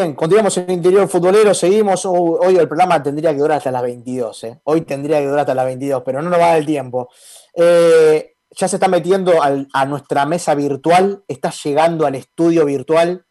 Bien, 0.00 0.14
continuamos 0.14 0.56
en 0.56 0.64
el 0.64 0.76
interior 0.76 1.06
futbolero, 1.10 1.52
seguimos. 1.52 2.06
Hoy 2.06 2.56
el 2.56 2.66
programa 2.66 3.02
tendría 3.02 3.32
que 3.32 3.38
durar 3.38 3.58
hasta 3.58 3.70
las 3.70 3.82
22. 3.82 4.44
¿eh? 4.44 4.60
Hoy 4.64 4.80
tendría 4.80 5.18
que 5.18 5.26
durar 5.26 5.40
hasta 5.40 5.54
las 5.54 5.66
22, 5.66 6.02
pero 6.06 6.22
no 6.22 6.30
nos 6.30 6.40
va 6.40 6.56
el 6.56 6.64
tiempo. 6.64 7.10
Eh, 7.54 8.34
ya 8.50 8.66
se 8.66 8.76
está 8.76 8.88
metiendo 8.88 9.34
a 9.42 9.84
nuestra 9.84 10.24
mesa 10.24 10.54
virtual, 10.54 11.22
está 11.28 11.50
llegando 11.50 12.06
al 12.06 12.14
estudio 12.14 12.64
virtual 12.64 13.26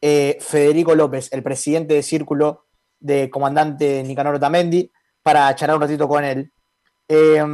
eh, 0.00 0.38
Federico 0.40 0.94
López, 0.94 1.30
el 1.34 1.42
presidente 1.42 1.92
de 1.92 2.02
Círculo 2.02 2.64
de 2.98 3.28
comandante 3.28 4.02
Nicanor 4.02 4.36
Otamendi, 4.36 4.90
para 5.22 5.54
charlar 5.54 5.76
un 5.76 5.82
ratito 5.82 6.08
con 6.08 6.24
él. 6.24 6.50
Eh, 7.08 7.44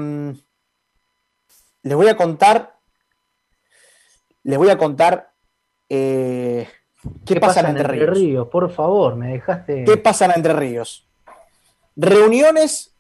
les 1.83 1.97
voy 1.97 2.07
a 2.07 2.17
contar, 2.17 2.79
les 4.45 4.57
voy 4.57 4.71
a 4.71 4.79
contar 4.79 5.33
eh, 7.05 7.11
qué, 7.25 7.41
pasa 7.41 7.61
en 7.61 7.77
Entre 7.77 8.07
Ríos. 8.07 8.49
Por 8.49 8.71
favor, 8.71 9.17
me 9.17 9.33
dejaste. 9.33 9.85
¿Qué 9.85 9.97
pasa 9.97 10.27
en 10.27 10.33
Entre 10.33 10.53
Ríos? 10.53 11.07
Reuniones 11.97 12.95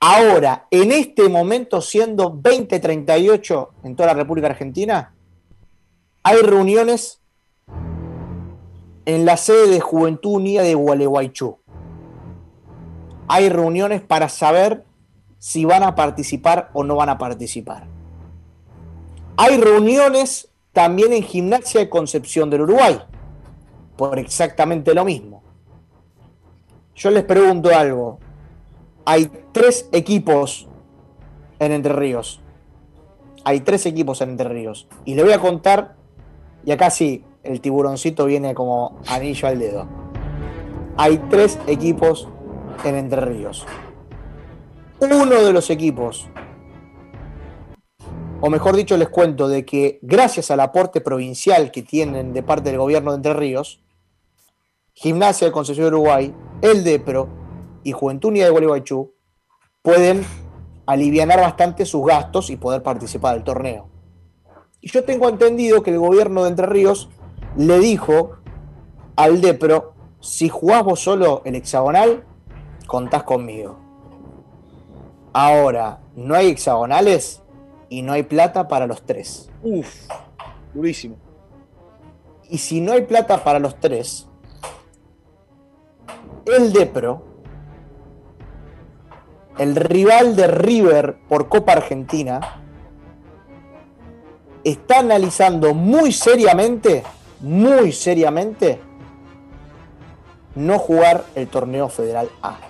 ahora, 0.00 0.66
en 0.70 0.92
este 0.92 1.28
momento, 1.28 1.80
siendo 1.80 2.30
2038 2.30 3.70
en 3.84 3.96
toda 3.96 4.08
la 4.08 4.14
República 4.14 4.48
Argentina, 4.48 5.14
hay 6.22 6.42
reuniones 6.42 7.20
en 9.06 9.24
la 9.24 9.36
sede 9.36 9.68
de 9.68 9.80
Juventud 9.80 10.32
Unida 10.32 10.62
de 10.62 10.74
Gualeguaychú. 10.74 11.58
Hay 13.26 13.48
reuniones 13.48 14.02
para 14.02 14.28
saber 14.28 14.84
si 15.38 15.64
van 15.64 15.82
a 15.82 15.94
participar 15.94 16.70
o 16.72 16.84
no 16.84 16.96
van 16.96 17.08
a 17.08 17.18
participar. 17.18 17.86
Hay 19.36 19.56
reuniones 19.58 20.50
también 20.72 21.12
en 21.12 21.22
Gimnasia 21.22 21.80
de 21.80 21.88
Concepción 21.88 22.50
del 22.50 22.62
Uruguay, 22.62 23.00
por 23.96 24.18
exactamente 24.18 24.94
lo 24.94 25.04
mismo. 25.04 25.42
Yo 26.94 27.10
les 27.10 27.24
pregunto 27.24 27.74
algo. 27.74 28.18
Hay 29.04 29.30
tres 29.52 29.88
equipos 29.92 30.68
en 31.58 31.72
Entre 31.72 31.92
Ríos. 31.92 32.40
Hay 33.44 33.60
tres 33.60 33.86
equipos 33.86 34.20
en 34.20 34.30
Entre 34.30 34.48
Ríos. 34.48 34.88
Y 35.04 35.14
le 35.14 35.22
voy 35.22 35.32
a 35.32 35.38
contar, 35.38 35.94
y 36.64 36.72
acá 36.72 36.90
sí, 36.90 37.24
el 37.42 37.60
tiburoncito 37.60 38.26
viene 38.26 38.54
como 38.54 38.98
anillo 39.06 39.48
al 39.48 39.58
dedo. 39.58 39.86
Hay 40.96 41.18
tres 41.30 41.58
equipos 41.66 42.28
en 42.84 42.96
Entre 42.96 43.20
Ríos. 43.20 43.64
Uno 45.00 45.24
de 45.26 45.52
los 45.52 45.70
equipos, 45.70 46.28
o 48.40 48.50
mejor 48.50 48.76
dicho, 48.76 48.96
les 48.96 49.08
cuento 49.08 49.48
de 49.48 49.64
que 49.64 49.98
gracias 50.02 50.50
al 50.50 50.60
aporte 50.60 51.00
provincial 51.00 51.70
que 51.70 51.82
tienen 51.82 52.32
de 52.32 52.42
parte 52.42 52.70
del 52.70 52.78
gobierno 52.78 53.10
de 53.10 53.16
Entre 53.16 53.34
Ríos, 53.34 53.82
Gimnasia 54.94 55.46
de 55.46 55.52
Concepción 55.52 55.84
de 55.86 55.96
Uruguay, 55.96 56.34
el 56.62 56.84
DEPRO 56.84 57.28
y 57.82 57.92
Juventud 57.92 58.28
Unida 58.28 58.44
de 58.44 58.50
Gualeguaychú 58.50 59.12
pueden 59.82 60.24
aliviar 60.86 61.28
bastante 61.40 61.84
sus 61.84 62.06
gastos 62.06 62.50
y 62.50 62.56
poder 62.56 62.82
participar 62.82 63.34
del 63.34 63.44
torneo. 63.44 63.88
Y 64.80 64.90
yo 64.90 65.04
tengo 65.04 65.28
entendido 65.28 65.82
que 65.82 65.90
el 65.90 65.98
gobierno 65.98 66.44
de 66.44 66.50
Entre 66.50 66.66
Ríos 66.66 67.08
le 67.56 67.78
dijo 67.80 68.36
al 69.16 69.40
Depro, 69.40 69.94
si 70.20 70.48
jugás 70.48 70.84
vos 70.84 71.00
solo 71.00 71.42
el 71.44 71.56
hexagonal, 71.56 72.24
contás 72.86 73.24
conmigo. 73.24 73.78
Ahora, 75.32 76.00
no 76.14 76.34
hay 76.34 76.48
hexagonales 76.48 77.42
y 77.88 78.02
no 78.02 78.12
hay 78.12 78.22
plata 78.22 78.68
para 78.68 78.86
los 78.86 79.02
tres. 79.02 79.50
Uf, 79.62 80.08
durísimo. 80.74 81.16
Y 82.50 82.58
si 82.58 82.80
no 82.80 82.92
hay 82.92 83.02
plata 83.02 83.42
para 83.44 83.58
los 83.58 83.78
tres, 83.78 84.26
el 86.46 86.72
Depro, 86.72 87.22
el 89.58 89.76
rival 89.76 90.36
de 90.36 90.46
River 90.46 91.18
por 91.28 91.48
Copa 91.48 91.72
Argentina, 91.72 92.62
está 94.64 95.00
analizando 95.00 95.74
muy 95.74 96.12
seriamente, 96.12 97.02
muy 97.40 97.92
seriamente, 97.92 98.80
no 100.54 100.78
jugar 100.78 101.24
el 101.34 101.48
torneo 101.48 101.88
federal 101.88 102.30
A. 102.42 102.67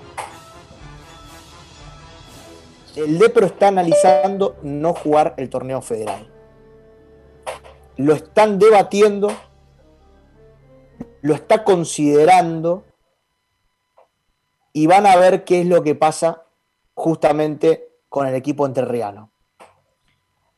El 2.98 3.16
Depro 3.16 3.46
está 3.46 3.68
analizando 3.68 4.56
no 4.62 4.92
jugar 4.92 5.34
el 5.36 5.48
torneo 5.48 5.80
federal. 5.80 6.34
Lo 7.96 8.12
están 8.12 8.58
debatiendo, 8.58 9.30
lo 11.20 11.34
está 11.34 11.62
considerando 11.62 12.84
y 14.72 14.88
van 14.88 15.06
a 15.06 15.14
ver 15.14 15.44
qué 15.44 15.60
es 15.60 15.68
lo 15.68 15.84
que 15.84 15.94
pasa 15.94 16.42
justamente 16.94 17.88
con 18.08 18.26
el 18.26 18.34
equipo 18.34 18.66
entrerriano. 18.66 19.30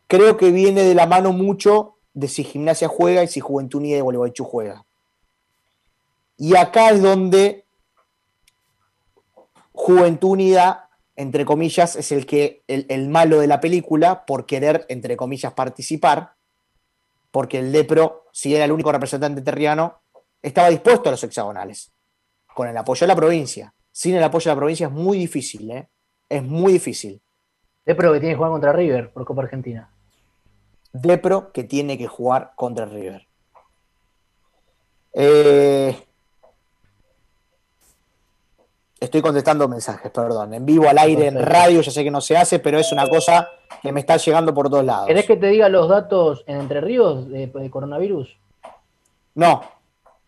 Creo 0.07 0.39
que 0.39 0.51
viene 0.51 0.83
de 0.83 0.95
la 0.95 1.07
mano 1.07 1.33
mucho 1.33 1.99
de 2.15 2.27
si 2.27 2.43
Gimnasia 2.43 2.89
juega 2.89 3.23
y 3.23 3.29
si 3.29 3.41
Juventud 3.41 3.81
Unida 3.81 3.97
de 3.97 4.03
Gualeguaychú 4.03 4.45
juega. 4.45 4.87
Y 6.39 6.57
acá 6.57 6.89
es 6.89 7.03
donde 7.03 7.67
Juventud 9.73 10.31
Unida, 10.31 10.90
entre 11.21 11.45
comillas, 11.45 11.97
es 11.97 12.13
el, 12.13 12.25
que, 12.25 12.63
el, 12.67 12.87
el 12.89 13.09
malo 13.11 13.41
de 13.41 13.47
la 13.47 13.61
película 13.61 14.25
por 14.25 14.47
querer, 14.47 14.87
entre 14.89 15.19
comillas, 15.19 15.53
participar, 15.53 16.33
porque 17.31 17.59
el 17.59 17.73
Lepro, 17.73 18.25
si 18.33 18.57
era 18.57 18.65
el 18.65 18.73
único 18.73 18.91
representante 18.91 19.43
terriano, 19.43 20.01
estaba 20.41 20.71
dispuesto 20.71 21.11
a 21.11 21.13
los 21.13 21.23
hexagonales, 21.23 21.93
con 22.55 22.69
el 22.69 22.77
apoyo 22.77 23.01
de 23.01 23.09
la 23.09 23.17
provincia. 23.17 23.75
Sin 23.93 24.15
el 24.15 24.23
apoyo 24.23 24.51
de 24.51 24.55
la 24.55 24.61
provincia 24.61 24.87
es 24.87 24.93
muy 24.93 25.19
difícil, 25.19 25.71
¿eh? 25.71 25.89
Es 26.27 26.43
muy 26.43 26.73
difícil. 26.73 27.21
Depro 27.85 28.15
que 28.15 28.21
tiene 28.21 28.33
que 28.33 28.37
jugar 28.37 28.53
contra 28.53 28.73
River 28.73 29.13
por 29.13 29.27
Copa 29.27 29.43
Argentina. 29.43 29.91
Depro 30.95 31.53
que 31.53 31.65
tiene 31.65 31.99
que 31.99 32.07
jugar 32.07 32.53
contra 32.57 32.87
River. 32.87 33.27
Eh, 35.13 36.03
estoy 39.01 39.23
contestando 39.23 39.67
mensajes, 39.67 40.13
perdón. 40.13 40.53
En 40.55 40.67
vivo, 40.67 40.89
al 40.89 40.99
aire, 40.99 41.27
en 41.29 41.45
radio, 41.45 41.81
ya 41.81 41.91
sé 41.91 42.05
que 42.05 42.11
no 42.11 42.21
se 42.21 42.37
hace, 42.37 42.59
pero 42.59 42.79
es 42.79 42.93
una 42.93 43.09
cosa 43.09 43.49
que 43.83 43.91
me 43.91 44.01
está 44.01 44.19
llegando 44.19 44.53
por 44.53 44.69
todos 44.69 44.85
lados. 44.85 45.07
¿Querés 45.07 45.27
que 45.27 45.37
te 45.37 45.47
diga 45.47 45.69
los 45.71 45.89
datos 45.89 46.45
en 46.47 46.61
Entre 46.61 46.81
Ríos 46.83 47.29
de, 47.29 47.47
de 47.47 47.71
coronavirus? 47.71 48.37
No, 49.35 49.63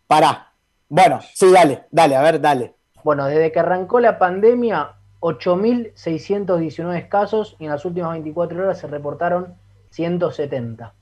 pará. 0.07 0.51
Bueno, 0.89 1.19
sí, 1.33 1.51
dale, 1.51 1.85
dale, 1.91 2.15
a 2.15 2.21
ver, 2.23 2.41
dale. 2.41 2.73
Bueno, 3.03 3.25
desde 3.25 3.51
que 3.51 3.59
arrancó 3.59 3.99
la 3.99 4.17
pandemia, 4.17 4.95
8.619 5.19 7.07
casos 7.09 7.55
y 7.59 7.65
en 7.65 7.71
las 7.71 7.85
últimas 7.85 8.11
24 8.11 8.63
horas 8.63 8.79
se 8.79 8.87
reportaron 8.87 9.55
170. 9.91 10.93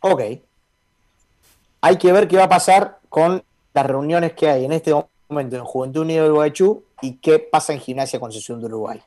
Ok. 0.00 0.22
Hay 1.80 1.96
que 1.98 2.12
ver 2.12 2.28
qué 2.28 2.36
va 2.36 2.44
a 2.44 2.48
pasar 2.48 2.98
con 3.08 3.42
las 3.74 3.86
reuniones 3.86 4.32
que 4.32 4.48
hay 4.48 4.64
en 4.64 4.72
este 4.72 4.90
momento 4.92 5.17
en 5.30 5.64
Juventud 5.64 6.00
Unida 6.02 6.22
de 6.22 6.28
Uruguaychú 6.28 6.84
y 7.02 7.16
qué 7.18 7.38
pasa 7.38 7.74
en 7.74 7.80
Gimnasia 7.80 8.18
Concepción 8.18 8.60
de 8.60 8.66
Uruguay. 8.66 9.02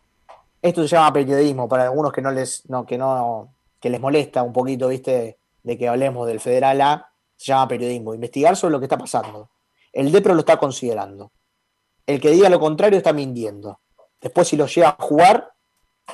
Esto 0.61 0.83
se 0.83 0.95
llama 0.95 1.11
periodismo 1.11 1.67
para 1.67 1.83
algunos 1.83 2.13
que 2.13 2.21
no 2.21 2.31
les, 2.31 2.69
no, 2.69 2.85
que 2.85 2.97
no, 2.97 3.49
que 3.79 3.89
les 3.89 3.99
molesta 3.99 4.43
un 4.43 4.53
poquito, 4.53 4.89
viste, 4.89 5.39
de 5.63 5.77
que 5.77 5.87
hablemos 5.87 6.27
del 6.27 6.39
Federal 6.39 6.79
A, 6.81 7.09
se 7.35 7.47
llama 7.47 7.67
periodismo, 7.67 8.13
investigar 8.13 8.55
sobre 8.55 8.73
lo 8.73 8.79
que 8.79 8.85
está 8.85 8.99
pasando. 8.99 9.49
El 9.91 10.11
DEPRO 10.11 10.35
lo 10.35 10.41
está 10.41 10.57
considerando. 10.57 11.31
El 12.05 12.21
que 12.21 12.29
diga 12.29 12.49
lo 12.49 12.59
contrario 12.59 12.97
está 12.97 13.13
mintiendo. 13.13 13.79
Después, 14.21 14.47
si 14.47 14.55
lo 14.55 14.67
llega 14.67 14.89
a 14.89 15.03
jugar, 15.03 15.53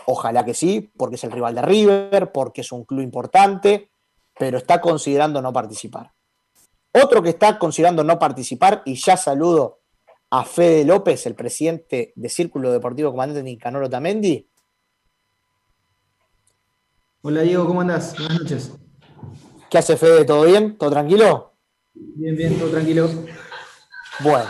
ojalá 0.06 0.46
que 0.46 0.54
sí, 0.54 0.90
porque 0.96 1.16
es 1.16 1.24
el 1.26 1.32
rival 1.32 1.56
de 1.56 1.62
River, 1.64 2.32
porque 2.32 2.62
es 2.62 2.72
un 2.72 2.86
club 2.86 3.02
importante, 3.02 3.90
pero 4.40 4.58
está 4.58 4.80
considerando 4.80 5.42
no 5.42 5.52
participar. 5.52 6.14
Otro 6.94 7.22
que 7.22 7.30
está 7.30 7.60
considerando 7.60 8.06
no 8.06 8.18
participar, 8.18 8.82
y 8.86 8.96
ya 8.96 9.18
saludo 9.18 9.80
a 10.30 10.44
Fede 10.44 10.84
López, 10.86 11.26
el 11.26 11.36
presidente 11.36 12.14
de 12.16 12.30
Círculo 12.30 12.72
Deportivo 12.72 13.12
Comandante 13.12 13.44
Nicanor 13.44 13.84
Otamendi. 13.84 14.48
Hola 17.22 17.42
Diego, 17.42 17.66
¿cómo 17.66 17.82
andás? 17.82 18.16
Buenas 18.18 18.40
noches. 18.42 18.72
¿Qué 19.70 19.78
hace 19.78 19.98
Fede? 19.98 20.26
¿Todo 20.26 20.44
bien? 20.44 20.78
¿Todo 20.78 20.92
tranquilo? 20.92 21.54
Bien, 21.94 22.36
bien, 22.36 22.58
todo 22.58 22.70
tranquilo. 22.70 23.10
Bueno, 24.20 24.46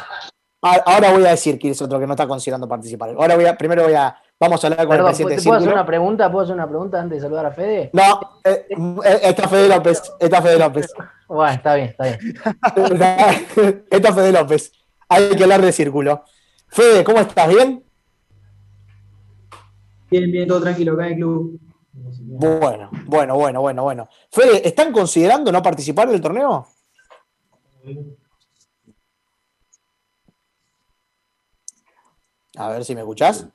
ahora 0.62 1.12
voy 1.12 1.26
a 1.26 1.32
decir 1.32 1.58
quién 1.58 1.72
es 1.72 1.82
otro 1.82 2.00
que 2.00 2.06
no 2.08 2.14
está 2.14 2.28
considerando 2.28 2.68
participar. 2.68 3.10
Ahora 3.18 3.36
voy 3.36 3.46
a, 3.46 3.58
primero 3.58 3.84
voy 3.84 3.94
a, 3.94 4.16
vamos 4.40 4.64
a 4.64 4.68
hablar 4.68 4.86
con 4.86 4.90
Perdón, 4.90 5.06
el 5.08 5.10
presidente 5.12 5.36
¿te 5.36 5.42
de 5.42 5.44
puedo 5.44 5.56
hacer 5.58 5.64
Círculo. 5.64 5.82
una 5.82 5.86
pregunta? 5.88 6.32
¿Puedo 6.32 6.44
hacer 6.44 6.56
una 6.56 6.68
pregunta 6.70 7.02
antes 7.02 7.18
de 7.18 7.22
saludar 7.22 7.46
a 7.48 7.52
Fede? 7.52 7.90
No, 7.94 8.20
eh, 8.44 8.66
eh, 8.70 9.20
está 9.24 9.48
Fede 9.48 9.70
López, 9.70 10.02
está 10.20 10.42
Fede 10.42 10.60
López. 10.60 10.88
Bueno, 11.28 11.54
está 11.54 11.76
bien, 11.76 11.88
está 11.90 12.04
bien. 12.06 12.20
Está 13.92 14.14
Fede 14.14 14.32
López. 14.32 14.72
Hay 15.10 15.36
que 15.36 15.44
hablar 15.44 15.62
de 15.62 15.72
Círculo. 15.72 16.24
Fede, 16.68 17.04
¿cómo 17.04 17.20
estás? 17.20 17.48
¿Bien? 17.48 17.84
Bien, 20.10 20.32
bien, 20.32 20.48
todo 20.48 20.62
tranquilo 20.62 20.94
acá 20.94 21.08
en 21.08 21.14
el 21.14 21.18
club. 21.18 21.60
Bueno, 21.94 22.90
bueno, 23.06 23.36
bueno, 23.36 23.62
bueno, 23.62 23.84
bueno. 23.84 24.10
Fede, 24.30 24.68
¿están 24.68 24.92
considerando 24.92 25.52
no 25.52 25.62
participar 25.64 26.10
del 26.10 26.22
torneo? 26.22 26.68
A 32.58 32.70
ver 32.70 32.86
si 32.86 32.94
me 32.94 33.02
escuchás. 33.02 33.48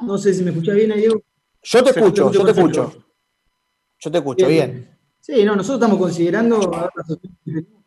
No 0.00 0.18
sé 0.18 0.34
si 0.34 0.42
me 0.42 0.50
escuchás 0.50 0.74
bien 0.74 0.92
Diego. 0.94 1.22
Yo 1.62 1.84
te 1.84 1.90
escucho, 1.90 2.30
yo 2.32 2.44
te 2.44 2.50
escucho. 2.50 3.04
Yo 3.98 4.10
te 4.10 4.18
escucho, 4.18 4.46
bien. 4.48 4.98
Sí, 5.20 5.44
no, 5.44 5.54
nosotros 5.54 5.78
estamos 5.78 5.98
considerando 5.98 6.56
a 6.74 6.82
ver 6.82 6.90
las 6.96 7.10
opciones 7.10 7.36
que 7.44 7.52
tenemos 7.52 7.82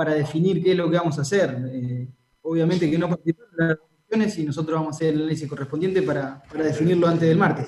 para 0.00 0.14
definir 0.14 0.62
qué 0.62 0.70
es 0.70 0.78
lo 0.78 0.90
que 0.90 0.96
vamos 0.96 1.18
a 1.18 1.20
hacer. 1.20 1.58
Eh, 1.74 2.08
obviamente 2.40 2.90
que 2.90 2.96
no 2.96 3.06
participar 3.06 3.48
de 3.50 3.66
las 3.66 3.78
opciones 4.02 4.38
y 4.38 4.44
nosotros 4.44 4.80
vamos 4.80 4.94
a 4.94 4.96
hacer 4.96 5.08
el 5.12 5.20
análisis 5.20 5.46
correspondiente 5.46 6.00
para, 6.00 6.42
para 6.50 6.64
definirlo 6.64 7.06
antes 7.06 7.28
del 7.28 7.36
martes. 7.36 7.66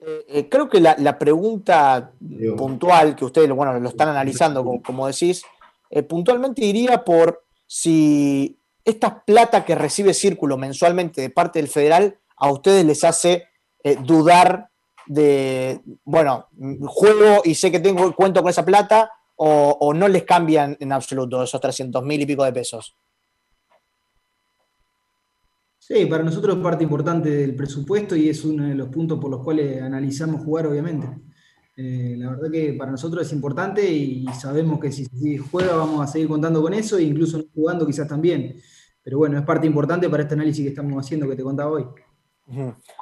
Eh, 0.00 0.48
creo 0.48 0.68
que 0.68 0.78
la, 0.78 0.94
la 1.00 1.18
pregunta 1.18 2.12
puntual 2.56 3.16
que 3.16 3.24
ustedes 3.24 3.50
bueno, 3.50 3.76
lo 3.80 3.88
están 3.88 4.08
analizando, 4.08 4.62
como, 4.62 4.80
como 4.80 5.08
decís, 5.08 5.42
eh, 5.90 6.04
puntualmente 6.04 6.64
iría 6.64 7.02
por 7.02 7.42
si 7.66 8.56
esta 8.84 9.24
plata 9.24 9.64
que 9.64 9.74
recibe 9.74 10.14
Círculo 10.14 10.56
mensualmente 10.56 11.22
de 11.22 11.30
parte 11.30 11.58
del 11.58 11.66
federal 11.66 12.20
a 12.36 12.52
ustedes 12.52 12.84
les 12.84 13.02
hace 13.02 13.48
eh, 13.82 13.96
dudar 14.00 14.70
de, 15.06 15.80
bueno, 16.04 16.46
juego 16.86 17.42
y 17.42 17.56
sé 17.56 17.72
que 17.72 17.80
tengo 17.80 18.14
cuento 18.14 18.42
con 18.42 18.50
esa 18.50 18.64
plata 18.64 19.10
o, 19.36 19.76
o 19.80 19.94
no 19.94 20.08
les 20.08 20.24
cambian 20.24 20.76
en 20.80 20.92
absoluto 20.92 21.42
esos 21.42 21.60
300 21.60 22.02
mil 22.02 22.20
y 22.20 22.26
pico 22.26 22.44
de 22.44 22.52
pesos. 22.52 22.96
Sí, 25.78 26.06
para 26.06 26.24
nosotros 26.24 26.56
es 26.56 26.62
parte 26.62 26.82
importante 26.82 27.30
del 27.30 27.54
presupuesto 27.54 28.16
y 28.16 28.28
es 28.28 28.44
uno 28.44 28.64
de 28.64 28.74
los 28.74 28.88
puntos 28.88 29.20
por 29.20 29.30
los 29.30 29.44
cuales 29.44 29.80
analizamos 29.80 30.42
jugar, 30.42 30.66
obviamente. 30.66 31.06
Eh, 31.76 32.16
la 32.18 32.30
verdad 32.30 32.50
que 32.50 32.72
para 32.72 32.90
nosotros 32.90 33.24
es 33.24 33.32
importante 33.32 33.86
y 33.88 34.26
sabemos 34.40 34.80
que 34.80 34.90
si, 34.90 35.04
si 35.04 35.36
juega 35.36 35.76
vamos 35.76 36.02
a 36.02 36.06
seguir 36.06 36.26
contando 36.26 36.60
con 36.60 36.74
eso 36.74 36.98
e 36.98 37.04
incluso 37.04 37.38
no 37.38 37.44
jugando 37.54 37.86
quizás 37.86 38.08
también. 38.08 38.56
Pero 39.00 39.18
bueno, 39.18 39.38
es 39.38 39.44
parte 39.44 39.68
importante 39.68 40.08
para 40.08 40.24
este 40.24 40.34
análisis 40.34 40.64
que 40.64 40.70
estamos 40.70 40.98
haciendo 41.04 41.28
que 41.28 41.36
te 41.36 41.44
contaba 41.44 41.70
hoy. 41.70 41.84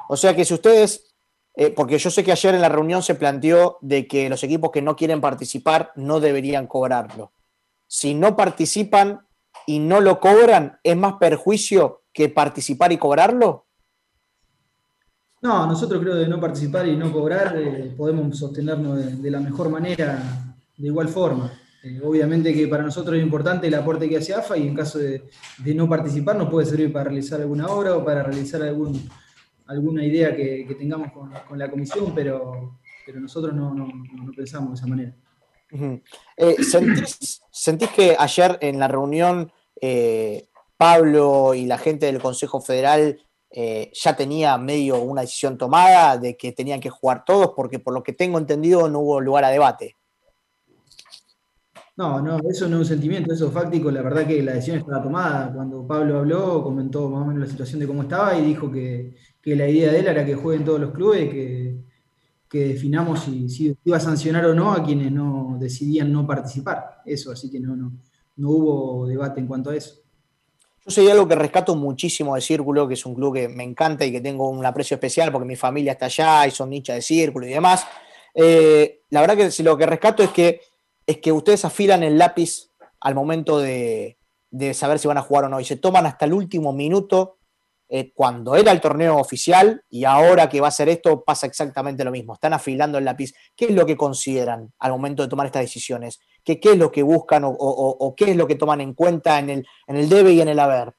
O 0.08 0.16
sea 0.16 0.36
que 0.36 0.44
si 0.44 0.52
ustedes, 0.52 1.13
eh, 1.56 1.70
porque 1.70 1.98
yo 1.98 2.10
sé 2.10 2.24
que 2.24 2.32
ayer 2.32 2.54
en 2.54 2.60
la 2.60 2.68
reunión 2.68 3.02
se 3.02 3.14
planteó 3.14 3.78
de 3.80 4.08
que 4.08 4.28
los 4.28 4.42
equipos 4.42 4.72
que 4.72 4.82
no 4.82 4.96
quieren 4.96 5.20
participar 5.20 5.92
no 5.94 6.18
deberían 6.18 6.66
cobrarlo. 6.66 7.32
Si 7.86 8.14
no 8.14 8.34
participan 8.34 9.26
y 9.66 9.78
no 9.78 10.00
lo 10.00 10.18
cobran, 10.18 10.78
¿es 10.82 10.96
más 10.96 11.14
perjuicio 11.14 12.02
que 12.12 12.28
participar 12.28 12.92
y 12.92 12.98
cobrarlo? 12.98 13.66
No, 15.42 15.66
nosotros 15.66 16.00
creo 16.02 16.16
de 16.16 16.26
no 16.26 16.40
participar 16.40 16.88
y 16.88 16.96
no 16.96 17.12
cobrar 17.12 17.56
eh, 17.56 17.94
podemos 17.96 18.36
sostenernos 18.36 19.22
de, 19.22 19.30
la 19.30 19.40
mejor 19.40 19.68
manera, 19.68 20.18
de 20.76 20.86
igual 20.86 21.08
forma. 21.08 21.52
Eh, 21.84 22.00
obviamente 22.02 22.52
que 22.52 22.66
para 22.66 22.82
nosotros 22.82 23.16
es 23.16 23.22
importante 23.22 23.68
el 23.68 23.74
aporte 23.74 24.08
que 24.08 24.16
hace 24.16 24.34
AFA 24.34 24.56
y 24.56 24.66
en 24.66 24.74
caso 24.74 24.98
de, 24.98 25.28
de 25.58 25.74
no 25.74 25.88
participar 25.88 26.34
nos 26.34 26.48
puede 26.48 26.66
servir 26.66 26.90
para 26.92 27.04
realizar 27.04 27.40
alguna 27.40 27.66
obra 27.66 27.94
o 27.94 28.04
para 28.04 28.22
realizar 28.22 28.62
algún, 28.62 28.98
alguna 29.66 30.04
idea 30.04 30.34
que, 30.36 30.64
que 30.66 30.74
tengamos 30.74 31.12
con, 31.12 31.30
con 31.48 31.58
la 31.58 31.70
comisión, 31.70 32.12
pero, 32.14 32.78
pero 33.06 33.20
nosotros 33.20 33.54
no, 33.54 33.74
no- 33.74 33.86
no 33.88 34.32
pensamos 34.32 34.70
de 34.70 34.74
esa 34.74 34.86
manera. 34.86 35.14
Eh, 36.36 36.62
¿sentís, 36.62 37.42
sentís 37.50 37.88
que 37.90 38.16
ayer 38.18 38.58
en 38.60 38.78
la 38.78 38.86
reunión 38.88 39.50
eh, 39.80 40.48
Pablo 40.76 41.54
y 41.54 41.66
la 41.66 41.78
gente 41.78 42.06
del 42.06 42.20
Consejo 42.20 42.60
Federal 42.60 43.18
eh, 43.50 43.90
ya 43.94 44.14
tenía 44.14 44.56
medio 44.58 45.00
una 45.02 45.22
decisión 45.22 45.56
tomada 45.58 46.16
de 46.18 46.36
que 46.36 46.52
tenían 46.52 46.80
que 46.80 46.90
jugar 46.90 47.24
todos? 47.24 47.52
Porque 47.56 47.78
por 47.78 47.92
lo 47.94 48.02
que 48.02 48.12
tengo 48.12 48.38
entendido 48.38 48.88
no 48.88 49.00
hubo 49.00 49.20
lugar 49.20 49.44
a 49.44 49.50
debate. 49.50 49.96
No, 51.96 52.20
no, 52.20 52.38
eso 52.50 52.68
no 52.68 52.76
es 52.76 52.80
un 52.80 52.86
sentimiento, 52.86 53.32
eso 53.32 53.46
es 53.48 53.52
fáctico. 53.52 53.88
La 53.90 54.02
verdad 54.02 54.26
que 54.26 54.42
la 54.42 54.52
decisión 54.54 54.78
estaba 54.78 55.00
tomada. 55.02 55.52
Cuando 55.52 55.86
Pablo 55.86 56.18
habló, 56.18 56.62
comentó 56.62 57.08
más 57.08 57.22
o 57.22 57.26
menos 57.26 57.42
la 57.44 57.46
situación 57.50 57.78
de 57.80 57.86
cómo 57.86 58.02
estaba 58.02 58.36
y 58.36 58.44
dijo 58.44 58.70
que, 58.70 59.14
que 59.44 59.54
la 59.54 59.68
idea 59.68 59.92
de 59.92 60.00
él 60.00 60.06
era 60.06 60.24
que 60.24 60.34
jueguen 60.34 60.64
todos 60.64 60.80
los 60.80 60.92
clubes, 60.92 61.28
que, 61.28 61.76
que 62.48 62.68
definamos 62.68 63.20
si, 63.24 63.50
si 63.50 63.76
iba 63.84 63.98
a 63.98 64.00
sancionar 64.00 64.46
o 64.46 64.54
no 64.54 64.72
a 64.72 64.82
quienes 64.82 65.12
no 65.12 65.58
decidían 65.60 66.10
no 66.10 66.26
participar. 66.26 67.02
Eso, 67.04 67.30
así 67.30 67.50
que 67.50 67.60
no, 67.60 67.76
no, 67.76 67.92
no 68.36 68.48
hubo 68.48 69.06
debate 69.06 69.40
en 69.40 69.46
cuanto 69.46 69.68
a 69.68 69.76
eso. 69.76 69.96
Yo 70.86 70.90
sé 70.90 71.10
algo 71.12 71.28
que 71.28 71.34
rescato 71.34 71.76
muchísimo 71.76 72.34
de 72.34 72.40
Círculo, 72.40 72.88
que 72.88 72.94
es 72.94 73.04
un 73.04 73.14
club 73.14 73.34
que 73.34 73.48
me 73.48 73.64
encanta 73.64 74.06
y 74.06 74.12
que 74.12 74.22
tengo 74.22 74.48
un 74.48 74.64
aprecio 74.64 74.94
especial 74.94 75.30
porque 75.30 75.46
mi 75.46 75.56
familia 75.56 75.92
está 75.92 76.06
allá 76.06 76.46
y 76.46 76.50
son 76.50 76.72
hinchas 76.72 76.96
de 76.96 77.02
Círculo 77.02 77.46
y 77.46 77.50
demás. 77.50 77.86
Eh, 78.34 79.02
la 79.10 79.20
verdad 79.20 79.36
que 79.36 79.62
lo 79.62 79.76
que 79.76 79.84
rescato 79.84 80.22
es 80.22 80.30
que, 80.30 80.62
es 81.06 81.18
que 81.18 81.32
ustedes 81.32 81.66
afilan 81.66 82.02
el 82.02 82.16
lápiz 82.16 82.70
al 82.98 83.14
momento 83.14 83.58
de, 83.58 84.16
de 84.50 84.72
saber 84.72 84.98
si 84.98 85.06
van 85.06 85.18
a 85.18 85.22
jugar 85.22 85.44
o 85.44 85.48
no 85.50 85.60
y 85.60 85.66
se 85.66 85.76
toman 85.76 86.06
hasta 86.06 86.24
el 86.24 86.32
último 86.32 86.72
minuto 86.72 87.36
eh, 87.88 88.12
cuando 88.14 88.56
era 88.56 88.72
el 88.72 88.80
torneo 88.80 89.18
oficial 89.18 89.82
y 89.90 90.04
ahora 90.04 90.48
que 90.48 90.60
va 90.60 90.68
a 90.68 90.72
ser 90.72 90.88
esto 90.88 91.22
pasa 91.22 91.46
exactamente 91.46 92.04
lo 92.04 92.10
mismo. 92.10 92.34
Están 92.34 92.52
afilando 92.52 92.98
el 92.98 93.04
lápiz. 93.04 93.32
¿Qué 93.54 93.66
es 93.66 93.74
lo 93.74 93.84
que 93.84 93.96
consideran 93.96 94.72
al 94.78 94.92
momento 94.92 95.22
de 95.22 95.28
tomar 95.28 95.46
estas 95.46 95.62
decisiones? 95.62 96.18
¿Qué, 96.42 96.58
es 96.62 96.78
lo 96.78 96.90
que 96.90 97.02
buscan 97.02 97.42
o, 97.46 98.14
qué 98.16 98.30
es 98.30 98.36
lo 98.36 98.46
que 98.46 98.54
toman 98.54 98.80
en 98.80 98.94
cuenta 98.94 99.38
en 99.38 99.50
el, 99.50 99.66
en 99.86 99.96
el 99.96 100.08
debe 100.08 100.32
y 100.32 100.40
en 100.40 100.48
el 100.48 100.58
haber? 100.58 100.94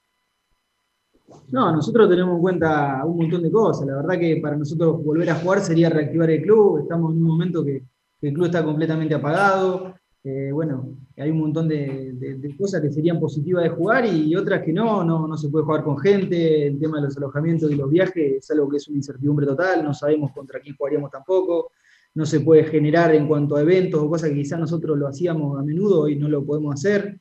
No, 1.50 1.72
nosotros 1.72 2.10
tenemos 2.10 2.36
en 2.36 2.42
cuenta 2.42 3.02
un 3.04 3.18
montón 3.18 3.44
de 3.44 3.52
cosas. 3.52 3.88
La 3.88 3.96
verdad 3.98 4.20
que 4.20 4.38
para 4.42 4.56
nosotros 4.56 5.04
volver 5.04 5.30
a 5.30 5.36
jugar 5.36 5.62
sería 5.62 5.90
reactivar 5.90 6.30
el 6.30 6.42
club. 6.42 6.80
Estamos 6.80 7.12
en 7.12 7.18
un 7.18 7.24
momento 7.24 7.64
que 7.64 7.84
el 8.22 8.34
club 8.34 8.46
está 8.46 8.64
completamente 8.64 9.16
apagado. 9.16 9.96
Eh, 10.28 10.52
bueno, 10.52 10.98
hay 11.18 11.30
un 11.30 11.38
montón 11.38 11.68
de, 11.68 12.56
cosas 12.58 12.82
que 12.82 12.90
serían 12.90 13.20
positivas 13.20 13.64
de 13.64 13.70
jugar 13.70 14.08
y 14.08 14.36
otras 14.36 14.64
que 14.64 14.74
no, 14.74 15.04
no, 15.04 15.38
se 15.38 15.50
puede 15.50 15.66
jugar 15.66 15.84
con 15.84 16.00
gente. 16.00 16.66
El 16.66 16.80
tema 16.80 16.98
de 16.98 17.04
los 17.04 17.18
alojamientos 17.18 17.72
y 17.72 17.76
los 17.76 17.92
viajes 17.92 18.38
es 18.38 18.50
algo 18.50 18.68
que 18.68 18.78
es 18.78 18.88
una 18.88 18.98
incertidumbre 18.98 19.46
total. 19.46 19.84
No 19.84 19.94
sabemos 19.94 20.32
contra 20.32 20.60
quién 20.60 20.76
jugaríamos 20.76 21.12
tampoco. 21.12 21.72
No 22.16 22.26
se 22.26 22.40
puede 22.40 22.64
generar 22.64 23.14
en 23.14 23.28
cuanto 23.28 23.56
a 23.56 23.62
eventos 23.62 24.02
o 24.02 24.10
cosas 24.10 24.30
que 24.30 24.38
quizás 24.38 24.60
nosotros 24.60 24.98
lo 24.98 25.08
hacíamos 25.08 25.60
a 25.60 25.64
menudo 25.64 26.10
y 26.10 26.16
no 26.16 26.28
lo 26.28 26.44
podemos 26.44 26.74
hacer. 26.74 27.20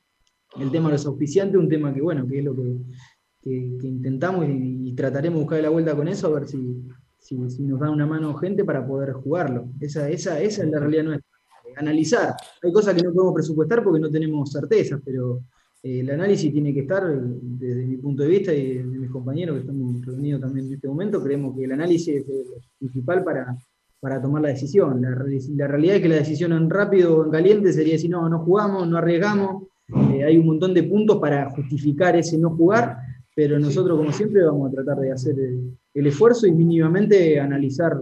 El 0.59 0.71
tema 0.71 0.87
de 0.87 0.93
los 0.93 1.05
auspiciantes, 1.05 1.59
un 1.59 1.69
tema 1.69 1.93
que, 1.93 2.01
bueno, 2.01 2.25
que 2.25 2.39
es 2.39 2.43
lo 2.43 2.55
que, 2.55 2.75
intentamos 3.83 4.47
y, 4.49 4.93
trataremos 4.95 5.37
de 5.37 5.43
buscar 5.43 5.61
la 5.61 5.69
vuelta 5.69 5.95
con 5.95 6.07
eso, 6.07 6.27
a 6.27 6.39
ver 6.39 6.47
si, 6.47 6.57
nos 7.37 7.79
dan 7.79 7.91
una 7.91 8.07
mano 8.07 8.33
gente 8.33 8.65
para 8.65 8.87
poder 8.87 9.13
jugarlo. 9.13 9.67
Esa, 9.79 10.09
esa, 10.09 10.41
esa 10.41 10.63
es 10.63 10.69
la 10.69 10.79
realidad 10.79 11.03
nuestra. 11.03 11.24
Eh, 11.75 11.79
Analizar. 11.79 12.35
Hay 12.63 12.71
cosas 12.71 12.93
que 12.95 13.03
no 13.03 13.13
podemos 13.13 13.33
presupuestar 13.33 13.83
porque 13.83 13.99
no 13.99 14.09
tenemos 14.09 14.51
certezas, 14.51 14.99
pero 15.03 15.41
eh, 15.83 15.99
el 15.99 16.09
análisis 16.09 16.51
tiene 16.51 16.73
que 16.73 16.81
estar, 16.81 17.03
eh, 17.09 17.19
desde 17.21 17.85
mi 17.85 17.97
punto 17.97 18.23
de 18.23 18.29
vista 18.29 18.53
y 18.53 18.77
de 18.77 18.83
mis 18.83 19.09
compañeros 19.11 19.55
que 19.55 19.61
estamos 19.61 20.05
reunidos 20.05 20.41
también 20.41 20.67
en 20.67 20.73
este 20.73 20.87
momento, 20.87 21.21
creemos 21.21 21.55
que 21.55 21.65
el 21.65 21.71
análisis 21.71 22.07
es 22.17 22.27
el 22.29 22.45
principal 22.79 23.23
para, 23.23 23.55
para 23.99 24.21
tomar 24.21 24.41
la 24.41 24.49
decisión. 24.49 25.01
La, 25.01 25.09
reali- 25.09 25.55
la 25.55 25.67
realidad 25.67 25.95
es 25.97 26.01
que 26.01 26.09
la 26.09 26.15
decisión 26.15 26.53
en 26.53 26.69
rápido 26.69 27.17
o 27.17 27.25
en 27.25 27.31
caliente 27.31 27.71
sería 27.73 27.93
decir, 27.93 28.09
no, 28.09 28.27
no 28.29 28.39
jugamos, 28.39 28.87
no 28.87 28.97
arriesgamos. 28.97 29.63
Eh, 30.13 30.23
hay 30.23 30.37
un 30.37 30.47
montón 30.47 30.73
de 30.73 30.83
puntos 30.83 31.17
para 31.17 31.49
justificar 31.51 32.15
ese 32.15 32.37
no 32.37 32.49
jugar, 32.51 32.97
pero 33.35 33.59
nosotros, 33.59 33.97
como 33.97 34.11
siempre, 34.11 34.43
vamos 34.43 34.69
a 34.69 34.75
tratar 34.75 34.97
de 34.97 35.11
hacer 35.11 35.37
el, 35.39 35.77
el 35.93 36.07
esfuerzo 36.07 36.47
y 36.47 36.51
mínimamente 36.51 37.39
analizar 37.39 37.99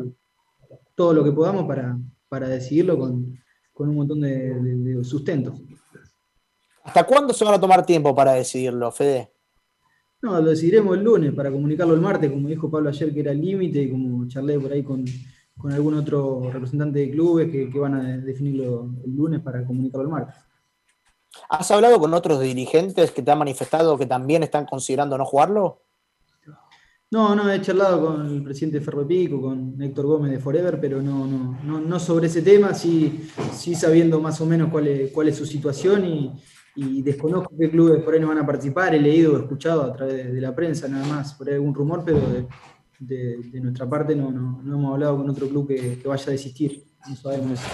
todo 0.95 1.13
lo 1.13 1.23
que 1.23 1.31
podamos 1.31 1.65
para, 1.65 1.97
para 2.29 2.47
decidirlo 2.47 2.97
con, 2.97 3.35
con 3.73 3.89
un 3.89 3.95
montón 3.95 4.21
de, 4.21 4.53
de- 4.53 4.75
de 4.95 5.03
sustentos. 5.03 5.55
¿Hasta 6.83 7.03
cuándo 7.05 7.33
se 7.33 7.45
van 7.45 7.53
a 7.55 7.59
tomar 7.59 7.85
tiempo 7.85 8.13
para 8.13 8.33
decidirlo, 8.33 8.91
Fede? 8.91 9.31
No, 10.21 10.39
lo 10.39 10.49
decidiremos 10.51 10.97
el 10.97 11.03
lunes 11.03 11.33
para 11.33 11.51
comunicarlo 11.51 11.93
el 11.93 12.01
martes, 12.01 12.31
como 12.31 12.47
dijo 12.47 12.69
Pablo 12.69 12.89
ayer 12.89 13.13
que 13.13 13.19
era 13.21 13.31
el 13.31 13.41
límite, 13.41 13.81
y 13.81 13.91
como 13.91 14.27
charlé 14.27 14.59
por 14.59 14.71
ahí 14.71 14.83
con, 14.83 15.03
con 15.57 15.71
algún 15.71 15.95
otro 15.95 16.49
representante 16.51 16.99
de 16.99 17.11
clubes 17.11 17.51
que, 17.51 17.69
que 17.69 17.79
van 17.79 17.95
a 17.95 18.17
definirlo 18.17 18.89
el 19.05 19.15
lunes 19.15 19.41
para 19.41 19.65
comunicarlo 19.65 20.03
el 20.07 20.11
martes. 20.11 20.35
¿Has 21.49 21.71
hablado 21.71 21.99
con 21.99 22.13
otros 22.13 22.39
dirigentes 22.41 23.11
que 23.11 23.21
te 23.21 23.31
han 23.31 23.39
manifestado 23.39 23.97
que 23.97 24.05
también 24.05 24.43
están 24.43 24.65
considerando 24.65 25.17
no 25.17 25.25
jugarlo? 25.25 25.82
No, 27.13 27.35
no, 27.35 27.47
he 27.51 27.61
charlado 27.61 28.07
con 28.07 28.25
el 28.25 28.41
presidente 28.41 28.79
de 28.79 28.83
Ferropico, 28.83 29.39
con 29.39 29.79
Héctor 29.79 30.07
Gómez 30.07 30.31
de 30.31 30.39
Forever, 30.39 30.81
pero 30.81 30.99
no, 30.99 31.27
no, 31.27 31.59
no, 31.63 31.79
no 31.79 31.99
sobre 31.99 32.25
ese 32.25 32.41
tema, 32.41 32.73
sí, 32.73 33.29
sí 33.53 33.75
sabiendo 33.75 34.19
más 34.19 34.41
o 34.41 34.47
menos 34.47 34.71
cuál 34.71 34.87
es, 34.87 35.37
su 35.37 35.45
situación 35.45 36.05
y, 36.75 37.03
desconozco 37.03 37.53
qué 37.55 37.69
clubes 37.69 38.01
por 38.01 38.15
ahí 38.15 38.19
no 38.19 38.29
van 38.29 38.39
a 38.39 38.45
participar, 38.47 38.95
he 38.95 38.99
leído, 38.99 39.37
escuchado 39.37 39.83
a 39.83 39.93
través 39.93 40.33
de, 40.33 40.41
la 40.41 40.55
prensa 40.55 40.87
nada 40.87 41.05
más, 41.05 41.35
por 41.35 41.47
ahí 41.47 41.53
algún 41.53 41.75
rumor, 41.75 42.01
pero 42.03 42.19
de, 42.97 43.61
nuestra 43.61 43.87
parte 43.87 44.15
no, 44.15 44.31
no, 44.31 44.61
hemos 44.63 44.93
hablado 44.93 45.17
con 45.17 45.29
otro 45.29 45.47
club 45.47 45.67
que, 45.67 45.99
que 45.99 46.07
vaya 46.07 46.25
a 46.25 46.31
desistir, 46.31 46.83
no 47.07 47.15
sabemos 47.15 47.59
eso. 47.59 47.69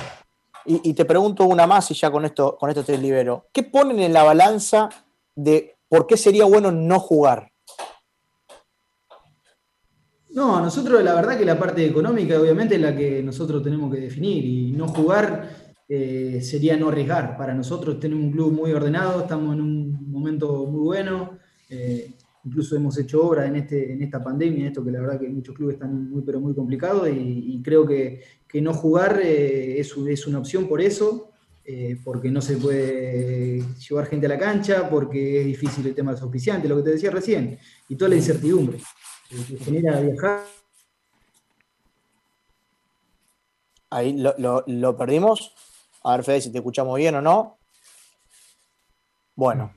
Y, 0.66 0.90
y 0.90 0.94
te 0.94 1.06
pregunto 1.06 1.46
una 1.46 1.66
más 1.66 1.90
y 1.92 1.94
ya 1.94 2.12
con 2.12 2.26
esto, 2.26 2.58
con 2.60 2.72
esto 2.72 2.84
te 2.84 2.98
libero. 2.98 3.48
¿Qué 3.54 3.64
ponen 3.64 4.02
en 4.02 4.12
la 4.12 4.24
balanza 4.24 4.90
de 5.34 5.78
por 5.88 6.08
qué 6.08 6.18
sería 6.18 6.44
bueno 6.44 6.74
no 6.74 7.00
jugar? 7.00 7.49
No, 10.40 10.62
nosotros 10.62 11.04
la 11.04 11.16
verdad 11.16 11.38
que 11.38 11.44
la 11.44 11.60
parte 11.60 11.86
económica 11.86 12.40
obviamente 12.40 12.76
es 12.76 12.82
la 12.82 12.96
que 12.96 13.22
nosotros 13.22 13.62
tenemos 13.62 13.94
que 13.94 14.00
definir 14.00 14.46
y 14.46 14.72
no 14.72 14.88
jugar 14.88 15.50
eh, 15.90 16.40
sería 16.42 16.78
no 16.78 16.88
arriesgar. 16.88 17.36
Para 17.36 17.54
nosotros 17.54 18.00
tenemos 18.00 18.24
un 18.24 18.32
club 18.32 18.54
muy 18.54 18.72
ordenado, 18.72 19.20
estamos 19.20 19.54
en 19.54 19.60
un 19.60 20.10
momento 20.10 20.66
muy 20.66 20.80
bueno, 20.80 21.38
eh, 21.70 22.14
incluso 22.46 22.78
hemos 22.78 22.98
hecho 22.98 23.22
obra 23.22 23.48
en, 23.48 23.58
este, 23.58 23.92
en 23.92 24.02
esta 24.02 24.24
pandemia, 24.24 24.68
esto 24.68 24.82
que 24.82 24.92
la 24.92 25.02
verdad 25.02 25.20
que 25.20 25.28
muchos 25.28 25.54
clubes 25.54 25.74
están 25.74 26.10
muy 26.10 26.22
pero 26.22 26.40
muy 26.40 26.56
complicados 26.56 27.10
y, 27.10 27.62
creo 27.62 27.86
que, 27.86 28.22
que 28.48 28.62
no 28.62 28.74
jugar 28.74 29.20
eh, 29.22 29.78
es, 29.78 29.94
es 30.08 30.26
una 30.26 30.40
opción 30.40 30.70
por 30.70 30.80
eso. 30.80 31.32
porque 32.06 32.32
no 32.32 32.42
se 32.42 32.56
puede 32.56 33.62
llevar 33.78 34.06
gente 34.08 34.26
a 34.26 34.30
la 34.30 34.40
cancha, 34.40 34.90
porque 34.90 35.42
es 35.42 35.46
difícil 35.46 35.86
el 35.86 35.94
tema 35.94 36.12
de 36.12 36.16
los 36.16 36.24
auspiciantes, 36.24 36.70
lo 36.70 36.78
que 36.78 36.84
te 36.84 36.92
decía 36.92 37.12
recién, 37.12 37.60
y 37.90 37.96
toda 37.96 38.10
la 38.10 38.16
incertidumbre 38.16 38.80
que 39.30 39.58
genera 39.64 40.00
viajar. 40.00 40.42
Ahí 43.92 44.14
lo, 44.18 44.36
lo- 44.38 44.64
lo 44.68 44.98
perdimos. 44.98 45.54
A 46.04 46.16
ver, 46.16 46.24
Fede, 46.24 46.42
si 46.42 46.52
te 46.52 46.60
escuchamos 46.60 46.96
bien 46.98 47.16
o 47.16 47.22
no. 47.22 47.58
Bueno, 49.36 49.74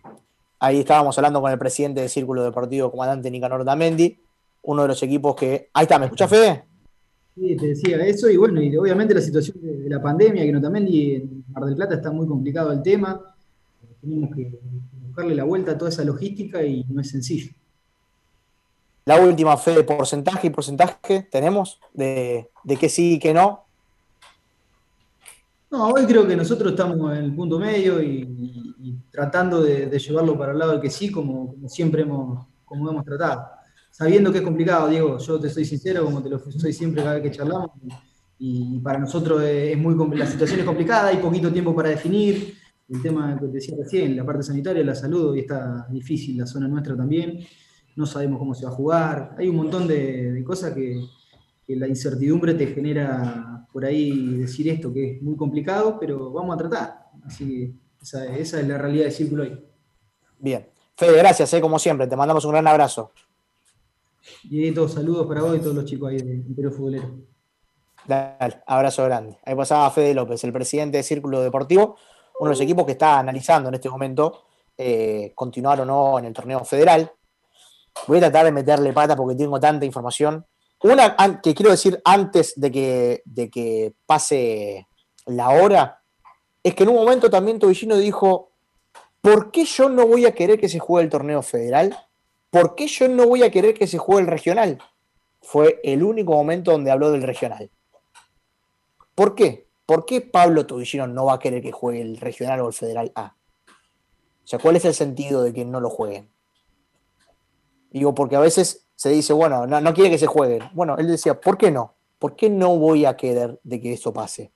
ahí 0.58 0.80
estábamos 0.80 1.16
hablando 1.18 1.40
con 1.40 1.50
el 1.52 1.58
presidente 1.58 2.00
del 2.00 2.10
Círculo 2.10 2.42
Deportivo, 2.42 2.90
comandante 2.90 3.30
Nicanor 3.30 3.64
Damendi, 3.64 4.18
uno 4.62 4.82
de 4.82 4.88
los 4.88 5.02
equipos 5.02 5.34
que. 5.36 5.70
Ahí 5.72 5.84
está, 5.84 5.98
¿me 5.98 6.06
escucha 6.06 6.26
Fede? 6.28 6.64
Sí, 7.34 7.56
te 7.56 7.68
decía 7.68 7.96
eso, 8.04 8.28
y 8.28 8.36
bueno, 8.36 8.60
y 8.60 8.76
obviamente 8.76 9.14
la 9.14 9.20
situación 9.22 9.56
de, 9.62 9.78
de 9.78 9.88
la 9.88 10.02
pandemia, 10.02 10.42
que 10.44 10.52
no 10.52 10.60
también 10.60 10.86
y 10.88 11.14
en 11.14 11.44
Mar 11.48 11.64
del 11.64 11.76
Plata 11.76 11.94
está 11.94 12.10
muy 12.10 12.26
complicado 12.26 12.72
el 12.72 12.82
tema. 12.82 13.34
Tenemos 14.00 14.34
que 14.34 14.58
buscarle 15.06 15.34
la 15.34 15.44
vuelta 15.44 15.72
a 15.72 15.78
toda 15.78 15.90
esa 15.90 16.04
logística 16.04 16.62
y 16.62 16.84
no 16.88 17.00
es 17.00 17.08
sencillo. 17.08 17.52
La 19.04 19.20
última, 19.20 19.56
Fede, 19.56 19.82
porcentaje 19.82 20.46
y 20.46 20.50
porcentaje 20.50 21.28
tenemos 21.30 21.80
de, 21.92 22.50
de 22.62 22.76
que 22.76 22.88
sí 22.88 23.14
y 23.14 23.18
que 23.18 23.34
no. 23.34 23.64
No, 25.70 25.88
hoy 25.88 26.04
creo 26.06 26.26
que 26.26 26.36
nosotros 26.36 26.72
estamos 26.72 27.16
en 27.16 27.24
el 27.24 27.34
punto 27.34 27.58
medio 27.58 28.00
y, 28.02 28.20
y- 28.20 28.74
y 28.84 28.94
tratando 29.10 29.62
de, 29.62 29.86
de 29.86 29.98
llevarlo 29.98 30.36
para 30.36 30.52
el 30.52 30.58
lado 30.58 30.72
del 30.72 30.80
que 30.80 30.90
sí, 30.90 31.10
como, 31.10 31.52
como 31.54 31.68
siempre 31.68 32.02
hemos, 32.02 32.46
como 32.64 32.90
hemos 32.90 33.04
tratado. 33.04 33.46
Sabiendo 33.90 34.30
que 34.32 34.38
es 34.38 34.44
complicado, 34.44 34.88
Diego, 34.88 35.18
yo 35.18 35.38
te 35.40 35.48
soy 35.48 35.64
sincero, 35.64 36.04
como 36.04 36.22
te 36.22 36.28
lo 36.28 36.38
soy 36.38 36.72
siempre 36.72 37.02
cada 37.02 37.14
vez 37.14 37.22
que 37.22 37.30
charlamos, 37.30 37.70
y, 38.38 38.76
y 38.76 38.78
para 38.80 38.98
nosotros 38.98 39.42
es 39.42 39.76
muy 39.78 39.94
compl- 39.94 40.16
la 40.16 40.26
situación 40.26 40.60
es 40.60 40.66
complicada, 40.66 41.08
hay 41.08 41.18
poquito 41.18 41.52
tiempo 41.52 41.74
para 41.74 41.88
definir. 41.90 42.54
El 42.88 43.00
tema 43.00 43.38
que 43.40 43.46
te 43.46 43.52
decía 43.52 43.74
recién, 43.78 44.16
la 44.16 44.24
parte 44.24 44.42
sanitaria, 44.42 44.84
la 44.84 44.94
salud, 44.94 45.30
hoy 45.30 45.40
está 45.40 45.86
difícil, 45.90 46.36
la 46.36 46.46
zona 46.46 46.68
nuestra 46.68 46.94
también. 46.96 47.38
No 47.96 48.06
sabemos 48.06 48.38
cómo 48.38 48.54
se 48.54 48.64
va 48.64 48.70
a 48.70 48.74
jugar. 48.74 49.34
Hay 49.38 49.48
un 49.48 49.56
montón 49.56 49.86
de, 49.86 50.32
de 50.32 50.44
cosas 50.44 50.72
que, 50.72 51.00
que 51.66 51.76
la 51.76 51.88
incertidumbre 51.88 52.54
te 52.54 52.68
genera 52.68 53.66
por 53.72 53.84
ahí 53.84 54.36
decir 54.36 54.68
esto, 54.68 54.92
que 54.92 55.12
es 55.12 55.22
muy 55.22 55.36
complicado, 55.36 55.98
pero 55.98 56.30
vamos 56.30 56.54
a 56.54 56.58
tratar. 56.58 57.06
Así 57.24 57.46
que 57.46 57.72
esa, 58.02 58.26
esa 58.36 58.60
es 58.60 58.68
la 58.68 58.78
realidad 58.78 59.04
del 59.04 59.12
círculo 59.12 59.44
hoy. 59.44 59.64
Bien. 60.38 60.68
Fede, 60.94 61.16
gracias, 61.16 61.52
eh, 61.54 61.60
como 61.60 61.78
siempre. 61.78 62.06
Te 62.06 62.16
mandamos 62.16 62.44
un 62.44 62.52
gran 62.52 62.66
abrazo. 62.66 63.12
Y 64.44 64.70
todos 64.72 64.92
saludos 64.92 65.26
para 65.26 65.42
vos 65.42 65.56
y 65.56 65.60
todos 65.60 65.74
los 65.74 65.84
chicos 65.84 66.10
ahí 66.10 66.18
de 66.18 66.34
Imperio 66.34 66.70
Futbolero. 66.70 67.32
Dale, 68.06 68.62
abrazo 68.66 69.04
grande. 69.04 69.38
Ahí 69.44 69.54
pasaba 69.54 69.90
Fede 69.90 70.14
López, 70.14 70.42
el 70.44 70.52
presidente 70.52 70.98
de 70.98 71.02
Círculo 71.02 71.40
Deportivo, 71.40 71.96
uno 72.38 72.48
de 72.48 72.52
los 72.54 72.60
equipos 72.60 72.84
que 72.84 72.92
está 72.92 73.18
analizando 73.18 73.68
en 73.68 73.76
este 73.76 73.88
momento 73.88 74.44
eh, 74.76 75.32
continuar 75.34 75.80
o 75.80 75.84
no 75.84 76.18
en 76.18 76.26
el 76.26 76.32
torneo 76.32 76.64
federal. 76.64 77.10
Voy 78.06 78.18
a 78.18 78.20
tratar 78.20 78.46
de 78.46 78.52
meterle 78.52 78.92
pata 78.92 79.16
porque 79.16 79.36
tengo 79.36 79.60
tanta 79.60 79.84
información. 79.84 80.46
Una 80.82 81.16
que 81.42 81.54
quiero 81.54 81.70
decir 81.70 82.00
antes 82.04 82.54
de 82.56 82.70
que, 82.70 83.22
de 83.24 83.48
que 83.48 83.94
pase 84.04 84.88
la 85.26 85.50
hora, 85.50 86.02
es 86.62 86.74
que 86.74 86.82
en 86.82 86.88
un 86.88 86.96
momento 86.96 87.30
también 87.30 87.58
Tobillino 87.58 87.96
dijo, 87.96 88.50
¿por 89.20 89.50
qué 89.50 89.64
yo 89.64 89.88
no 89.88 90.06
voy 90.06 90.26
a 90.26 90.34
querer 90.34 90.58
que 90.58 90.68
se 90.68 90.78
juegue 90.78 91.04
el 91.04 91.10
torneo 91.10 91.42
federal? 91.42 91.96
¿Por 92.50 92.74
qué 92.74 92.86
yo 92.86 93.08
no 93.08 93.26
voy 93.26 93.42
a 93.42 93.50
querer 93.50 93.74
que 93.74 93.86
se 93.86 93.98
juegue 93.98 94.22
el 94.22 94.28
regional? 94.28 94.78
Fue 95.40 95.80
el 95.82 96.02
único 96.02 96.32
momento 96.32 96.72
donde 96.72 96.90
habló 96.90 97.10
del 97.10 97.22
regional. 97.22 97.70
¿Por 99.14 99.34
qué? 99.34 99.68
¿Por 99.86 100.04
qué 100.06 100.20
Pablo 100.20 100.66
Tobillino 100.66 101.06
no 101.06 101.26
va 101.26 101.34
a 101.34 101.38
querer 101.38 101.62
que 101.62 101.72
juegue 101.72 102.00
el 102.00 102.16
regional 102.18 102.60
o 102.60 102.68
el 102.68 102.74
federal 102.74 103.12
A? 103.14 103.36
O 104.44 104.46
sea, 104.46 104.58
¿cuál 104.58 104.76
es 104.76 104.84
el 104.84 104.94
sentido 104.94 105.42
de 105.42 105.52
que 105.52 105.64
no 105.64 105.80
lo 105.80 105.90
jueguen? 105.90 106.30
Digo, 107.92 108.14
porque 108.14 108.36
a 108.36 108.40
veces 108.40 108.86
se 108.96 109.10
dice, 109.10 109.32
bueno, 109.32 109.66
no, 109.66 109.80
no 109.80 109.94
quiere 109.94 110.10
que 110.10 110.18
se 110.18 110.26
jueguen. 110.26 110.62
Bueno, 110.72 110.96
él 110.96 111.08
decía, 111.08 111.40
¿por 111.40 111.58
qué 111.58 111.70
no? 111.70 111.94
¿Por 112.18 112.36
qué 112.36 112.48
no 112.48 112.76
voy 112.76 113.04
a 113.04 113.16
querer 113.16 113.58
de 113.62 113.80
que 113.80 113.92
eso 113.92 114.12
pase? 114.12 114.52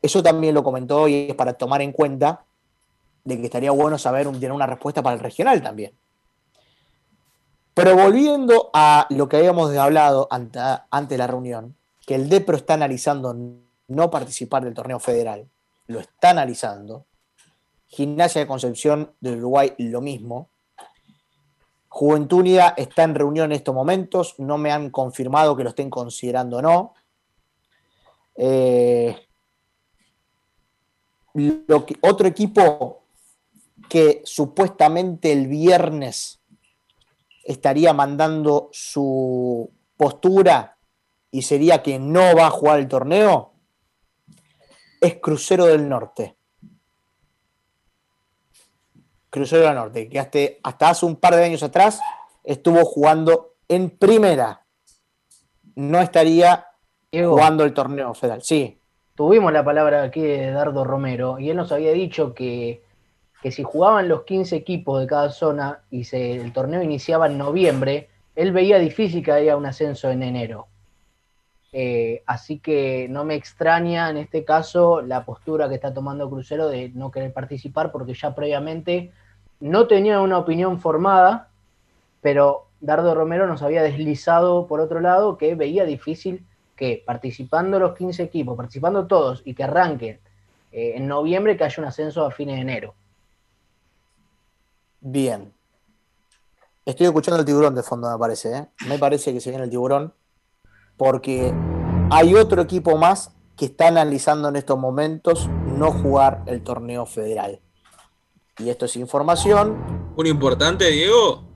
Eso 0.00 0.22
también 0.22 0.54
lo 0.54 0.64
comentó 0.64 1.06
y 1.06 1.30
es 1.30 1.34
para 1.34 1.54
tomar 1.54 1.80
en 1.80 1.92
cuenta 1.92 2.44
de 3.24 3.38
que 3.38 3.44
estaría 3.44 3.70
bueno 3.70 3.98
saber, 3.98 4.26
tener 4.32 4.52
una 4.52 4.66
respuesta 4.66 5.02
para 5.02 5.14
el 5.14 5.20
regional 5.20 5.62
también. 5.62 5.92
Pero 7.74 7.96
volviendo 7.96 8.70
a 8.74 9.06
lo 9.10 9.28
que 9.28 9.38
habíamos 9.38 9.74
hablado 9.76 10.28
ante, 10.30 10.58
antes 10.90 11.10
de 11.10 11.18
la 11.18 11.26
reunión, 11.26 11.76
que 12.04 12.16
el 12.16 12.28
DEPRO 12.28 12.56
está 12.56 12.74
analizando 12.74 13.34
no 13.88 14.10
participar 14.10 14.64
del 14.64 14.74
torneo 14.74 14.98
federal, 14.98 15.48
lo 15.86 16.00
está 16.00 16.30
analizando. 16.30 17.06
Gimnasia 17.86 18.40
de 18.40 18.46
Concepción 18.46 19.12
del 19.20 19.38
Uruguay, 19.38 19.74
lo 19.78 20.00
mismo. 20.00 20.48
Juventud 21.94 22.38
Unida 22.38 22.72
está 22.78 23.02
en 23.02 23.14
reunión 23.14 23.52
en 23.52 23.56
estos 23.56 23.74
momentos, 23.74 24.34
no 24.38 24.56
me 24.56 24.72
han 24.72 24.88
confirmado 24.88 25.54
que 25.54 25.62
lo 25.62 25.68
estén 25.68 25.90
considerando 25.90 26.56
o 26.56 26.62
no. 26.62 26.94
Eh, 28.34 29.14
otro 32.00 32.26
equipo 32.26 33.02
que 33.90 34.22
supuestamente 34.24 35.32
el 35.32 35.48
viernes 35.48 36.40
estaría 37.44 37.92
mandando 37.92 38.70
su 38.72 39.70
postura 39.94 40.78
y 41.30 41.42
sería 41.42 41.82
que 41.82 41.98
no 41.98 42.34
va 42.34 42.46
a 42.46 42.50
jugar 42.50 42.78
el 42.78 42.88
torneo 42.88 43.52
es 44.98 45.16
Crucero 45.20 45.66
del 45.66 45.86
Norte. 45.86 46.38
Crucero 49.32 49.62
del 49.62 49.74
Norte, 49.74 50.10
que 50.10 50.20
hasta, 50.20 50.38
hasta 50.62 50.90
hace 50.90 51.06
un 51.06 51.16
par 51.16 51.34
de 51.34 51.44
años 51.44 51.62
atrás 51.62 52.00
estuvo 52.44 52.84
jugando 52.84 53.54
en 53.66 53.88
primera. 53.88 54.60
No 55.74 56.00
estaría 56.00 56.66
Diego. 57.10 57.32
jugando 57.32 57.64
el 57.64 57.72
torneo 57.72 58.12
federal. 58.12 58.42
Sí, 58.42 58.78
Tuvimos 59.14 59.52
la 59.52 59.64
palabra 59.64 60.02
aquí 60.02 60.20
de 60.20 60.50
Dardo 60.50 60.84
Romero 60.84 61.38
y 61.38 61.50
él 61.50 61.56
nos 61.56 61.70
había 61.70 61.92
dicho 61.92 62.34
que, 62.34 62.82
que 63.42 63.52
si 63.52 63.62
jugaban 63.62 64.08
los 64.08 64.24
15 64.24 64.56
equipos 64.56 65.00
de 65.00 65.06
cada 65.06 65.30
zona 65.30 65.80
y 65.90 66.04
se, 66.04 66.36
el 66.36 66.52
torneo 66.52 66.82
iniciaba 66.82 67.26
en 67.26 67.38
noviembre, 67.38 68.08
él 68.34 68.52
veía 68.52 68.78
difícil 68.78 69.22
que 69.22 69.32
haya 69.32 69.56
un 69.56 69.66
ascenso 69.66 70.10
en 70.10 70.22
enero. 70.22 70.66
Eh, 71.72 72.22
así 72.26 72.58
que 72.58 73.06
no 73.08 73.24
me 73.24 73.34
extraña 73.34 74.10
en 74.10 74.18
este 74.18 74.44
caso 74.44 75.00
la 75.00 75.24
postura 75.24 75.68
que 75.68 75.74
está 75.76 75.94
tomando 75.94 76.28
Crucero 76.28 76.68
de 76.68 76.90
no 76.90 77.10
querer 77.10 77.32
participar 77.32 77.92
porque 77.92 78.14
ya 78.14 78.34
previamente 78.34 79.12
no 79.62 79.86
tenía 79.86 80.20
una 80.20 80.38
opinión 80.38 80.80
formada, 80.80 81.48
pero 82.20 82.66
Dardo 82.80 83.14
Romero 83.14 83.46
nos 83.46 83.62
había 83.62 83.84
deslizado 83.84 84.66
por 84.66 84.80
otro 84.80 85.00
lado 85.00 85.38
que 85.38 85.54
veía 85.54 85.84
difícil 85.84 86.44
que 86.74 87.00
participando 87.06 87.78
los 87.78 87.96
15 87.96 88.24
equipos, 88.24 88.56
participando 88.56 89.06
todos 89.06 89.40
y 89.44 89.54
que 89.54 89.62
arranquen 89.62 90.18
eh, 90.72 90.94
en 90.96 91.06
noviembre, 91.06 91.56
que 91.56 91.62
haya 91.62 91.80
un 91.80 91.86
ascenso 91.86 92.26
a 92.26 92.32
fines 92.32 92.56
de 92.56 92.62
enero. 92.62 92.94
bien. 95.00 95.52
Estoy 96.84 97.06
escuchando 97.06 97.38
el 97.38 97.46
tiburón 97.46 97.76
de 97.76 97.84
fondo, 97.84 98.10
me 98.10 98.18
parece. 98.18 98.56
¿eh? 98.56 98.66
Me 98.88 98.98
parece 98.98 99.32
que 99.32 99.40
se 99.40 99.50
viene 99.50 99.64
el 99.64 99.70
tiburón. 99.70 100.12
Porque 100.96 101.54
hay 102.10 102.34
otro 102.34 102.60
equipo 102.60 102.96
más 102.96 103.30
que 103.56 103.66
está 103.66 103.86
analizando 103.86 104.48
en 104.48 104.56
estos 104.56 104.76
momentos 104.76 105.48
no 105.66 105.92
jugar 105.92 106.42
el 106.46 106.64
torneo 106.64 107.06
federal. 107.06 107.60
Y 108.58 108.68
esto 108.68 108.84
es 108.84 108.96
información 108.96 109.76
¿Un 110.16 110.26
importante, 110.26 110.90
Diego? 110.90 111.52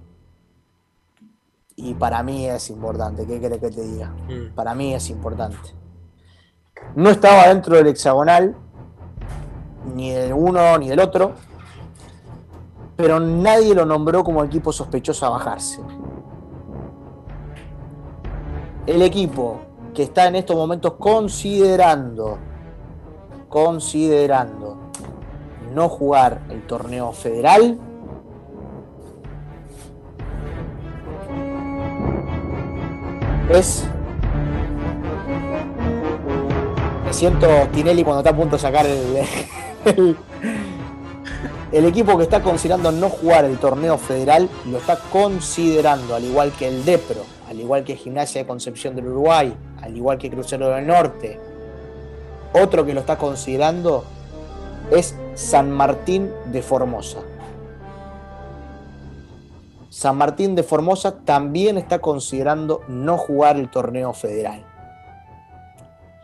y 1.76 1.92
para 1.94 2.22
mí 2.22 2.46
es 2.46 2.70
importante. 2.70 3.26
¿Qué 3.26 3.38
querés 3.38 3.60
que 3.60 3.70
te 3.70 3.82
diga? 3.82 4.08
Mm. 4.28 4.54
Para 4.54 4.74
mí 4.74 4.94
es 4.94 5.10
importante. 5.10 5.58
No 6.94 7.10
estaba 7.10 7.48
dentro 7.48 7.76
del 7.76 7.88
hexagonal, 7.88 8.56
ni 9.94 10.10
del 10.10 10.32
uno 10.32 10.78
ni 10.78 10.88
del 10.88 11.00
otro, 11.00 11.34
pero 12.96 13.20
nadie 13.20 13.74
lo 13.74 13.84
nombró 13.84 14.24
como 14.24 14.42
equipo 14.42 14.72
sospechoso 14.72 15.26
a 15.26 15.30
bajarse. 15.30 15.80
El 18.86 19.02
equipo 19.02 19.60
que 19.92 20.04
está 20.04 20.28
en 20.28 20.36
estos 20.36 20.56
momentos 20.56 20.94
considerando, 20.98 22.38
considerando 23.48 24.75
no 25.76 25.90
jugar 25.90 26.40
el 26.48 26.66
torneo 26.66 27.12
federal, 27.12 27.78
es 33.50 33.84
me 37.04 37.12
siento 37.12 37.46
Tinelli 37.74 38.02
cuando 38.04 38.20
está 38.20 38.30
a 38.30 38.36
punto 38.36 38.56
de 38.56 38.62
sacar 38.62 38.86
el, 38.86 39.18
el, 39.84 40.16
el 41.72 41.84
equipo 41.84 42.16
que 42.16 42.22
está 42.22 42.42
considerando 42.42 42.90
no 42.90 43.10
jugar 43.10 43.44
el 43.44 43.58
torneo 43.58 43.98
federal 43.98 44.48
lo 44.64 44.78
está 44.78 44.98
considerando, 45.12 46.14
al 46.14 46.24
igual 46.24 46.52
que 46.52 46.68
el 46.68 46.86
DEPRO, 46.86 47.20
al 47.50 47.60
igual 47.60 47.84
que 47.84 47.96
Gimnasia 47.96 48.40
de 48.40 48.46
Concepción 48.46 48.96
del 48.96 49.08
Uruguay, 49.08 49.54
al 49.82 49.94
igual 49.94 50.16
que 50.16 50.30
Crucero 50.30 50.70
del 50.70 50.86
Norte. 50.86 51.38
Otro 52.54 52.86
que 52.86 52.94
lo 52.94 53.00
está 53.00 53.18
considerando 53.18 54.04
es 54.90 55.14
San 55.36 55.70
Martín 55.70 56.32
de 56.46 56.62
Formosa. 56.62 57.20
San 59.90 60.16
Martín 60.16 60.54
de 60.54 60.62
Formosa 60.62 61.20
también 61.24 61.76
está 61.76 61.98
considerando 61.98 62.80
no 62.88 63.18
jugar 63.18 63.56
el 63.56 63.70
torneo 63.70 64.14
federal. 64.14 64.64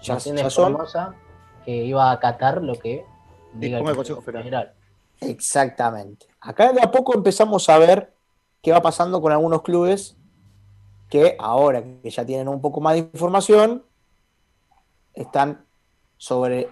Ya, 0.02 0.14
Martín 0.14 0.36
ya 0.36 0.44
de 0.44 0.50
son 0.50 0.72
Formosa, 0.72 1.14
que 1.64 1.84
iba 1.84 2.08
a 2.08 2.12
acatar 2.12 2.62
lo 2.62 2.74
que 2.78 3.04
diga 3.52 3.78
el 3.78 3.94
Consejo 3.94 4.22
Federal. 4.22 4.72
Exactamente. 5.20 6.26
Acá 6.40 6.72
de 6.72 6.80
a 6.80 6.90
poco 6.90 7.14
empezamos 7.14 7.68
a 7.68 7.76
ver 7.76 8.14
qué 8.62 8.72
va 8.72 8.80
pasando 8.80 9.20
con 9.20 9.30
algunos 9.30 9.60
clubes 9.60 10.16
que 11.10 11.36
ahora 11.38 11.84
que 11.84 12.08
ya 12.08 12.24
tienen 12.24 12.48
un 12.48 12.62
poco 12.62 12.80
más 12.80 12.94
de 12.94 13.00
información, 13.00 13.84
están 15.12 15.66
sobre, 16.16 16.70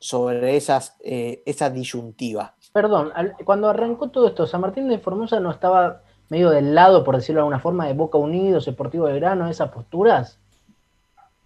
sobre 0.00 0.56
esas, 0.56 0.96
eh, 1.04 1.42
esa 1.46 1.70
disyuntiva. 1.70 2.54
Perdón, 2.72 3.12
al- 3.14 3.36
cuando 3.44 3.68
arrancó 3.68 4.08
todo 4.08 4.26
esto, 4.26 4.46
San 4.46 4.62
Martín 4.62 4.88
de 4.88 4.98
Formosa 4.98 5.38
no 5.40 5.50
estaba 5.52 6.00
medio 6.30 6.50
del 6.50 6.74
lado, 6.74 7.04
por 7.04 7.16
decirlo 7.16 7.38
de 7.38 7.42
alguna 7.42 7.60
forma, 7.60 7.86
de 7.86 7.92
Boca 7.92 8.16
Unidos, 8.18 8.64
Deportivo 8.64 9.06
de 9.06 9.14
Grano, 9.20 9.48
esas 9.48 9.70
posturas. 9.70 10.38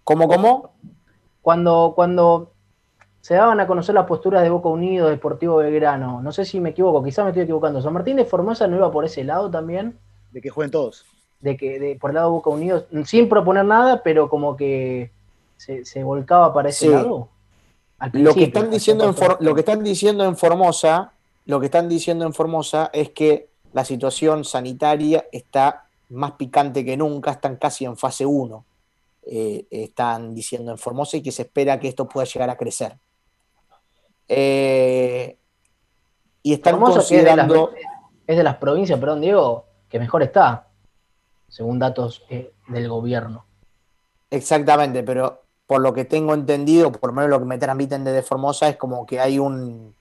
¿Cómo, 0.03 0.27
cómo? 0.27 0.71
Cuando, 1.41 1.93
cuando 1.95 2.51
se 3.21 3.33
daban 3.35 3.59
a 3.59 3.67
conocer 3.67 3.95
las 3.95 4.05
posturas 4.05 4.43
de 4.43 4.49
Boca 4.49 4.69
Unidos, 4.69 5.09
Deportivo 5.09 5.57
Belgrano, 5.57 6.21
no 6.21 6.31
sé 6.31 6.45
si 6.45 6.59
me 6.59 6.69
equivoco, 6.69 7.03
quizá 7.03 7.23
me 7.23 7.31
estoy 7.31 7.43
equivocando. 7.43 7.81
¿San 7.81 7.93
Martín 7.93 8.17
de 8.17 8.25
Formosa 8.25 8.67
no 8.67 8.77
iba 8.77 8.91
por 8.91 9.03
ese 9.05 9.23
lado 9.23 9.49
también? 9.49 9.97
De 10.31 10.41
que 10.41 10.49
jueguen 10.49 10.71
todos. 10.71 11.05
De 11.41 11.57
que 11.57 11.79
de, 11.79 11.95
por 11.99 12.11
el 12.11 12.15
lado 12.15 12.27
de 12.29 12.33
Boca 12.33 12.49
Unidos, 12.51 12.85
sin 13.05 13.27
proponer 13.27 13.65
nada, 13.65 14.01
pero 14.03 14.29
como 14.29 14.55
que 14.55 15.11
se, 15.57 15.83
se 15.85 16.03
volcaba 16.03 16.53
para 16.53 16.69
ese 16.69 16.85
Sí. 16.87 16.91
lado. 16.91 17.29
Lo 18.13 18.33
que, 18.33 18.43
están 18.43 18.69
diciendo 18.69 19.05
en 19.05 19.15
For- 19.15 19.37
lo 19.39 19.53
que 19.55 19.61
están 19.61 19.83
diciendo 19.83 20.25
en 20.25 20.35
Formosa, 20.35 21.13
lo 21.45 21.59
que 21.59 21.67
están 21.67 21.87
diciendo 21.87 22.25
en 22.25 22.33
Formosa 22.33 22.89
es 22.93 23.09
que 23.11 23.47
la 23.73 23.85
situación 23.85 24.43
sanitaria 24.43 25.25
está 25.31 25.85
más 26.09 26.33
picante 26.33 26.83
que 26.85 26.97
nunca, 26.97 27.31
están 27.31 27.55
casi 27.55 27.85
en 27.85 27.97
fase 27.97 28.25
1. 28.25 28.65
eh, 29.27 29.65
están 29.71 30.35
diciendo 30.35 30.71
en 30.71 30.77
Formosa 30.77 31.17
y 31.17 31.23
que 31.23 31.31
se 31.31 31.41
espera 31.43 31.79
que 31.79 31.87
esto 31.87 32.07
pueda 32.07 32.25
llegar 32.27 32.49
a 32.51 32.57
crecer. 32.57 32.95
Eh, 34.27 35.37
y 36.43 36.53
están 36.53 36.73
Formosa, 36.79 37.01
es 37.01 37.09
de, 37.23 37.35
las, 37.35 37.51
es 38.27 38.37
de 38.37 38.43
las 38.43 38.57
provincias, 38.57 38.99
perdón, 38.99 39.21
Diego, 39.21 39.65
que 39.89 39.99
mejor 39.99 40.21
está, 40.21 40.67
según 41.47 41.79
datos 41.79 42.23
eh, 42.29 42.51
del 42.67 42.87
gobierno. 42.87 43.45
Exactamente, 44.29 45.01
pero 45.03 45.41
por 45.67 45.81
lo 45.81 45.93
que 45.93 46.05
tengo 46.05 46.33
entendido, 46.33 46.91
por 46.91 47.09
lo 47.09 47.15
menos 47.15 47.29
lo 47.31 47.39
que 47.39 47.45
me 47.45 47.57
transmiten 47.57 48.03
desde 48.03 48.21
Formosa, 48.21 48.69
es 48.69 48.77
como 48.77 49.05
que 49.05 49.19
hay 49.19 49.39
un, 49.39 49.95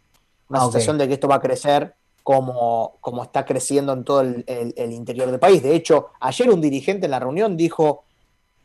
una 0.49 0.59
Ah, 0.59 0.63
sensación 0.65 0.99
de 0.99 1.09
que 1.09 1.15
esto 1.15 1.27
va 1.29 1.37
a 1.37 1.41
crecer 1.41 1.95
como, 2.23 2.97
como 3.01 3.23
está 3.23 3.45
creciendo 3.45 3.93
en 3.93 4.05
todo 4.05 4.21
el, 4.23 4.45
el- 4.47 4.75
el 4.77 4.93
interior 4.93 5.31
del 5.31 5.41
país. 5.41 5.63
De 5.63 5.75
hecho, 5.75 6.11
ayer 6.21 6.51
un 6.51 6.61
dirigente 6.61 7.07
en 7.07 7.11
la 7.13 7.21
reunión 7.21 7.57
dijo, 7.57 8.05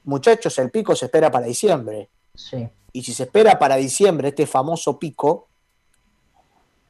muchachos, 0.04 0.58
el 0.60 0.72
pico 0.72 0.96
se 0.96 1.06
espera 1.06 1.32
para 1.32 1.46
diciembre. 1.46 2.10
Sí. 2.36 2.68
Y 2.92 3.04
si 3.04 3.14
se 3.14 3.24
espera 3.24 3.60
para 3.60 3.76
diciembre 3.76 4.30
este 4.30 4.46
famoso 4.48 4.98
pico, 5.00 5.48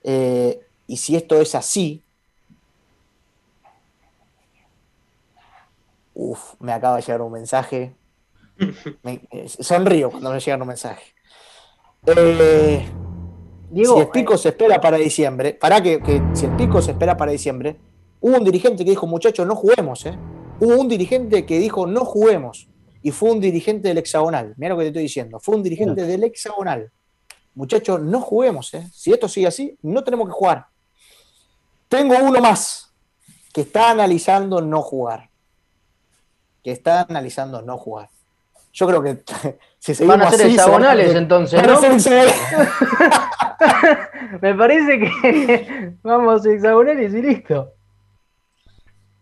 eh, 0.04 0.60
y 0.88 0.98
si 0.98 1.16
esto 1.16 1.40
es 1.40 1.54
así, 1.56 2.02
Uf, 6.14 6.56
me 6.60 6.74
acaba 6.74 6.98
de 6.98 7.02
llegar 7.02 7.22
un 7.22 7.32
mensaje. 7.32 7.96
Me- 9.04 9.22
eh, 9.32 9.48
sonrío 9.48 10.12
cuando 10.12 10.32
me 10.32 10.40
llega 10.40 10.58
un 10.58 10.68
mensaje. 10.68 11.14
Eh, 12.06 12.86
Diego, 13.72 13.94
si 13.96 14.00
el 14.02 14.10
pico 14.10 14.38
se 14.38 14.50
espera 14.50 14.80
para 14.82 14.98
diciembre, 14.98 15.54
para 15.54 15.82
que, 15.82 16.00
que 16.02 16.22
si 16.34 16.46
el 16.46 16.56
pico 16.56 16.82
se 16.82 16.92
espera 16.92 17.16
para 17.18 17.32
diciembre, 17.32 17.78
hubo 18.22 18.38
un 18.38 18.44
dirigente 18.44 18.84
que 18.84 18.90
dijo, 18.92 19.06
muchachos, 19.08 19.46
no 19.46 19.56
juguemos, 19.56 20.06
¿eh? 20.06 20.18
Hubo 20.60 20.76
un 20.76 20.88
dirigente 20.90 21.46
que 21.46 21.60
dijo, 21.60 21.86
no 21.88 22.04
juguemos. 22.06 22.68
Y 23.02 23.12
fue 23.12 23.32
un 23.32 23.40
dirigente 23.40 23.88
del 23.88 23.98
hexagonal. 24.00 24.54
Mira 24.58 24.74
lo 24.74 24.78
que 24.78 24.84
te 24.84 24.88
estoy 24.90 25.04
diciendo. 25.04 25.40
Fue 25.40 25.56
un 25.56 25.64
dirigente 25.64 26.04
del 26.04 26.24
hexagonal. 26.26 26.92
Muchachos, 27.56 28.02
no 28.02 28.20
juguemos, 28.22 28.74
¿eh? 28.74 28.86
Si 28.94 29.14
esto 29.14 29.30
sigue 29.30 29.48
así, 29.48 29.78
no 29.82 30.04
tenemos 30.04 30.28
que 30.28 30.34
jugar. 30.34 30.66
Tengo 31.88 32.16
uno 32.22 32.42
más 32.42 32.94
que 33.54 33.62
está 33.62 33.92
analizando 33.92 34.60
no 34.62 34.82
jugar. 34.82 35.30
Que 36.62 36.72
está 36.72 37.02
analizando 37.04 37.62
no 37.62 37.78
jugar. 37.78 38.10
Yo 38.72 38.88
creo 38.88 39.02
que 39.02 39.24
si 39.80 39.96
seguimos 39.96 40.20
Van 40.20 40.28
a 40.28 40.32
ser 40.32 40.46
así, 40.46 40.56
hexagonales 40.56 41.16
entonces, 41.16 41.62
van 41.62 41.70
a 41.70 41.74
¿no? 41.74 41.80
ser 41.80 41.92
hexagonales. 41.92 42.36
Me 44.42 44.56
parece 44.56 45.00
que 45.00 45.94
vamos 46.04 46.46
a 46.46 46.52
hexagonales 46.52 47.14
y 47.14 47.22
listo. 47.22 47.74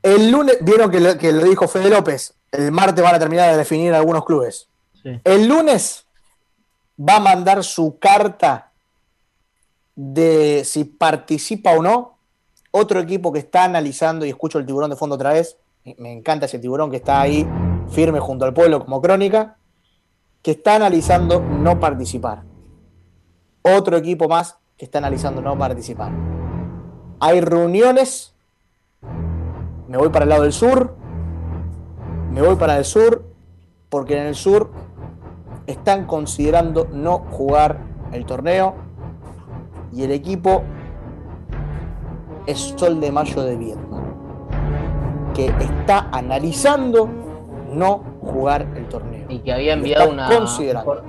El 0.04 0.32
lunes, 0.32 0.58
vieron 0.62 0.92
que 0.92 1.00
lo, 1.00 1.18
que 1.18 1.32
lo 1.32 1.44
dijo 1.44 1.68
Fede 1.68 1.90
López, 1.90 2.34
el 2.52 2.72
martes 2.72 3.04
van 3.04 3.16
a 3.16 3.20
terminar 3.20 3.52
de 3.52 3.58
definir 3.58 3.94
algunos 3.94 4.26
clubes. 4.26 4.70
Sí. 5.02 5.20
El 5.24 5.48
lunes 5.48 6.06
va 7.00 7.18
a 7.18 7.20
mandar 7.20 7.64
su 7.64 7.98
carta 8.00 8.72
de 9.96 10.64
si 10.64 10.84
participa 10.86 11.72
o 11.72 11.82
no 11.82 12.18
otro 12.72 13.00
equipo 13.00 13.34
que 13.34 13.40
está 13.40 13.64
analizando, 13.64 14.26
y 14.26 14.30
escucho 14.30 14.60
el 14.60 14.66
tiburón 14.66 14.90
de 14.90 14.96
fondo 14.96 15.16
otra 15.16 15.34
vez, 15.34 15.58
me 15.98 16.12
encanta 16.12 16.46
ese 16.46 16.60
tiburón 16.60 16.92
que 16.92 16.98
está 16.98 17.22
ahí 17.22 17.48
firme 17.90 18.20
junto 18.20 18.46
al 18.46 18.54
pueblo 18.54 18.84
como 18.84 19.02
crónica, 19.02 19.58
que 20.42 20.52
está 20.52 20.76
analizando 20.76 21.42
no 21.42 21.80
participar. 21.80 22.44
Otro 23.62 23.98
equipo 23.98 24.28
más 24.28 24.58
que 24.78 24.86
está 24.86 25.00
analizando 25.00 25.42
no 25.42 25.58
participar. 25.58 26.12
Hay 27.20 27.42
reuniones 27.42 28.38
me 29.88 29.98
voy 29.98 30.10
para 30.10 30.24
el 30.24 30.30
lado 30.30 30.44
del 30.44 30.52
sur, 30.52 30.96
me 32.34 32.42
voy 32.42 32.56
para 32.56 32.78
el 32.78 32.86
sur, 32.86 33.24
porque 33.90 34.20
en 34.20 34.28
el 34.28 34.36
sur 34.36 34.70
están 35.66 36.06
considerando 36.06 36.88
no 36.92 37.20
jugar 37.32 37.80
el 38.12 38.26
torneo 38.26 38.76
y 39.94 40.04
el 40.04 40.12
equipo 40.12 40.64
es 42.46 42.74
Sol 42.76 43.00
de 43.00 43.12
Mayo 43.12 43.44
de 43.44 43.56
Viedma, 43.56 44.04
que 45.34 45.48
está 45.48 46.10
analizando 46.12 47.10
no 47.70 48.04
jugar 48.22 48.68
el 48.76 48.88
torneo. 48.88 49.26
Y 49.30 49.40
que 49.40 49.54
había 49.54 49.74
enviado 49.74 50.10
una 50.10 50.30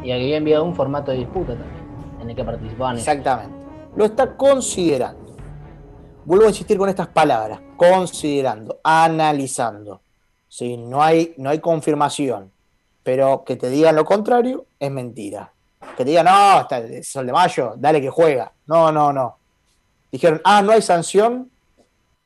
y 0.02 0.12
había 0.12 0.36
enviado 0.36 0.64
un 0.64 0.74
formato 0.74 1.10
de 1.10 1.18
disputa 1.18 1.54
también, 1.54 2.18
en 2.20 2.30
el 2.30 2.36
que 2.36 2.44
participaban. 2.44 2.96
Exactamente. 2.96 3.56
Lo 3.96 4.04
está 4.04 4.36
considerando. 4.36 5.36
Vuelvo 6.24 6.44
a 6.44 6.48
insistir 6.48 6.76
con 6.76 6.88
estas 6.88 7.08
palabras. 7.08 7.60
Considerando, 7.76 8.80
analizando. 8.84 10.02
Sí, 10.48 10.76
no, 10.76 11.02
hay, 11.02 11.34
no 11.38 11.50
hay 11.50 11.58
confirmación. 11.58 12.52
Pero 13.02 13.44
que 13.44 13.56
te 13.56 13.70
digan 13.70 13.96
lo 13.96 14.04
contrario 14.04 14.66
es 14.78 14.90
mentira. 14.90 15.52
Que 15.96 16.04
te 16.04 16.10
digan, 16.10 16.26
no, 16.26 16.60
está 16.60 16.78
el 16.78 17.02
Sol 17.04 17.26
de 17.26 17.32
Mayo, 17.32 17.74
dale 17.76 18.00
que 18.00 18.10
juega. 18.10 18.52
No, 18.66 18.92
no, 18.92 19.12
no. 19.12 19.38
Dijeron, 20.10 20.40
ah, 20.44 20.62
no 20.62 20.72
hay 20.72 20.82
sanción. 20.82 21.50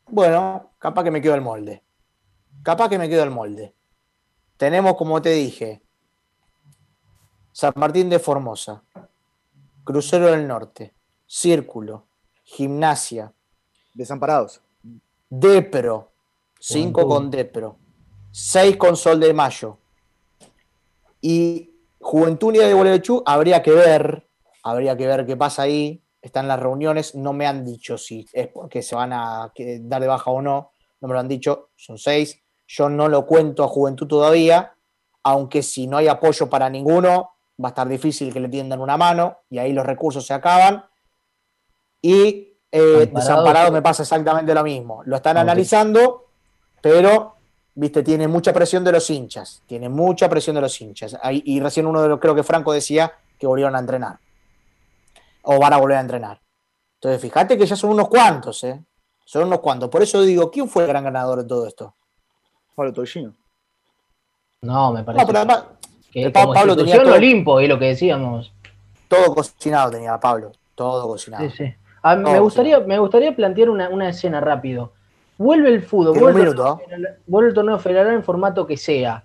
Bueno, 0.09 0.71
capaz 0.79 1.05
que 1.05 1.11
me 1.11 1.21
quedo 1.21 1.35
el 1.35 1.41
molde. 1.41 1.83
Capaz 2.63 2.89
que 2.89 2.99
me 2.99 3.09
quedo 3.09 3.23
el 3.23 3.31
molde. 3.31 3.73
Tenemos, 4.63 4.95
como 4.95 5.21
te 5.21 5.31
dije, 5.31 5.83
San 7.51 7.73
Martín 7.75 8.09
de 8.09 8.21
Formosa, 8.21 8.85
Crucero 9.83 10.27
del 10.27 10.47
Norte, 10.47 10.95
Círculo, 11.27 12.07
Gimnasia, 12.45 13.33
Desamparados. 13.93 14.61
Depro, 15.29 16.13
5 16.61 17.09
con 17.09 17.29
Depro, 17.29 17.77
6 18.31 18.77
con 18.77 18.97
Sol 18.97 19.19
de 19.19 19.35
Mayo. 19.35 19.79
Y 21.21 21.73
Juventud 22.01 22.51
Unida 22.51 22.69
de 22.69 22.75
Gualeguaychú 22.75 23.21
habría 23.27 23.65
que 23.65 23.73
ver, 23.73 24.29
habría 24.63 24.97
que 24.97 25.09
ver 25.09 25.27
qué 25.27 25.37
pasa 25.37 25.63
ahí. 25.63 26.05
Están 26.21 26.47
las 26.47 26.61
reuniones, 26.61 27.17
no 27.17 27.33
me 27.33 27.49
han 27.49 27.65
dicho 27.65 27.99
si 27.99 28.29
es 28.33 28.47
porque 28.47 28.81
se 28.83 28.95
van 28.95 29.13
a 29.13 29.51
que- 29.57 29.81
dar 29.83 30.01
de 30.01 30.07
baja 30.07 30.31
o 30.31 30.41
no, 30.41 30.71
no 31.01 31.09
me 31.09 31.15
lo 31.15 31.19
han 31.19 31.27
dicho, 31.27 31.71
son 31.75 31.99
6. 31.99 32.39
Yo 32.75 32.89
no 32.89 33.07
lo 33.09 33.27
cuento 33.27 33.65
a 33.65 33.69
Juventud 33.69 34.07
todavía, 34.07 34.73
aunque 35.25 35.63
si 35.63 35.87
no 35.87 35.99
hay 35.99 36.09
apoyo 36.09 36.49
para 36.49 36.71
ninguno, 36.71 37.33
va 37.63 37.69
a 37.69 37.73
estar 37.73 37.87
difícil 37.87 38.33
que 38.33 38.41
le 38.41 38.49
tiendan 38.49 38.81
una 38.81 38.97
mano 38.97 39.41
y 39.51 39.59
ahí 39.59 39.75
los 39.75 39.85
recursos 39.85 40.27
se 40.27 40.33
acaban. 40.33 40.83
Y 42.01 42.57
eh, 42.71 43.03
Amparado, 43.03 43.21
desamparado 43.21 43.73
me 43.73 43.83
pasa 43.83 44.03
exactamente 44.05 44.55
lo 44.55 44.65
mismo. 44.65 45.03
Lo 45.05 45.17
están 45.17 45.37
analizando, 45.37 46.29
pero 46.81 47.37
viste, 47.75 48.03
tiene 48.03 48.27
mucha 48.27 48.55
presión 48.55 48.83
de 48.85 48.93
los 48.93 49.11
hinchas. 49.11 49.63
Tiene 49.67 49.91
mucha 49.91 50.31
presión 50.31 50.57
de 50.57 50.63
los 50.63 50.81
hinchas. 50.81 51.15
Ahí- 51.23 51.43
y 51.45 51.61
recién 51.61 51.87
uno 51.87 52.01
de 52.03 52.09
los, 52.09 52.21
creo 52.21 52.35
que 52.35 52.43
Franco 52.43 52.73
decía 52.73 53.13
que 53.39 53.47
volvieron 53.47 53.77
a 53.77 53.81
entrenar. 53.81 54.19
O 55.43 55.59
van 55.59 55.75
a 55.75 55.77
volver 55.77 55.99
a 55.99 56.01
entrenar. 56.01 56.41
Entonces, 56.95 57.21
fíjate 57.21 57.59
que 57.59 57.67
ya 57.67 57.77
son 57.77 57.91
unos 57.91 58.09
cuantos, 58.09 58.65
¿eh? 58.65 58.83
Son 59.27 59.45
unos 59.45 59.61
cuantos. 59.61 59.91
Por 59.91 60.03
eso 60.03 60.23
digo, 60.23 60.51
¿quién 60.51 60.69
fue 60.69 60.85
el 60.85 60.89
gran 60.89 61.05
ganador 61.05 61.43
de 61.43 61.49
todo 61.49 61.67
esto? 61.67 61.95
Pablo 62.75 62.93
Tollino. 62.93 63.35
No, 64.63 64.93
me 64.93 65.03
parece 65.03 65.23
No, 65.23 65.27
pero 65.27 65.39
además, 65.41 65.65
que 66.13 66.33
como 66.33 66.55
Pablo 66.55 66.77
tenía 66.77 67.03
todo- 67.03 67.15
Olimpo, 67.15 67.61
es 67.61 67.69
lo 67.69 67.79
que 67.79 67.87
decíamos. 67.87 68.53
todo 69.09 69.35
cocinado 69.35 69.91
tenía 69.91 70.19
Pablo. 70.19 70.53
Todo 70.75 71.07
cocinado. 71.09 71.49
Sí, 71.51 71.57
sí. 71.57 71.75
Ah, 72.03 72.17
me, 72.17 72.39
gustaría, 72.41 72.81
me 72.81 72.99
gustaría 72.99 73.35
plantear 73.35 73.71
una, 73.71 73.89
una 73.89 74.09
escena 74.09 74.41
rápido. 74.41 74.93
Vuelve 75.39 75.69
el 75.69 75.83
fútbol, 75.83 76.19
vuelve, 76.19 76.41
el 76.41 76.47
minuto, 76.49 76.81
vuelve 77.27 77.49
el 77.51 77.55
torneo 77.55 77.79
federal 77.79 78.13
en 78.15 78.23
formato 78.23 78.67
que 78.67 78.77
sea. 78.77 79.25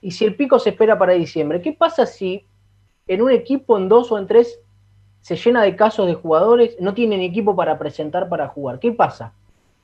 Y 0.00 0.12
si 0.12 0.24
el 0.24 0.34
pico 0.34 0.58
se 0.58 0.70
espera 0.70 0.98
para 0.98 1.12
diciembre, 1.12 1.60
¿qué 1.60 1.72
pasa 1.72 2.06
si 2.06 2.44
en 3.06 3.22
un 3.22 3.30
equipo, 3.30 3.76
en 3.76 3.88
dos 3.88 4.10
o 4.12 4.18
en 4.18 4.26
tres, 4.26 4.58
se 5.20 5.36
llena 5.36 5.62
de 5.62 5.76
casos 5.76 6.06
de 6.06 6.14
jugadores, 6.14 6.76
no 6.80 6.94
tienen 6.94 7.20
equipo 7.20 7.54
para 7.54 7.78
presentar 7.78 8.28
para 8.28 8.48
jugar? 8.48 8.78
¿Qué 8.78 8.92
pasa? 8.92 9.32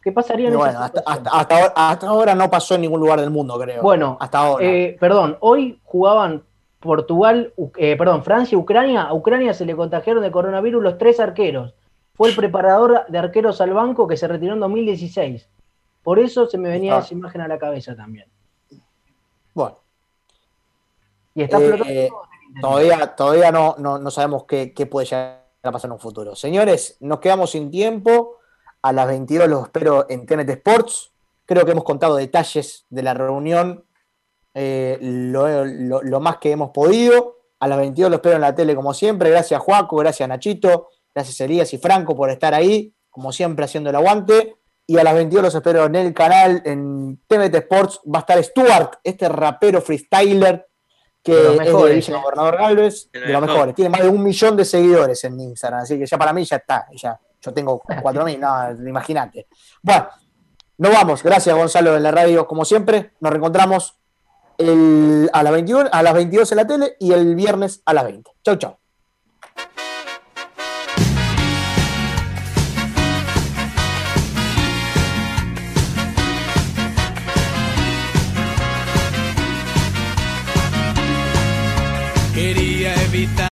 ¿Qué 0.07 0.12
pasaría 0.12 0.46
en 0.46 0.54
esa 0.54 0.59
bueno, 0.62 0.78
hasta, 0.82 1.02
hasta- 1.04 1.30
hasta 1.30 1.54
ahora, 1.57 1.72
hasta 1.74 2.07
ahora 2.07 2.34
no 2.36 2.48
pasó 2.48 2.76
en 2.76 2.82
ningún 2.82 3.00
lugar 3.00 3.18
del 3.20 3.30
mundo, 3.30 3.59
creo. 3.59 3.82
Bueno, 3.82 4.16
hasta 4.20 4.38
ahora. 4.38 4.64
Eh, 4.64 4.96
perdón, 5.00 5.36
hoy 5.40 5.80
jugaban 5.82 6.44
Portugal, 6.78 7.52
eh, 7.76 7.96
perdón, 7.96 8.22
Francia 8.22 8.54
y 8.54 8.59
Ucrania. 8.61 9.02
A 9.02 9.14
Ucrania 9.14 9.52
se 9.52 9.64
le 9.64 9.74
contagiaron 9.74 10.22
de 10.22 10.30
coronavirus 10.30 10.80
los 10.80 10.96
tres 10.96 11.18
arqueros. 11.18 11.74
Fue 12.14 12.28
el 12.28 12.36
preparador 12.36 13.04
de 13.09 13.18
arqueros 13.18 13.61
al 13.61 13.72
banco 13.74 14.07
que 14.07 14.16
se 14.16 14.28
retiró 14.28 14.52
en 14.54 14.61
2016. 14.61 15.48
Por 16.04 16.20
eso 16.20 16.46
se 16.46 16.57
me 16.57 16.68
venía 16.68 16.98
esa 16.98 17.12
imagen 17.12 17.40
a 17.40 17.48
la 17.48 17.59
cabeza 17.59 17.96
también. 17.96 18.26
Bueno. 19.54 19.76
Y 21.34 21.42
está 21.42 21.59
Eh, 21.59 21.80
eh, 21.84 22.11
todavía 22.61 23.16
todavía 23.16 23.50
no, 23.50 23.74
no, 23.78 23.98
no 23.98 24.11
sabemos 24.12 24.44
qué, 24.44 24.72
qué 24.72 24.86
puede 24.86 25.07
llegar 25.07 25.40
a 25.64 25.72
pasar 25.72 25.88
en 25.88 25.94
un 25.94 25.98
futuro. 25.98 26.36
Señores, 26.36 26.96
nos 27.00 27.18
quedamos 27.18 27.50
sin 27.50 27.72
tiempo. 27.72 28.36
A 28.89 28.93
las 28.93 29.07
22 29.09 29.49
los 29.49 29.62
espero 29.64 30.07
en 30.09 30.26
TNT 30.26 30.51
Sports. 30.51 31.12
Creo 31.45 31.64
que 31.64 31.72
hemos 31.72 31.84
contado 31.84 32.16
detalles 32.16 32.87
de 32.89 33.03
la 33.03 33.14
reunión 33.14 33.84
eh, 34.55 34.99
lo, 35.01 35.64
lo- 35.64 36.03
lo 36.03 36.20
más 36.20 36.39
que 36.39 36.51
hemos 36.53 36.70
podido. 36.70 37.37
A 37.61 37.68
las 37.68 37.78
22 37.78 38.11
los 38.11 38.18
espero 38.18 38.37
en 38.37 38.41
la 38.43 38.55
tele 38.55 38.74
como 38.74 38.95
siempre. 38.95 39.30
Gracias 39.30 39.61
Juaco, 39.61 39.97
gracias 39.97 40.28
Nachito, 40.28 40.89
gracias 41.14 41.41
Elías 41.41 41.72
y 41.74 41.78
Franco 41.78 42.14
por 42.16 42.30
estar 42.30 42.55
ahí, 42.55 42.93
como 43.11 43.32
siempre 43.32 43.64
haciendo 43.64 43.91
el 43.91 43.97
aguante. 43.97 44.57
Y 44.87 44.99
a 44.99 45.05
las 45.05 45.14
22 45.14 45.43
los 45.45 45.55
espero 45.55 45.84
en 45.87 45.97
el 45.97 46.14
canal, 46.14 46.62
en 46.64 47.20
TNT 47.26 47.55
Sports. 47.57 48.01
Va 48.07 48.18
a 48.18 48.20
estar 48.20 48.43
Stuart, 48.45 48.95
este 49.03 49.28
rapero 49.28 49.80
freestyler 49.82 50.66
que 51.22 51.34
De 51.34 51.43
los 51.43 51.53
es 51.55 51.59
de 51.59 51.64
mejores, 51.64 52.07
Villa. 52.07 52.20
Gobernador 52.22 52.57
Galvez, 52.57 53.11
de 53.12 53.18
los 53.20 53.28
mejor. 53.28 53.47
mejores. 53.49 53.74
Tiene 53.74 53.89
más 53.91 54.03
de 54.03 54.09
un 54.09 54.22
millón 54.22 54.57
de 54.57 54.64
seguidores 54.64 55.24
en 55.24 55.41
Instagram, 55.41 55.80
así 55.80 55.99
que 55.99 56.07
ya 56.07 56.16
para 56.16 56.32
mí 56.32 56.45
ya 56.45 56.57
está. 56.57 56.87
Ya, 56.95 57.18
yo 57.41 57.53
tengo 57.53 57.80
4.000, 57.87 58.39
no, 58.39 58.89
imagínate. 58.89 59.47
Bueno, 59.82 60.09
nos 60.78 60.93
vamos. 60.93 61.22
Gracias, 61.22 61.57
Gonzalo, 61.57 61.93
de 61.95 62.01
la 62.01 62.11
radio, 62.11 62.47
como 62.47 62.64
siempre. 62.64 63.12
Nos 63.20 63.30
reencontramos 63.30 63.99
el- 64.59 65.30
a, 65.32 65.43
las 65.43 65.53
21, 65.53 65.89
a 65.93 66.03
las 66.03 66.14
22 66.14 66.53
en 66.53 66.57
la 66.57 66.66
tele 66.66 66.97
y 66.99 67.12
el 67.12 67.34
viernes 67.34 67.82
a 67.84 67.93
las 67.95 68.05
20. 68.05 68.30
Chau, 68.45 68.57
chau. 68.57 68.76
Quería 82.34 82.95
evitar. 83.05 83.45